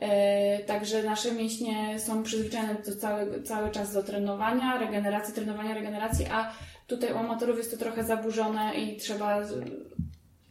E, 0.00 0.58
także 0.58 1.02
nasze 1.02 1.32
mięśnie 1.32 1.98
są 1.98 2.22
przyzwyczajone 2.22 2.74
do 2.74 2.96
cały, 2.96 3.42
cały 3.42 3.70
czas 3.70 3.94
do 3.94 4.02
trenowania, 4.02 4.78
regeneracji, 4.78 5.34
trenowania, 5.34 5.74
regeneracji, 5.74 6.26
a 6.30 6.52
tutaj 6.86 7.12
u 7.12 7.16
amatorów 7.16 7.58
jest 7.58 7.70
to 7.70 7.76
trochę 7.76 8.04
zaburzone 8.04 8.74
i 8.74 8.96
trzeba 8.96 9.42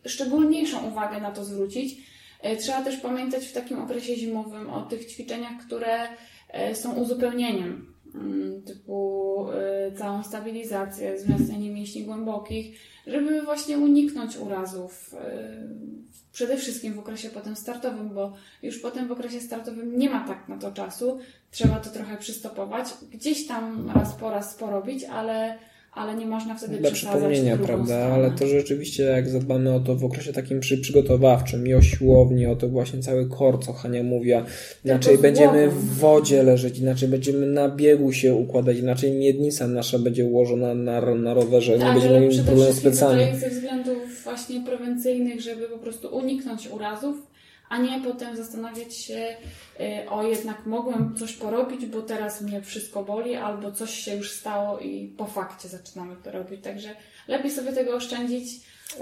szczególniejszą 0.05 0.87
uwagę 0.89 1.21
na 1.21 1.31
to 1.31 1.45
zwrócić. 1.45 1.97
E, 2.41 2.57
trzeba 2.57 2.81
też 2.81 2.97
pamiętać 2.97 3.45
w 3.45 3.53
takim 3.53 3.81
okresie 3.81 4.15
zimowym 4.15 4.69
o 4.69 4.81
tych 4.81 5.05
ćwiczeniach, 5.05 5.65
które 5.65 6.07
e, 6.49 6.75
są 6.75 6.93
uzupełnieniem, 6.93 7.93
typu 8.65 9.45
całą 9.97 10.23
stabilizację, 10.23 11.15
wzmacnianie 11.15 11.71
mięśni 11.71 12.03
głębokich, 12.03 12.79
żeby 13.07 13.41
właśnie 13.41 13.77
uniknąć 13.77 14.37
urazów 14.37 15.15
przede 16.31 16.57
wszystkim 16.57 16.93
w 16.93 16.99
okresie 16.99 17.29
potem 17.29 17.55
startowym, 17.55 18.09
bo 18.09 18.33
już 18.63 18.79
potem 18.79 19.07
w 19.07 19.11
okresie 19.11 19.39
startowym 19.39 19.99
nie 19.99 20.09
ma 20.09 20.27
tak 20.27 20.47
na 20.49 20.57
to 20.57 20.71
czasu, 20.71 21.19
trzeba 21.51 21.79
to 21.79 21.89
trochę 21.89 22.17
przystopować, 22.17 22.87
gdzieś 23.11 23.47
tam 23.47 23.91
raz 23.95 24.15
po 24.15 24.29
raz 24.29 24.55
porobić, 24.55 25.03
ale 25.03 25.59
ale 25.93 26.15
nie 26.15 26.25
można 26.25 26.55
wtedy 26.55 26.77
Dla 26.77 26.91
przypomnienia, 26.91 27.57
prawda? 27.57 27.85
Stronę. 27.85 28.13
Ale 28.13 28.31
to 28.31 28.47
rzeczywiście, 28.47 29.03
jak 29.03 29.29
zadbamy 29.29 29.73
o 29.73 29.79
to 29.79 29.95
w 29.95 30.05
okresie 30.05 30.33
takim 30.33 30.59
przy 30.59 30.77
przygotowawczym 30.77 31.67
i 31.67 31.73
o 31.73 31.81
siłowni, 31.81 32.45
o 32.45 32.55
to 32.55 32.69
właśnie 32.69 32.99
cały 32.99 33.29
kor, 33.29 33.63
co 33.63 33.73
Hania 33.73 34.03
mówiła, 34.03 34.43
inaczej 34.85 35.17
będziemy 35.17 35.69
w 35.69 35.97
wodzie 35.97 36.43
leżeć, 36.43 36.79
inaczej 36.79 37.09
będziemy 37.09 37.45
na 37.45 37.69
biegu 37.69 38.11
się 38.11 38.33
układać, 38.35 38.77
inaczej 38.77 39.11
miednica 39.11 39.67
nasza 39.67 39.99
będzie 39.99 40.25
ułożona 40.25 40.73
na, 40.73 41.15
na 41.15 41.33
rowerze, 41.33 41.79
tak, 41.79 41.87
nie 41.87 41.93
będziemy 41.93 42.19
mieli 42.19 42.43
problemu 42.43 42.73
specjalnie. 42.73 43.35
ze 43.35 43.49
względów 43.49 44.23
właśnie 44.23 44.61
prewencyjnych, 44.61 45.41
żeby 45.41 45.69
po 45.69 45.77
prostu 45.77 46.17
uniknąć 46.17 46.69
urazów, 46.71 47.15
a 47.69 47.77
nie 47.77 48.01
potem 48.01 48.37
zastanawiać 48.37 48.95
się, 48.95 49.37
y, 49.79 50.09
o 50.09 50.23
jednak 50.23 50.65
mogłem 50.65 51.15
coś 51.15 51.33
porobić, 51.33 51.85
bo 51.85 52.01
teraz 52.01 52.41
mnie 52.41 52.61
wszystko 52.61 53.03
boli, 53.03 53.35
albo 53.35 53.71
coś 53.71 53.91
się 53.91 54.15
już 54.15 54.31
stało 54.31 54.79
i 54.79 55.13
po 55.17 55.25
fakcie 55.25 55.67
zaczynamy 55.67 56.15
to 56.23 56.31
robić. 56.31 56.63
Także 56.63 56.89
lepiej 57.27 57.51
sobie 57.51 57.73
tego 57.73 57.95
oszczędzić. 57.95 58.47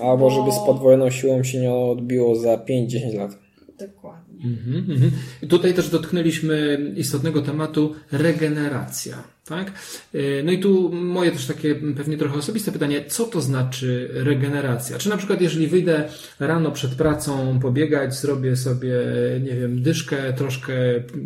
Albo 0.02 0.18
bo... 0.18 0.30
żeby 0.30 0.52
z 0.52 0.60
podwojoną 0.66 1.10
siłą 1.10 1.44
się 1.44 1.60
nie 1.60 1.74
odbiło 1.74 2.36
za 2.36 2.58
5-10 2.58 3.18
lat. 3.18 3.32
Dokładnie. 3.80 4.46
Mm 4.46 4.86
-hmm. 4.86 5.48
Tutaj 5.48 5.74
też 5.74 5.90
dotknęliśmy 5.90 6.78
istotnego 6.96 7.42
tematu 7.42 7.96
regeneracja. 8.12 9.35
Tak? 9.46 9.72
E, 10.14 10.44
no 10.44 10.52
i 10.52 10.60
tu 10.60 10.92
moje 10.94 11.32
też 11.32 11.48
takie 11.48 11.76
pewnie 11.76 12.18
trochę 12.18 12.38
osobiste 12.38 12.72
pytanie, 12.72 13.06
co 13.08 13.26
to 13.26 13.42
znaczy 13.42 14.10
regeneracja? 14.14 14.98
Czy 14.98 15.10
na 15.10 15.18
przykład 15.18 15.42
jeżeli 15.42 15.68
wyjdę 15.68 16.10
rano 16.40 16.72
przed 16.72 16.96
pracą 16.96 17.60
pobiegać, 17.60 18.16
zrobię 18.16 18.56
sobie, 18.56 18.96
nie 19.44 19.56
wiem, 19.56 19.82
dyszkę 19.82 20.34
troszkę 20.34 20.74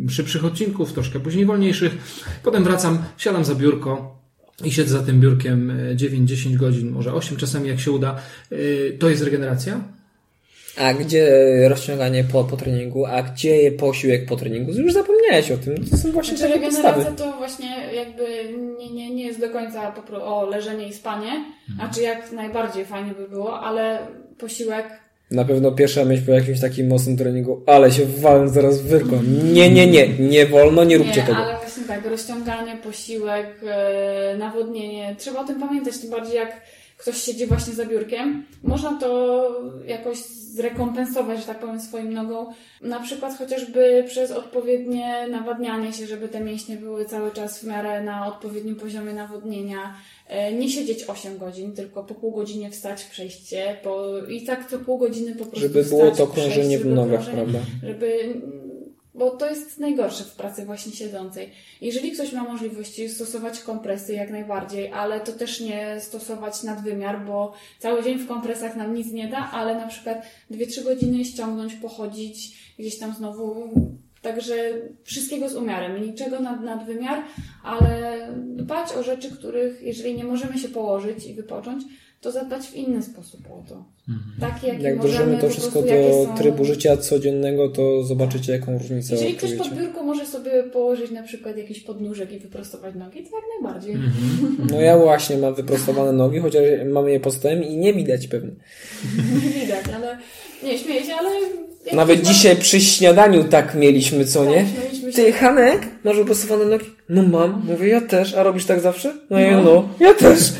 szybszych 0.08 0.44
odcinków, 0.44 0.92
troszkę 0.92 1.20
później 1.20 1.46
wolniejszych, 1.46 1.92
potem 2.42 2.64
wracam, 2.64 2.98
siadam 3.16 3.44
za 3.44 3.54
biurko, 3.54 4.20
i 4.64 4.72
siedzę 4.72 4.98
za 4.98 5.04
tym 5.04 5.20
biurkiem 5.20 5.72
9-10 5.96 6.56
godzin, 6.56 6.90
może 6.90 7.14
8 7.14 7.36
czasami 7.36 7.68
jak 7.68 7.80
się 7.80 7.90
uda, 7.90 8.16
e, 8.50 8.56
to 8.92 9.10
jest 9.10 9.22
regeneracja? 9.22 9.99
A 10.76 10.94
gdzie 10.94 11.28
rozciąganie 11.68 12.24
po, 12.24 12.44
po 12.44 12.56
treningu, 12.56 13.06
a 13.06 13.22
gdzie 13.22 13.72
posiłek 13.72 14.26
po 14.26 14.36
treningu? 14.36 14.72
Już 14.72 14.92
zapomniałeś 14.92 15.50
o 15.50 15.56
tym. 15.56 15.86
To 15.90 15.96
są 15.96 16.12
właśnie 16.12 16.36
znaczy, 16.36 16.52
takie 16.52 16.66
podstawy. 16.66 17.04
to 17.16 17.32
właśnie 17.32 17.68
jakby 17.94 18.24
nie, 18.78 18.90
nie, 18.90 19.14
nie 19.14 19.24
jest 19.24 19.40
do 19.40 19.50
końca 19.50 19.94
o 20.22 20.44
leżenie 20.44 20.88
i 20.88 20.92
spanie, 20.92 21.44
mhm. 21.70 21.90
a 21.90 21.94
czy 21.94 22.02
jak 22.02 22.32
najbardziej 22.32 22.84
fajnie 22.84 23.12
by 23.12 23.28
było, 23.28 23.60
ale 23.60 23.98
posiłek 24.38 24.86
Na 25.30 25.44
pewno 25.44 25.72
pierwsza 25.72 26.04
myśl 26.04 26.22
po 26.26 26.32
jakimś 26.32 26.60
takim 26.60 26.88
mocnym 26.88 27.16
treningu, 27.16 27.62
ale 27.66 27.92
się 27.92 28.06
walę 28.06 28.48
zaraz 28.48 28.82
wyrką. 28.82 29.22
Nie, 29.52 29.70
nie, 29.70 29.86
nie, 29.86 30.08
nie 30.08 30.46
wolno, 30.46 30.84
nie 30.84 30.98
róbcie 30.98 31.20
nie, 31.20 31.26
tego. 31.26 31.38
ale 31.38 31.56
właśnie 31.56 31.84
tak, 31.84 32.06
rozciąganie, 32.06 32.76
posiłek, 32.76 33.60
e, 33.66 34.36
nawodnienie. 34.38 35.16
Trzeba 35.18 35.40
o 35.40 35.44
tym 35.44 35.60
pamiętać, 35.60 35.98
tym 35.98 36.10
bardziej 36.10 36.34
jak 36.34 36.60
ktoś 36.96 37.16
siedzi 37.16 37.46
właśnie 37.46 37.72
za 37.72 37.86
biurkiem. 37.86 38.44
Można 38.62 38.98
to 39.00 39.50
jakoś 39.86 40.18
zrekompensować, 40.54 41.40
że 41.40 41.46
tak 41.46 41.58
powiem, 41.58 41.80
swoim 41.80 42.12
nogą. 42.12 42.46
Na 42.82 43.00
przykład 43.00 43.38
chociażby 43.38 44.04
przez 44.08 44.30
odpowiednie 44.30 45.26
nawadnianie 45.30 45.92
się, 45.92 46.06
żeby 46.06 46.28
te 46.28 46.40
mięśnie 46.40 46.76
były 46.76 47.04
cały 47.04 47.30
czas 47.30 47.58
w 47.58 47.66
miarę 47.66 48.02
na 48.02 48.26
odpowiednim 48.26 48.76
poziomie 48.76 49.12
nawodnienia. 49.12 49.94
E, 50.26 50.52
Nie 50.52 50.68
siedzieć 50.68 51.04
8 51.04 51.38
godzin, 51.38 51.72
tylko 51.72 52.04
po 52.04 52.14
pół 52.14 52.30
godzinie 52.32 52.70
wstać, 52.70 53.04
przejść 53.04 53.48
się, 53.48 53.76
po... 53.82 54.18
i 54.28 54.42
tak 54.44 54.70
co 54.70 54.78
pół 54.78 54.98
godziny 54.98 55.32
po 55.32 55.44
prostu 55.44 55.60
Żeby 55.60 55.84
wstać, 55.84 55.98
było 55.98 56.10
to 56.10 56.26
przejść, 56.26 56.50
krążenie 56.54 56.78
w 56.78 56.82
żeby 56.82 56.94
nogach, 56.94 57.20
krążenie- 57.20 57.34
prawda? 57.34 57.58
żeby 57.86 58.34
bo 59.20 59.30
to 59.30 59.50
jest 59.50 59.78
najgorsze 59.78 60.24
w 60.24 60.34
pracy 60.34 60.64
właśnie 60.64 60.92
siedzącej. 60.92 61.50
Jeżeli 61.80 62.12
ktoś 62.12 62.32
ma 62.32 62.44
możliwości 62.44 63.08
stosować 63.08 63.60
kompresy 63.60 64.14
jak 64.14 64.30
najbardziej, 64.30 64.92
ale 64.92 65.20
to 65.20 65.32
też 65.32 65.60
nie 65.60 65.96
stosować 66.00 66.62
nadwymiar, 66.62 67.24
bo 67.26 67.52
cały 67.78 68.02
dzień 68.02 68.18
w 68.18 68.28
kompresach 68.28 68.76
nam 68.76 68.94
nic 68.94 69.12
nie 69.12 69.28
da, 69.28 69.50
ale 69.52 69.74
na 69.74 69.86
przykład 69.86 70.26
2-3 70.50 70.84
godziny 70.84 71.24
ściągnąć, 71.24 71.74
pochodzić, 71.74 72.56
gdzieś 72.78 72.98
tam 72.98 73.14
znowu. 73.14 73.70
Także 74.22 74.54
wszystkiego 75.02 75.48
z 75.48 75.56
umiarem, 75.56 76.02
niczego 76.02 76.40
nad 76.40 76.60
nadwymiar, 76.60 77.22
ale 77.64 78.28
dbać 78.36 78.92
o 78.92 79.02
rzeczy, 79.02 79.30
których 79.30 79.82
jeżeli 79.82 80.14
nie 80.14 80.24
możemy 80.24 80.58
się 80.58 80.68
położyć 80.68 81.26
i 81.26 81.34
wypocząć, 81.34 81.84
to 82.20 82.32
zadbać 82.32 82.66
w 82.66 82.76
inny 82.76 83.02
sposób 83.02 83.40
o 83.50 83.68
to. 83.68 83.84
Takie, 84.40 84.66
jakie 84.66 84.82
Jak 84.82 84.96
możemy, 84.96 85.14
wdrożymy 85.14 85.40
to 85.40 85.48
wszystko 85.48 85.82
prostu, 85.82 86.02
do 86.02 86.24
są- 86.26 86.34
trybu 86.34 86.64
życia 86.64 86.96
codziennego, 86.96 87.68
to 87.68 88.04
zobaczycie 88.04 88.52
jaką 88.52 88.78
różnicę 88.78 89.14
jeżeli 89.14 89.34
ktoś 89.34 89.54
pod 89.54 89.74
biurko 89.74 90.02
może 90.02 90.26
sobie 90.26 90.62
położyć 90.62 91.10
na 91.10 91.22
przykład 91.22 91.56
jakiś 91.56 91.80
podnóżek 91.80 92.32
i 92.32 92.38
wyprostować 92.38 92.94
nogi, 92.94 93.22
to 93.22 93.36
jak 93.36 93.44
najbardziej. 93.62 93.96
No 94.70 94.80
ja 94.80 94.98
właśnie 94.98 95.36
mam 95.38 95.54
wyprostowane 95.54 96.12
nogi, 96.12 96.38
chociaż 96.38 96.62
mamy 96.86 97.10
je 97.10 97.20
pod 97.20 97.34
stołem 97.34 97.64
i 97.64 97.76
nie 97.76 97.94
widać 97.94 98.26
pewnie. 98.26 98.50
Nie 99.44 99.50
widać, 99.60 99.84
ale 99.96 100.18
nie 100.62 100.78
śmieję 100.78 101.04
się, 101.04 101.14
ale... 101.14 101.30
jak 101.86 101.94
Nawet 101.94 102.22
dzisiaj 102.22 102.56
przy 102.56 102.80
śniadaniu 102.80 103.44
tak 103.44 103.74
mieliśmy, 103.74 104.24
co 104.24 104.44
nie? 104.44 104.56
Tak, 104.56 104.66
śmieliśmy 104.80 105.12
się. 105.12 105.16
Ty, 105.16 105.32
Hanek, 105.32 105.88
masz 106.04 106.16
wyprostowane 106.16 106.64
nogi? 106.64 106.86
No 107.08 107.22
mam. 107.22 107.62
Mówię, 107.66 107.88
ja 107.88 108.00
też. 108.00 108.34
A 108.34 108.42
robisz 108.42 108.64
tak 108.64 108.80
zawsze? 108.80 109.14
No 109.30 109.38
ja, 109.38 109.60
no, 109.60 109.88
ja 110.00 110.14
też. 110.14 110.52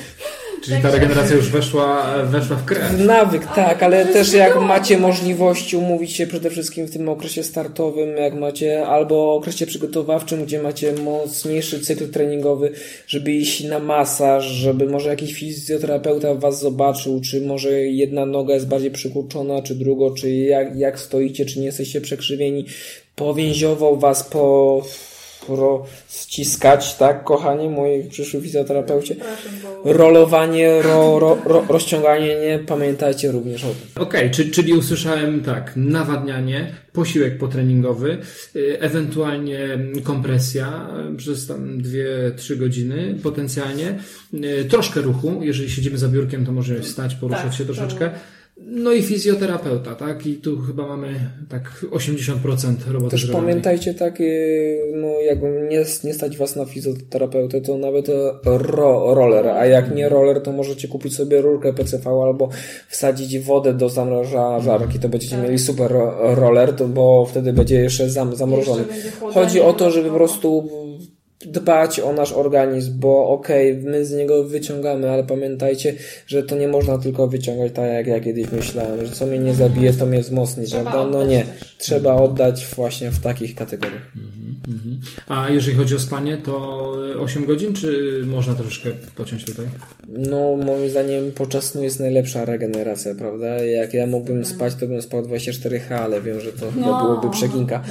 Czyli 0.60 0.82
ta 0.82 0.90
regeneracja 0.90 1.36
już 1.36 1.48
weszła, 1.48 2.16
weszła 2.24 2.56
w 2.56 2.64
krew. 2.64 2.98
Nawyk, 2.98 3.46
tak, 3.54 3.82
ale 3.82 4.06
też 4.06 4.32
jak 4.32 4.60
macie 4.60 4.98
możliwość 4.98 5.74
umówić 5.74 6.12
się 6.12 6.26
przede 6.26 6.50
wszystkim 6.50 6.86
w 6.86 6.90
tym 6.90 7.08
okresie 7.08 7.42
startowym, 7.42 8.16
jak 8.16 8.34
macie, 8.34 8.86
albo 8.86 9.34
okresie 9.34 9.66
przygotowawczym, 9.66 10.44
gdzie 10.44 10.62
macie 10.62 10.92
mocniejszy 10.92 11.80
cykl 11.80 12.10
treningowy, 12.10 12.72
żeby 13.06 13.32
iść 13.32 13.64
na 13.64 13.78
masaż, 13.78 14.44
żeby 14.44 14.86
może 14.86 15.08
jakiś 15.08 15.34
fizjoterapeuta 15.34 16.34
was 16.34 16.60
zobaczył, 16.60 17.20
czy 17.20 17.40
może 17.40 17.70
jedna 17.80 18.26
noga 18.26 18.54
jest 18.54 18.68
bardziej 18.68 18.90
przykurczona, 18.90 19.62
czy 19.62 19.74
drugo, 19.74 20.10
czy 20.10 20.30
jak, 20.30 20.76
jak 20.76 21.00
stoicie, 21.00 21.46
czy 21.46 21.58
nie 21.58 21.66
jesteście 21.66 22.00
przekrzywieni, 22.00 22.66
powięziował 23.16 23.96
was 23.96 24.22
po 24.22 24.82
rozciskać, 25.48 26.94
tak, 26.94 27.24
kochani, 27.24 27.68
moi 27.68 28.04
przyszły 28.04 28.40
fizjoterapeucie. 28.40 29.16
Rolowanie, 29.84 30.82
ro, 30.82 31.18
ro, 31.18 31.38
ro, 31.44 31.64
rozciąganie, 31.68 32.40
nie 32.40 32.58
pamiętajcie 32.58 33.32
również 33.32 33.64
o 33.64 33.68
tym. 33.68 34.02
Okej, 34.02 34.30
czy, 34.30 34.50
czyli 34.50 34.72
usłyszałem 34.72 35.42
tak, 35.42 35.72
nawadnianie, 35.76 36.72
posiłek 36.92 37.38
potreningowy, 37.38 38.18
y, 38.56 38.80
ewentualnie 38.80 39.78
kompresja 40.04 40.88
przez 41.16 41.46
tam 41.46 41.78
2-3 41.78 42.56
godziny 42.56 43.14
potencjalnie, 43.22 43.98
y, 44.34 44.64
troszkę 44.64 45.00
ruchu, 45.00 45.40
jeżeli 45.42 45.70
siedzimy 45.70 45.98
za 45.98 46.08
biurkiem, 46.08 46.46
to 46.46 46.52
możemy 46.52 46.80
wstać, 46.80 47.14
poruszać 47.14 47.44
Tak, 47.44 47.54
się 47.54 47.64
troszeczkę. 47.64 48.10
No 48.72 48.92
i 48.92 49.02
fizjoterapeuta, 49.02 49.94
tak? 49.94 50.26
I 50.26 50.34
tu 50.34 50.58
chyba 50.60 50.86
mamy 50.86 51.14
tak 51.48 51.84
80% 51.90 52.74
roboty 52.92 53.10
Też 53.10 53.20
zrobionej. 53.26 53.48
pamiętajcie 53.48 53.94
tak, 53.94 54.18
no 54.94 55.08
jakby 55.26 55.66
nie, 55.70 55.84
nie 56.04 56.14
stać 56.14 56.36
was 56.36 56.56
na 56.56 56.64
fizjoterapeutę, 56.64 57.60
to 57.60 57.78
nawet 57.78 58.06
ro, 58.44 59.14
roller, 59.14 59.46
a 59.48 59.66
jak 59.66 59.94
nie 59.94 60.08
roller, 60.08 60.42
to 60.42 60.52
możecie 60.52 60.88
kupić 60.88 61.14
sobie 61.16 61.40
rurkę 61.40 61.72
PCV 61.72 62.10
albo 62.10 62.48
wsadzić 62.88 63.38
wodę 63.38 63.74
do 63.74 63.88
zamrażarki, 63.88 64.98
to 64.98 65.08
będziecie 65.08 65.36
Tak. 65.36 65.44
mieli 65.44 65.58
super 65.58 65.90
ro- 65.90 66.34
roller, 66.34 66.72
to, 66.76 66.88
bo 66.88 67.26
wtedy 67.26 67.52
będzie 67.52 67.74
jeszcze 67.80 68.10
zam, 68.10 68.36
zamrożony. 68.36 68.80
Jeszcze 68.94 69.20
będzie 69.20 69.34
Chodzi 69.40 69.60
o 69.60 69.72
to, 69.72 69.90
żeby 69.90 70.08
po 70.08 70.14
prostu 70.14 70.68
dbać 71.46 72.00
o 72.00 72.12
nasz 72.12 72.32
organizm, 72.32 72.92
bo 72.98 73.28
okej, 73.28 73.74
my 73.76 74.04
z 74.04 74.12
niego 74.12 74.44
wyciągamy, 74.44 75.10
ale 75.10 75.24
pamiętajcie, 75.24 75.94
że 76.26 76.42
to 76.42 76.56
nie 76.56 76.68
można 76.68 76.98
tylko 76.98 77.28
wyciągać 77.28 77.72
tak, 77.72 77.90
jak 77.92 78.06
ja 78.06 78.20
kiedyś 78.20 78.52
myślałem, 78.52 79.06
że 79.06 79.12
co 79.12 79.26
mnie 79.26 79.38
nie 79.38 79.54
zabije, 79.54 79.92
to 79.92 80.06
mnie 80.06 80.20
wzmocni, 80.20 80.64
Trzeba 80.66 80.90
prawda? 80.90 81.18
No 81.18 81.24
nie, 81.26 81.44
też. 81.44 81.76
trzeba 81.78 82.14
oddać 82.14 82.66
właśnie 82.76 83.10
w 83.10 83.20
takich 83.20 83.54
kategoriach. 83.54 84.12
Mhm. 84.68 85.00
A 85.28 85.50
jeżeli 85.50 85.76
chodzi 85.76 85.94
o 85.94 85.98
spanie, 85.98 86.36
to 86.36 86.80
8 87.20 87.44
godzin, 87.46 87.74
czy 87.74 88.20
można 88.26 88.54
troszeczkę 88.54 88.90
pociąć 89.16 89.44
tutaj? 89.44 89.66
No, 90.08 90.56
moim 90.56 90.90
zdaniem 90.90 91.32
podczas 91.32 91.64
snu 91.64 91.82
jest 91.82 92.00
najlepsza 92.00 92.44
regeneracja, 92.44 93.14
prawda? 93.14 93.46
Jak 93.46 93.94
ja 93.94 94.06
mógłbym 94.06 94.44
spać, 94.44 94.74
to 94.74 94.86
bym 94.86 95.02
spał 95.02 95.22
24H, 95.22 95.94
ale 95.94 96.20
wiem, 96.20 96.40
że 96.40 96.52
to 96.52 96.70
chyba 96.72 96.86
No. 96.86 97.02
byłoby 97.04 97.30
przeginka. 97.30 97.82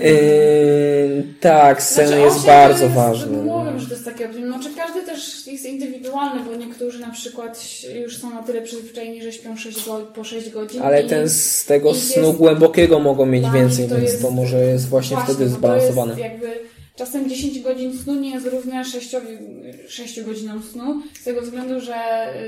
Yy, 0.00 1.24
tak, 1.40 1.82
sen 1.82 2.06
Znaczy, 2.08 2.22
jest 2.22 2.46
bardzo 2.46 2.88
ważny. 2.88 3.36
Mówię, 3.36 3.80
że 3.80 3.86
to 3.86 3.92
jest 3.92 4.04
takie 4.04 4.26
optimum. 4.26 4.52
Znaczy 4.52 4.68
każdy 4.76 5.02
też 5.02 5.46
jest 5.46 5.66
indywidualny, 5.66 6.44
bo 6.44 6.56
niektórzy 6.56 6.98
na 7.00 7.10
przykład 7.10 7.66
już 8.04 8.16
są 8.18 8.30
na 8.30 8.42
tyle 8.42 8.62
przyzwyczajeni, 8.62 9.22
że 9.22 9.32
śpią 9.32 9.56
6 9.56 9.86
go, 9.86 9.98
po 10.14 10.24
6 10.24 10.50
godzin. 10.50 10.82
Ale 10.82 11.02
i 11.02 11.08
ten 11.08 11.28
z 11.28 11.64
tego 11.64 11.94
snu 11.94 12.26
jest- 12.26 12.38
głębokiego 12.38 13.00
mogą 13.00 13.26
mieć 13.26 13.44
więcej, 13.50 13.88
to 13.88 13.96
więc 13.96 14.10
jest- 14.10 14.22
to 14.22 14.30
może 14.30 14.60
jest 14.66 14.88
właśnie, 14.88 15.16
wtedy 15.24 15.44
bo 15.44 15.50
to 15.50 15.56
zbalansowane. 15.56 16.16
Czasem 16.96 17.28
10 17.28 17.60
godzin 17.60 17.98
snu 17.98 18.14
nie 18.14 18.30
jest 18.30 18.46
równe 18.46 18.84
6, 18.84 19.16
6 19.88 20.20
godzinom 20.22 20.62
snu, 20.72 21.02
z 21.20 21.24
tego 21.24 21.42
względu, 21.42 21.80
że 21.80 21.94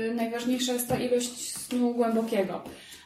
y, 0.09 0.13
najważniejsza 0.15 0.73
jest 0.73 0.87
ta 0.87 0.97
ilość 0.99 1.55
snu 1.55 1.93
głębokiego. 1.93 2.61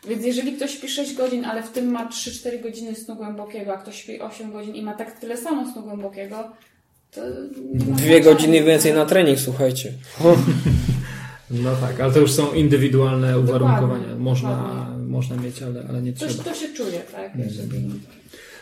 Więc 0.08 0.26
jeżeli 0.26 0.54
ktoś 0.54 0.72
śpi 0.72 0.88
6 0.88 1.16
godzin, 1.16 1.46
ale 1.46 1.64
w 1.64 1.70
tym 1.70 1.92
ma 1.92 2.10
3-4 2.10 2.64
godziny 2.64 2.96
snu 2.96 3.16
głębokiego, 3.16 3.74
a 3.74 3.78
ktoś 3.78 4.02
śpi 4.02 4.22
8 4.22 4.52
godzin 4.52 4.76
i 4.76 4.82
ma 4.82 4.94
tak 4.94 5.20
tyle 5.20 5.38
samo 5.38 5.74
snu 5.74 5.82
głębokiego, 5.82 6.52
to 7.12 7.22
nie 7.74 7.86
ma 7.86 7.96
Dwie 7.96 8.22
godziny 8.22 8.64
więcej 8.64 8.94
na 8.94 9.06
trening, 9.06 9.40
słuchajcie. 9.40 9.94
No 11.52 11.76
tak, 11.76 12.00
ale 12.00 12.14
to 12.14 12.20
już 12.20 12.32
są 12.32 12.54
indywidualne 12.54 13.40
uwarunkowania. 13.40 13.82
Dokładnie, 13.82 14.24
Można, 14.24 14.50
dokładnie. 14.50 15.06
można 15.08 15.36
mieć, 15.36 15.62
ale, 15.62 15.84
ale 15.90 16.02
nie 16.02 16.14
trzeba. 16.14 16.44
to 16.44 16.54
się 16.54 16.74
czuje, 16.74 17.00
tak? 17.12 17.32
Jeżeli... 17.36 17.90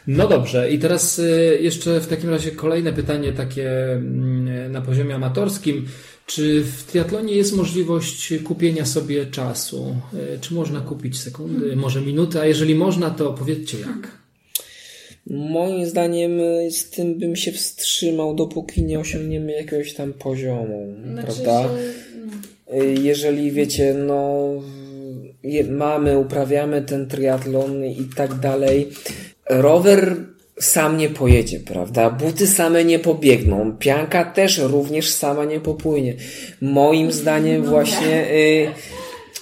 No 0.08 0.28
dobrze, 0.28 0.72
i 0.72 0.80
teraz 0.80 1.20
y, 1.20 1.58
jeszcze 1.62 2.00
w 2.00 2.08
takim 2.08 2.30
razie 2.30 2.52
kolejne 2.52 2.94
pytanie 2.94 3.34
takie 3.34 3.92
mm, 3.92 4.72
na 4.72 4.82
poziomie 4.82 5.16
amatorskim. 5.16 5.86
Czy 6.26 6.64
w 6.64 6.84
triatlonie 6.84 7.34
jest 7.36 7.56
możliwość 7.56 8.34
kupienia 8.44 8.86
sobie 8.86 9.26
czasu? 9.26 9.96
Y, 10.36 10.40
Czy 10.42 10.54
można 10.54 10.82
kupić 10.82 11.20
sekundy, 11.20 11.76
może 11.76 12.02
minuty? 12.02 12.40
A 12.40 12.46
jeżeli 12.46 12.76
można, 12.76 13.10
to 13.10 13.34
powiedzcie 13.34 13.80
jak. 13.80 14.22
Moim 15.30 15.86
zdaniem 15.86 16.40
y, 16.40 16.72
z 16.72 16.90
tym 16.90 17.20
bym 17.20 17.36
się 17.36 17.52
wstrzymał, 17.52 18.36
dopóki 18.36 18.84
nie 18.84 19.00
osiągniemy 19.00 19.52
jakiegoś 19.52 19.94
tam 19.94 20.14
poziomu, 20.14 20.96
Znaczy 21.12 21.26
prawda? 21.28 21.70
no. 22.72 22.76
Y, 22.82 22.96
Jeżeli 23.02 23.52
wiecie, 23.52 23.94
no 23.94 24.48
je, 25.44 25.64
mamy, 25.64 26.18
uprawiamy 26.20 26.82
ten 26.82 27.08
triatlon 27.08 27.86
i 27.86 28.06
tak 28.16 28.40
dalej, 28.40 28.90
rower 29.50 30.18
sam 30.64 30.97
nie 30.97 31.09
pojedzie, 31.09 31.59
prawda? 31.59 32.09
Buty 32.09 32.47
same 32.47 32.84
nie 32.84 32.99
pobiegną, 32.99 33.78
pianka 33.80 34.26
też 34.26 34.57
również 34.57 35.09
sama 35.09 35.45
nie 35.45 35.59
popłynie. 35.59 36.14
Moim 36.62 37.12
zdaniem 37.12 37.64
właśnie 37.64 38.32
y, 38.32 38.72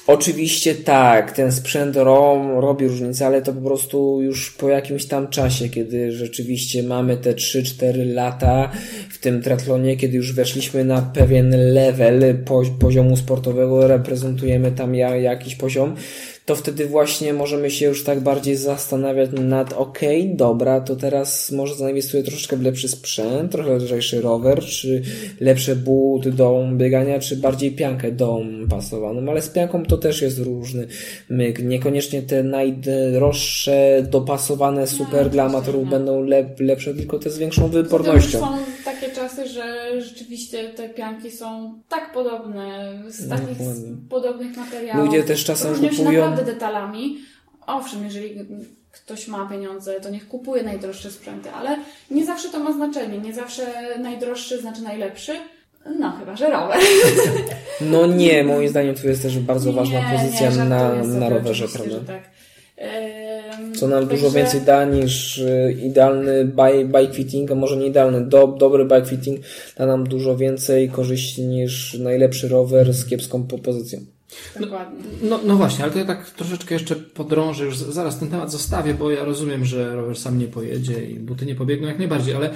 Oczywiście 0.09 0.75
tak, 0.75 1.31
ten 1.31 1.51
sprzęt 1.51 1.95
ro, 1.95 2.45
robi 2.61 2.87
różnicę, 2.87 3.25
ale 3.25 3.41
to 3.41 3.53
po 3.53 3.61
prostu 3.61 4.21
już 4.21 4.51
po 4.51 4.69
jakimś 4.69 5.05
tam 5.05 5.27
czasie, 5.27 5.69
kiedy 5.69 6.11
rzeczywiście 6.11 6.83
mamy 6.83 7.17
te 7.17 7.33
3-4 7.33 8.13
lata 8.13 8.71
w 9.09 9.17
tym 9.17 9.41
triatlonie, 9.41 9.97
kiedy 9.97 10.17
już 10.17 10.33
weszliśmy 10.33 10.83
na 10.83 11.01
pewien 11.01 11.73
level 11.73 12.37
po, 12.45 12.61
poziomu 12.79 13.17
sportowego, 13.17 13.87
reprezentujemy 13.87 14.71
tam 14.71 14.95
ja, 14.95 15.15
jakiś 15.15 15.55
poziom, 15.55 15.95
to 16.49 16.55
wtedy 16.55 16.85
właśnie 16.85 17.33
możemy 17.33 17.71
się 17.71 17.85
już 17.85 18.03
tak 18.03 18.19
bardziej 18.19 18.55
zastanawiać 18.55 19.29
nad 19.41 19.73
okay, 19.73 20.31
dobra, 20.35 20.81
to 20.81 20.95
teraz 20.95 21.51
może 21.51 21.75
zainwestuję 21.75 22.23
troszeczkę 22.23 22.57
w 22.57 22.61
lepszy 22.61 22.87
sprzęt, 22.87 23.51
trochę 23.51 23.75
lżejszy 23.75 24.21
rower, 24.21 24.59
czy 24.59 25.01
lepsze 25.39 25.75
buty 25.75 26.31
do 26.31 26.65
biegania, 26.73 27.19
czy 27.19 27.37
bardziej 27.37 27.71
piankę 27.71 28.11
do 28.11 28.41
pasowaną, 28.69 29.31
ale 29.31 29.41
z 29.41 29.49
pianką 29.49 29.85
to 29.85 29.97
też 29.97 30.21
jest 30.21 30.39
różny 30.39 30.87
myk. 31.29 31.63
Niekoniecznie 31.63 32.21
te 32.21 32.43
najdroższe, 32.43 34.07
dopasowane 34.09 34.87
super 34.87 35.29
dla 35.29 35.43
amatorów 35.43 35.89
będą 35.89 36.23
lep, 36.23 36.59
lepsze, 36.59 36.93
tylko 36.93 37.19
te 37.19 37.29
z 37.29 37.37
większą 37.37 37.67
wypornością. 37.67 38.39
Czasy, 39.29 39.47
że 39.47 40.01
rzeczywiście 40.01 40.69
te 40.69 40.89
pianki 40.89 41.31
są 41.31 41.79
tak 41.89 42.13
podobne, 42.13 42.93
z 43.07 43.29
takich 43.29 43.57
podobnych 44.09 44.57
materiałów. 44.57 45.05
Ludzie 45.05 45.23
też 45.23 45.45
czasem 45.45 45.75
kupują 45.75 46.11
naprawdę 46.11 46.43
detalami. 46.43 47.17
Owszem, 47.67 48.05
jeżeli 48.05 48.35
ktoś 48.91 49.27
ma 49.27 49.49
pieniądze, 49.49 49.99
to 50.01 50.09
niech 50.09 50.27
kupuje 50.27 50.63
najdroższe 50.63 51.11
sprzęty, 51.11 51.51
ale 51.51 51.77
nie 52.11 52.25
zawsze 52.25 52.49
to 52.49 52.59
ma 52.59 52.73
znaczenie. 52.73 53.17
Nie 53.17 53.33
zawsze 53.33 53.73
najdroższy 53.99 54.61
znaczy 54.61 54.81
najlepszy. 54.81 55.35
No, 55.99 56.11
chyba, 56.11 56.35
że 56.35 56.49
rower. 56.49 56.79
No 57.81 58.07
nie, 58.07 58.43
moim 58.43 58.69
zdaniem 58.69 58.95
tu 58.95 59.07
jest 59.07 59.21
też 59.21 59.39
bardzo 59.39 59.73
ważna 59.73 60.11
nie, 60.11 60.17
pozycja 60.17 60.49
nie, 60.49 60.57
na, 60.57 60.93
na 61.03 61.29
rowerze, 61.29 61.67
prawda? 61.67 61.97
Tak. 62.07 62.23
Co 63.75 63.87
nam 63.87 64.07
Także... 64.07 64.15
dużo 64.17 64.31
więcej 64.31 64.61
da 64.61 64.85
niż 64.85 65.37
y, 65.37 65.77
idealny 65.83 66.45
bike 66.91 67.13
fitting, 67.13 67.51
a 67.51 67.55
może 67.55 67.77
nie 67.77 67.87
idealny, 67.87 68.25
do, 68.25 68.47
dobry 68.47 68.85
bike 68.85 69.05
fitting 69.05 69.39
da 69.77 69.85
nam 69.85 70.07
dużo 70.07 70.37
więcej 70.37 70.89
korzyści 70.89 71.41
niż 71.41 71.93
najlepszy 71.93 72.47
rower 72.47 72.93
z 72.93 73.05
kiepską 73.05 73.43
pozycją. 73.43 73.99
No, 74.59 74.67
no, 75.21 75.39
no, 75.45 75.55
właśnie, 75.55 75.83
ale 75.83 75.93
to 75.93 75.99
ja 75.99 76.05
tak 76.05 76.29
troszeczkę 76.29 76.75
jeszcze 76.75 76.95
podrążę, 76.95 77.65
już 77.65 77.77
zaraz 77.77 78.19
ten 78.19 78.29
temat 78.29 78.51
zostawię, 78.51 78.93
bo 78.93 79.11
ja 79.11 79.23
rozumiem, 79.23 79.65
że 79.65 79.95
rower 79.95 80.17
sam 80.17 80.39
nie 80.39 80.47
pojedzie 80.47 81.05
i 81.05 81.19
buty 81.19 81.45
nie 81.45 81.55
pobiegną 81.55 81.87
jak 81.87 81.99
najbardziej, 81.99 82.35
ale 82.35 82.49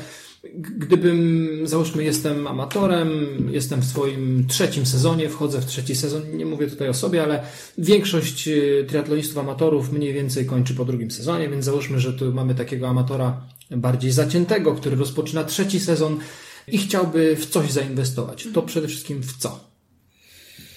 gdybym, 0.54 1.50
załóżmy, 1.64 2.04
jestem 2.04 2.48
amatorem, 2.48 3.10
jestem 3.52 3.82
w 3.82 3.86
swoim 3.86 4.48
trzecim 4.48 4.86
sezonie, 4.86 5.30
wchodzę 5.30 5.62
w 5.62 5.66
trzeci 5.66 5.96
sezon, 5.96 6.38
nie 6.38 6.46
mówię 6.46 6.68
tutaj 6.68 6.90
o 6.90 6.94
sobie, 6.94 7.24
ale 7.24 7.44
większość 7.78 8.48
y, 8.48 8.86
triatlonistów 8.88 9.38
amatorów 9.38 9.92
mniej 9.92 10.14
więcej 10.14 10.46
kończy 10.46 10.74
po 10.74 10.86
drugim 10.86 11.12
sezonie, 11.12 11.50
więc 11.50 11.66
załóżmy, 11.66 12.00
że 12.00 12.14
tu 12.14 12.34
mamy 12.34 12.56
takiego 12.56 12.88
amatora 12.88 13.42
bardziej 13.72 14.12
zaciętego, 14.12 14.76
który 14.76 14.96
rozpoczyna 14.96 15.44
trzeci 15.44 15.80
sezon 15.80 16.20
i 16.68 16.78
chciałby 16.78 17.36
w 17.36 17.46
coś 17.46 17.72
zainwestować. 17.72 18.48
To 18.54 18.62
przede 18.62 18.88
wszystkim 18.88 19.24
w 19.24 19.38
co? 19.38 19.74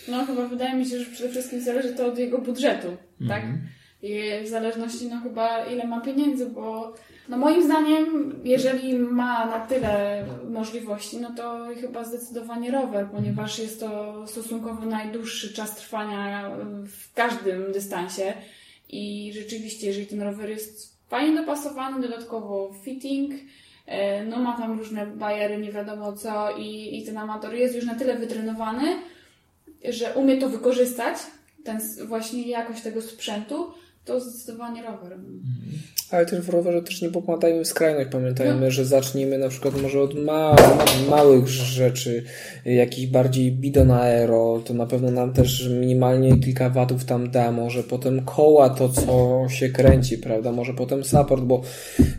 No 0.09 0.27
chyba 0.27 0.49
wydaje 0.49 0.77
mi 0.77 0.87
się, 0.87 0.99
że 0.99 1.11
przede 1.11 1.31
wszystkim 1.31 1.64
zależy 1.64 1.95
to 1.95 2.07
od 2.07 2.19
jego 2.19 2.39
budżetu, 2.39 2.89
tak? 3.29 3.43
I 4.03 4.31
w 4.45 4.49
zależności 4.49 5.09
no 5.09 5.21
chyba 5.21 5.65
ile 5.65 5.87
ma 5.87 6.01
pieniędzy, 6.01 6.47
bo 6.47 6.95
no 7.29 7.37
moim 7.37 7.63
zdaniem, 7.65 8.35
jeżeli 8.45 8.99
ma 8.99 9.47
na 9.47 9.67
tyle 9.67 10.25
możliwości, 10.51 11.17
no 11.21 11.31
to 11.37 11.67
chyba 11.81 12.05
zdecydowanie 12.05 12.71
rower, 12.71 13.07
ponieważ 13.13 13.59
jest 13.59 13.81
to 13.81 14.23
stosunkowo 14.27 14.87
najdłuższy 14.87 15.55
czas 15.55 15.77
trwania 15.77 16.51
w 16.87 17.15
każdym 17.15 17.73
dystansie. 17.73 18.35
I 18.89 19.33
rzeczywiście, 19.35 19.87
jeżeli 19.87 20.07
ten 20.07 20.23
rower 20.23 20.51
jest 20.51 20.97
fajnie 21.09 21.37
dopasowany, 21.37 22.09
dodatkowo 22.09 22.75
fitting, 22.83 23.33
e, 23.87 24.25
no 24.25 24.39
ma 24.39 24.57
tam 24.57 24.79
różne 24.79 25.07
bajery, 25.07 25.59
nie 25.59 25.73
wiadomo 25.73 26.13
co 26.13 26.57
i, 26.57 26.99
i 26.99 27.07
ten 27.07 27.19
amator 27.19 27.55
jest 27.55 27.75
już 27.75 27.85
na 27.85 27.95
tyle 27.95 28.17
wytrenowany, 28.17 28.97
że 29.85 30.15
umie 30.15 30.39
to 30.39 30.49
wykorzystać, 30.49 31.17
ten 31.65 31.81
właśnie 32.05 32.43
jakość 32.43 32.83
tego 32.83 33.03
sprzętu, 33.03 33.73
to 34.07 34.21
zdecydowanie 34.21 34.83
rower. 34.83 35.19
Mhm. 35.19 35.43
Ale 36.11 36.27
też 36.27 36.41
w 36.41 36.49
rowerze 36.49 36.83
też 36.83 37.03
nie 37.03 37.09
popadajmy 37.09 37.65
w 37.65 37.69
skrajność. 37.69 38.09
Pamiętajmy, 38.13 38.61
no. 38.61 38.71
że 38.71 38.85
zacznijmy 38.85 39.39
na 39.39 39.49
przykład 39.49 39.83
może 39.83 40.01
od 40.01 40.15
ma 40.15 40.57
małych 41.11 41.49
rzeczy, 41.49 42.23
jakiś 42.65 43.07
bardziej 43.07 43.53
bidon 43.53 43.91
aero, 43.91 44.63
to 44.65 44.75
na 44.75 44.87
pewno 44.87 45.11
nam 45.11 45.33
też 45.33 45.69
minimalnie 45.81 46.39
kilka 46.39 46.71
watów 46.71 47.05
tam 47.05 47.31
da, 47.31 47.53
może 47.53 47.83
potem 47.83 48.25
koła, 48.25 48.71
to 48.71 48.89
co 48.89 49.45
się 49.49 49.69
kręci, 49.69 50.19
prawda, 50.19 50.53
może 50.53 50.75
potem 50.75 51.05
support, 51.05 51.43
bo 51.43 51.63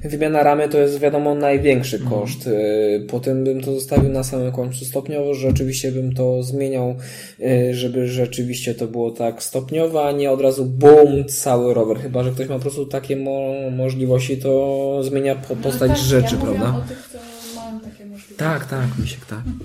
wymiana 0.04 0.44
ramy 0.44 0.70
to 0.70 0.78
jest 0.78 1.00
wiadomo 1.00 1.36
największy 1.36 1.98
mhm. 1.98 2.22
koszt. 2.22 2.48
Y, 2.48 3.06
potem 3.10 3.44
bym 3.44 3.62
to 3.62 3.74
zostawił 3.74 4.10
na 4.10 4.24
samym 4.24 4.52
końcu 4.52 4.86
stopniowo, 4.86 5.34
że 5.34 5.48
oczywiście 5.48 5.92
bym 5.92 6.14
to 6.14 6.44
zmieniał, 6.44 6.96
y, 7.40 7.74
żeby 7.74 8.08
rzeczywiście 8.08 8.76
to 8.76 8.88
było 8.88 9.12
tak 9.12 9.44
stopniowo, 9.44 10.08
a 10.08 10.12
nie 10.12 10.32
od 10.32 10.42
razu 10.42 10.66
BUM, 10.66 11.26
cały 11.28 11.74
rower, 11.74 11.98
chyba, 11.98 12.24
że 12.24 12.32
ktoś 12.32 12.48
ma 12.48 12.56
po 12.56 12.62
prostu 12.62 12.86
takie 12.86 13.16
mo 13.16 13.54
możliwości, 13.78 14.38
to 14.38 15.02
zmienia 15.04 15.36
po 15.36 15.56
no 15.56 15.62
postać 15.62 15.90
no 15.90 15.96
tak, 15.96 16.06
rzeczy, 16.06 16.36
ja 16.36 16.42
prawda? 16.42 16.78
O 16.78 16.82
tych, 16.82 17.10
co 17.12 17.18
mają 17.56 17.80
takie 17.80 18.06
możliwości. 18.06 18.36
Tak, 18.36 18.66
tak, 18.66 18.88
Misiek, 19.00 19.26
tak. 19.26 19.44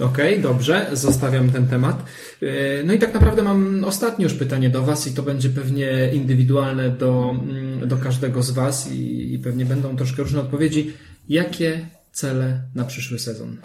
Okej, 0.00 0.30
okay, 0.30 0.42
dobrze, 0.42 0.90
zostawiam 0.92 1.50
ten 1.50 1.68
temat. 1.68 1.96
E, 2.42 2.82
no 2.84 2.92
i 2.92 2.98
tak 2.98 3.14
naprawdę 3.14 3.42
mam 3.42 3.84
ostatnie 3.84 4.22
już 4.22 4.34
pytanie 4.34 4.70
do 4.70 4.82
Was 4.82 5.06
i 5.06 5.14
to 5.14 5.22
będzie 5.22 5.48
pewnie 5.48 6.10
indywidualne 6.12 6.90
do, 6.90 7.30
mm, 7.30 7.88
do 7.88 7.96
każdego 7.96 8.42
z 8.42 8.50
Was 8.50 8.92
i, 8.92 9.34
i 9.34 9.38
pewnie 9.38 9.64
będą 9.64 9.96
troszkę 9.96 10.22
różne 10.22 10.40
odpowiedzi. 10.40 10.92
Jakie 11.28 11.86
cele 12.12 12.60
na 12.74 12.84
przyszły 12.84 13.18
sezon? 13.18 13.58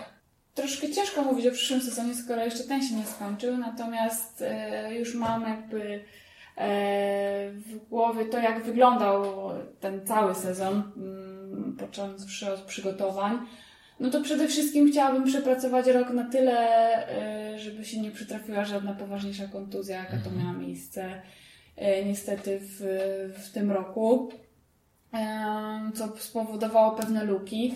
Troszkę 0.54 0.94
ciężko 0.94 1.24
mówić 1.24 1.48
o 1.48 1.52
przyszłym 1.52 1.82
sezonie, 1.82 2.16
skoro 2.16 2.46
jeszcze 2.46 2.64
ten 2.64 2.88
się 2.88 2.96
nie 2.96 3.06
skończył, 3.06 3.58
natomiast 3.58 4.42
e, 4.42 4.96
już 4.96 5.16
mam 5.16 5.42
jakby 5.42 6.00
w 7.52 7.78
głowie 7.90 8.26
to, 8.26 8.40
jak 8.40 8.64
wyglądał 8.64 9.24
ten 9.80 10.06
cały 10.06 10.36
sezon, 10.36 10.92
mm, 10.98 11.78
począwszy 11.80 12.54
od 12.54 12.62
przygotowań, 12.62 13.38
no 14.00 14.10
to 14.10 14.22
przede 14.22 14.48
wszystkim 14.48 14.92
chciałabym 14.92 15.24
przepracować 15.24 15.88
rok 15.88 16.10
na 16.10 16.24
tyle, 16.24 16.58
e, 17.10 17.60
żeby 17.60 17.86
się 17.86 18.02
nie 18.02 18.12
przytrafiła 18.12 18.66
żadna 18.66 18.94
poważniejsza 18.94 19.48
kontuzja, 19.48 19.98
jaka 19.98 20.18
to 20.18 20.30
mhm. 20.30 20.38
miała 20.38 20.54
miejsce 20.54 21.22
e, 21.76 22.06
niestety 22.06 22.60
w, 22.62 22.80
w 23.44 23.52
tym 23.52 23.72
roku, 23.72 24.30
co 25.94 26.18
spowodowało 26.18 26.92
pewne 26.92 27.24
luki. 27.24 27.76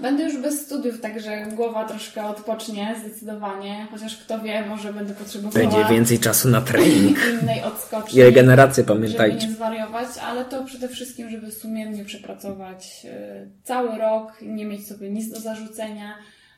Będę 0.00 0.22
już 0.22 0.36
bez 0.38 0.66
studiów, 0.66 1.00
także 1.00 1.46
głowa 1.46 1.84
troszkę 1.84 2.26
odpocznie 2.26 2.96
zdecydowanie, 3.00 3.86
chociaż 3.90 4.16
kto 4.16 4.40
wie, 4.40 4.66
może 4.66 4.92
będę 4.92 5.14
potrzebowała... 5.14 5.66
Będzie 5.66 5.94
więcej 5.94 6.18
czasu 6.18 6.48
na 6.48 6.60
trening. 6.60 7.18
Innej 7.42 7.62
odskoczni. 7.62 8.18
I 8.18 8.22
regenerację, 8.22 8.84
pamiętajcie. 8.84 9.40
Żeby 9.40 9.50
nie 9.50 9.56
zwariować, 9.56 10.08
ale 10.26 10.44
to 10.44 10.64
przede 10.64 10.88
wszystkim, 10.88 11.30
żeby 11.30 11.52
sumiennie 11.52 12.04
przepracować 12.04 13.04
y, 13.04 13.50
cały 13.62 13.98
rok, 13.98 14.32
nie 14.42 14.66
mieć 14.66 14.88
sobie 14.88 15.10
nic 15.10 15.30
do 15.30 15.40
zarzucenia, 15.40 16.14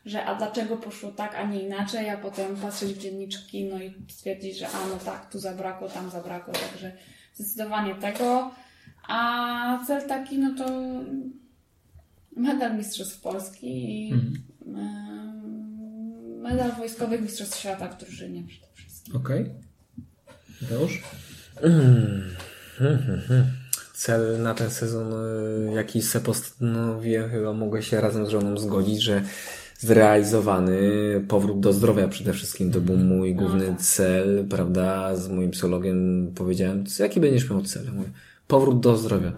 że 0.06 0.24
a 0.24 0.34
dlaczego 0.34 0.76
poszło 0.76 1.10
tak, 1.10 1.34
a 1.34 1.44
nie 1.44 1.62
inaczej, 1.62 2.10
a 2.10 2.16
potem 2.16 2.56
patrzeć 2.56 2.94
w 2.94 2.98
dzienniczki, 2.98 3.64
no 3.64 3.78
i 3.78 3.94
stwierdzić, 4.08 4.58
że 4.58 4.66
a 4.66 4.88
no 4.88 4.98
tak, 5.04 5.30
tu 5.30 5.38
zabrakło, 5.38 5.88
tam 5.88 6.10
zabrakło, 6.10 6.54
także 6.54 6.92
zdecydowanie 7.34 7.94
tego. 7.94 8.50
A 9.08 9.78
cel 9.86 10.08
taki, 10.08 10.38
no 10.38 10.50
to 10.58 10.64
medal 12.36 12.76
Mistrzostw 12.76 13.20
Polski 13.20 14.06
i 14.08 14.12
mhm. 14.12 14.42
medal 16.42 16.72
wojskowych 16.76 17.22
Mistrzostw 17.22 17.58
Świata 17.58 17.88
w 17.88 18.00
drużynie 18.04 18.42
przede 18.48 18.66
wszystkim. 18.74 19.16
Okej. 19.16 19.42
Okay. 19.42 20.80
Już? 20.80 21.02
Cel 23.94 24.42
na 24.42 24.54
ten 24.54 24.70
sezon, 24.70 25.12
y, 25.12 25.72
jaki 25.74 26.02
sobie 26.02 26.24
postanowiłem, 26.24 27.30
chyba 27.30 27.52
mogę 27.52 27.82
się 27.82 28.00
razem 28.00 28.26
z 28.26 28.28
żoną 28.28 28.58
zgodzić, 28.58 29.02
że 29.02 29.22
zrealizowany 29.78 30.80
powrót 31.28 31.60
do 31.60 31.72
zdrowia 31.72 32.08
przede 32.08 32.32
wszystkim. 32.32 32.72
To 32.72 32.80
był 32.80 32.96
mój 32.96 33.34
no 33.34 33.42
główny 33.42 33.66
tak. 33.66 33.80
cel, 33.80 34.46
prawda? 34.50 35.16
Z 35.16 35.28
moim 35.28 35.50
psychologiem 35.50 36.32
powiedziałem, 36.34 36.84
jaki 36.98 37.20
będziesz 37.20 37.50
miał 37.50 37.62
cel? 37.62 37.84
Mówię, 37.92 38.10
powrót 38.48 38.80
do 38.80 38.96
zdrowia. 38.96 39.32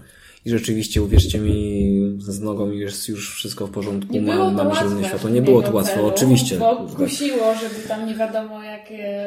I 0.49 0.51
rzeczywiście, 0.51 1.03
uwierzcie 1.03 1.39
mi, 1.39 2.17
z 2.19 2.41
nogą 2.41 2.71
jest 2.71 3.09
już 3.09 3.35
wszystko 3.35 3.67
w 3.67 3.71
porządku, 3.71 4.13
nie 4.13 4.23
mam, 4.23 4.55
mam 4.55 4.75
zielone 4.75 5.09
światło. 5.09 5.31
Nie 5.31 5.43
było 5.43 5.63
to 5.63 5.73
łatwe, 5.73 5.95
celu, 5.95 6.07
oczywiście. 6.07 6.59
Bo 6.59 6.77
kusiło, 6.77 7.55
żeby 7.55 7.89
tam 7.89 8.07
nie 8.07 8.15
wiadomo 8.15 8.63
jak 8.63 8.83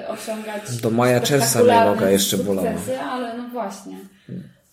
osiągać 0.07 0.81
Do 0.81 0.89
maja 0.89 1.19
czerwca 1.19 1.63
mnie 1.63 1.85
noga 1.85 2.09
jeszcze 2.09 2.37
bolała. 2.37 2.71
Ale 3.11 3.37
no 3.37 3.49
właśnie. 3.49 3.97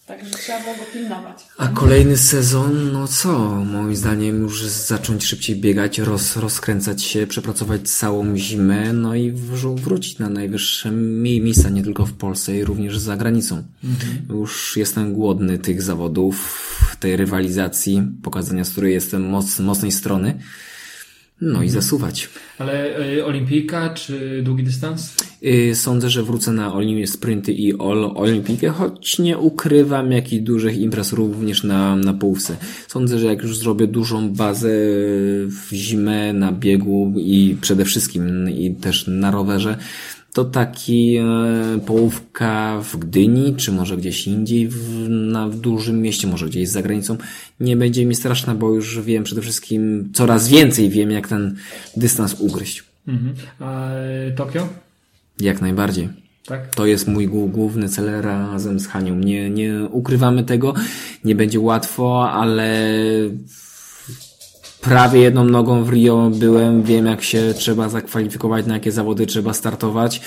Także 0.09 0.31
trzeba 0.31 0.61
było 0.61 0.75
go 0.75 0.83
pilnować. 0.93 1.47
A 1.59 1.69
kolejny 1.69 2.17
sezon, 2.17 2.93
no 2.93 3.09
co? 3.09 3.39
Moim 3.65 3.97
zdaniem 3.97 4.43
już 4.43 4.65
zacząć 4.65 5.25
szybciej 5.25 5.57
biegać, 5.57 5.99
roz, 5.99 6.37
rozkręcać 6.37 7.03
się, 7.03 7.27
przepracować 7.27 7.91
całą 7.91 8.37
zimę, 8.37 8.93
no 8.93 9.15
i 9.15 9.33
wrócić 9.77 10.19
na 10.19 10.29
najwyższe 10.29 10.91
miejsca, 10.91 11.69
nie 11.71 11.83
tylko 11.83 12.07
w 12.07 12.13
Polsce, 12.13 12.59
i 12.59 12.65
również 12.65 12.99
za 12.99 13.17
granicą. 13.17 13.63
Mhm. 13.85 14.39
Już 14.39 14.77
jestem 14.77 15.13
głodny 15.13 15.59
tych 15.59 15.83
zawodów, 15.83 16.37
tej 17.01 17.17
rywalizacji, 17.17 18.03
pokazania, 18.23 18.65
z 18.65 18.71
której 18.71 18.93
jestem 18.93 19.29
moc, 19.29 19.59
mocnej 19.59 19.93
strony. 19.93 20.39
No 21.41 21.63
i 21.63 21.67
mhm. 21.67 21.71
zasuwać. 21.71 22.29
Ale 22.59 23.01
y, 23.17 23.25
olimpijka 23.25 23.91
czy 23.91 24.43
długi 24.43 24.65
dystans? 24.65 25.15
Yy, 25.43 25.75
Sądzę, 25.75 26.11
że 26.11 26.23
wrócę 26.23 26.53
na 26.53 26.73
Oli- 26.75 27.07
sprinty 27.07 27.53
i 27.53 27.81
All 27.81 28.11
Olimpikę, 28.15 28.69
choć 28.69 29.19
nie 29.19 29.39
ukrywam 29.39 30.13
jakich 30.13 30.43
dużych 30.43 30.79
imprez 30.79 31.13
również 31.13 31.65
na, 31.65 31.97
na 31.97 32.13
połówce. 32.15 32.57
Sądzę, 32.89 33.19
że 33.19 33.27
jak 33.27 33.43
już 33.43 33.59
zrobię 33.59 33.87
dużą 33.87 34.31
bazę 34.31 34.69
w 35.49 35.69
zimę 35.73 36.33
na 36.33 36.53
biegu 36.53 37.13
i 37.17 37.57
przede 37.61 37.85
wszystkim 37.85 38.51
i 38.51 38.75
też 38.75 39.07
na 39.07 39.31
rowerze, 39.31 39.77
to 40.33 40.45
taki 40.45 41.17
e, 41.17 41.25
połówka 41.87 42.81
w 42.81 42.97
Gdyni, 42.97 43.55
czy 43.57 43.73
może 43.73 43.97
gdzieś 43.97 44.27
indziej 44.27 44.69
w, 44.69 45.09
na, 45.09 45.49
w 45.49 45.57
dużym 45.57 46.03
mieście, 46.03 46.27
może 46.27 46.47
gdzieś 46.47 46.69
za 46.69 46.83
granicą, 46.83 47.17
nie 47.61 47.77
będzie 47.77 48.07
mi 48.07 48.15
straszna, 48.15 48.55
bo 48.55 48.75
już 48.75 49.01
wiem 49.01 49.25
przede 49.25 49.43
wszystkim, 49.43 50.11
coraz 50.15 50.49
więcej 50.49 50.91
wiem, 50.91 51.11
jak 51.11 51.29
ten 51.29 51.57
dystans 51.97 52.37
ugryźć. 52.41 52.85
Mhm. 53.09 53.35
A 53.61 53.91
Tokio? 54.37 54.69
Jak 55.41 55.61
najbardziej. 55.61 56.09
Tak? 56.47 56.75
To 56.75 56.87
jest 56.87 57.09
mój 57.09 57.29
głó- 57.29 57.51
główny 57.51 57.89
cel 57.89 58.23
razem 58.23 58.81
z 58.81 58.87
Hanią. 58.87 59.15
Nie, 59.15 59.51
nie 59.51 59.85
ukrywamy 59.91 60.45
tego, 60.45 60.75
nie 61.25 61.35
będzie 61.35 61.61
łatwo, 61.61 62.31
ale 62.31 62.91
prawie 64.81 65.21
jedną 65.21 65.45
nogą 65.45 65.85
w 65.85 65.91
Rio 65.91 66.31
byłem, 66.35 66.83
wiem 66.83 67.07
jak 67.07 67.23
się 67.23 67.55
trzeba 67.57 67.89
zakwalifikować, 67.89 68.67
na 68.67 68.75
jakie 68.75 68.93
zawody 68.93 69.27
trzeba 69.27 69.53
startować, 69.53 70.21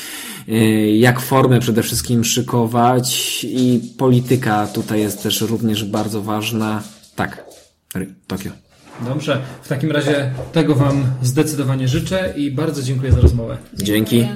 yy, 0.48 0.92
jak 0.98 1.20
formę 1.20 1.60
przede 1.60 1.84
wszystkim 1.84 2.24
szykować 2.24 3.44
i 3.50 3.82
polityka 3.98 4.68
tutaj 4.68 5.00
jest 5.00 5.24
też 5.24 5.42
również 5.42 5.86
bardzo 5.86 6.22
ważna. 6.22 6.84
Tak, 7.16 7.46
Tokio. 8.28 8.52
Dobrze. 9.06 9.42
W 9.62 9.68
takim 9.68 9.92
razie 9.92 10.32
tego 10.52 10.76
Wam 10.76 11.06
zdecydowanie 11.24 11.88
życzę 11.88 12.34
i 12.38 12.52
bardzo 12.52 12.84
dziękuję 12.84 13.12
za 13.12 13.20
rozmowę. 13.22 13.58
Dzięki. 13.74 14.28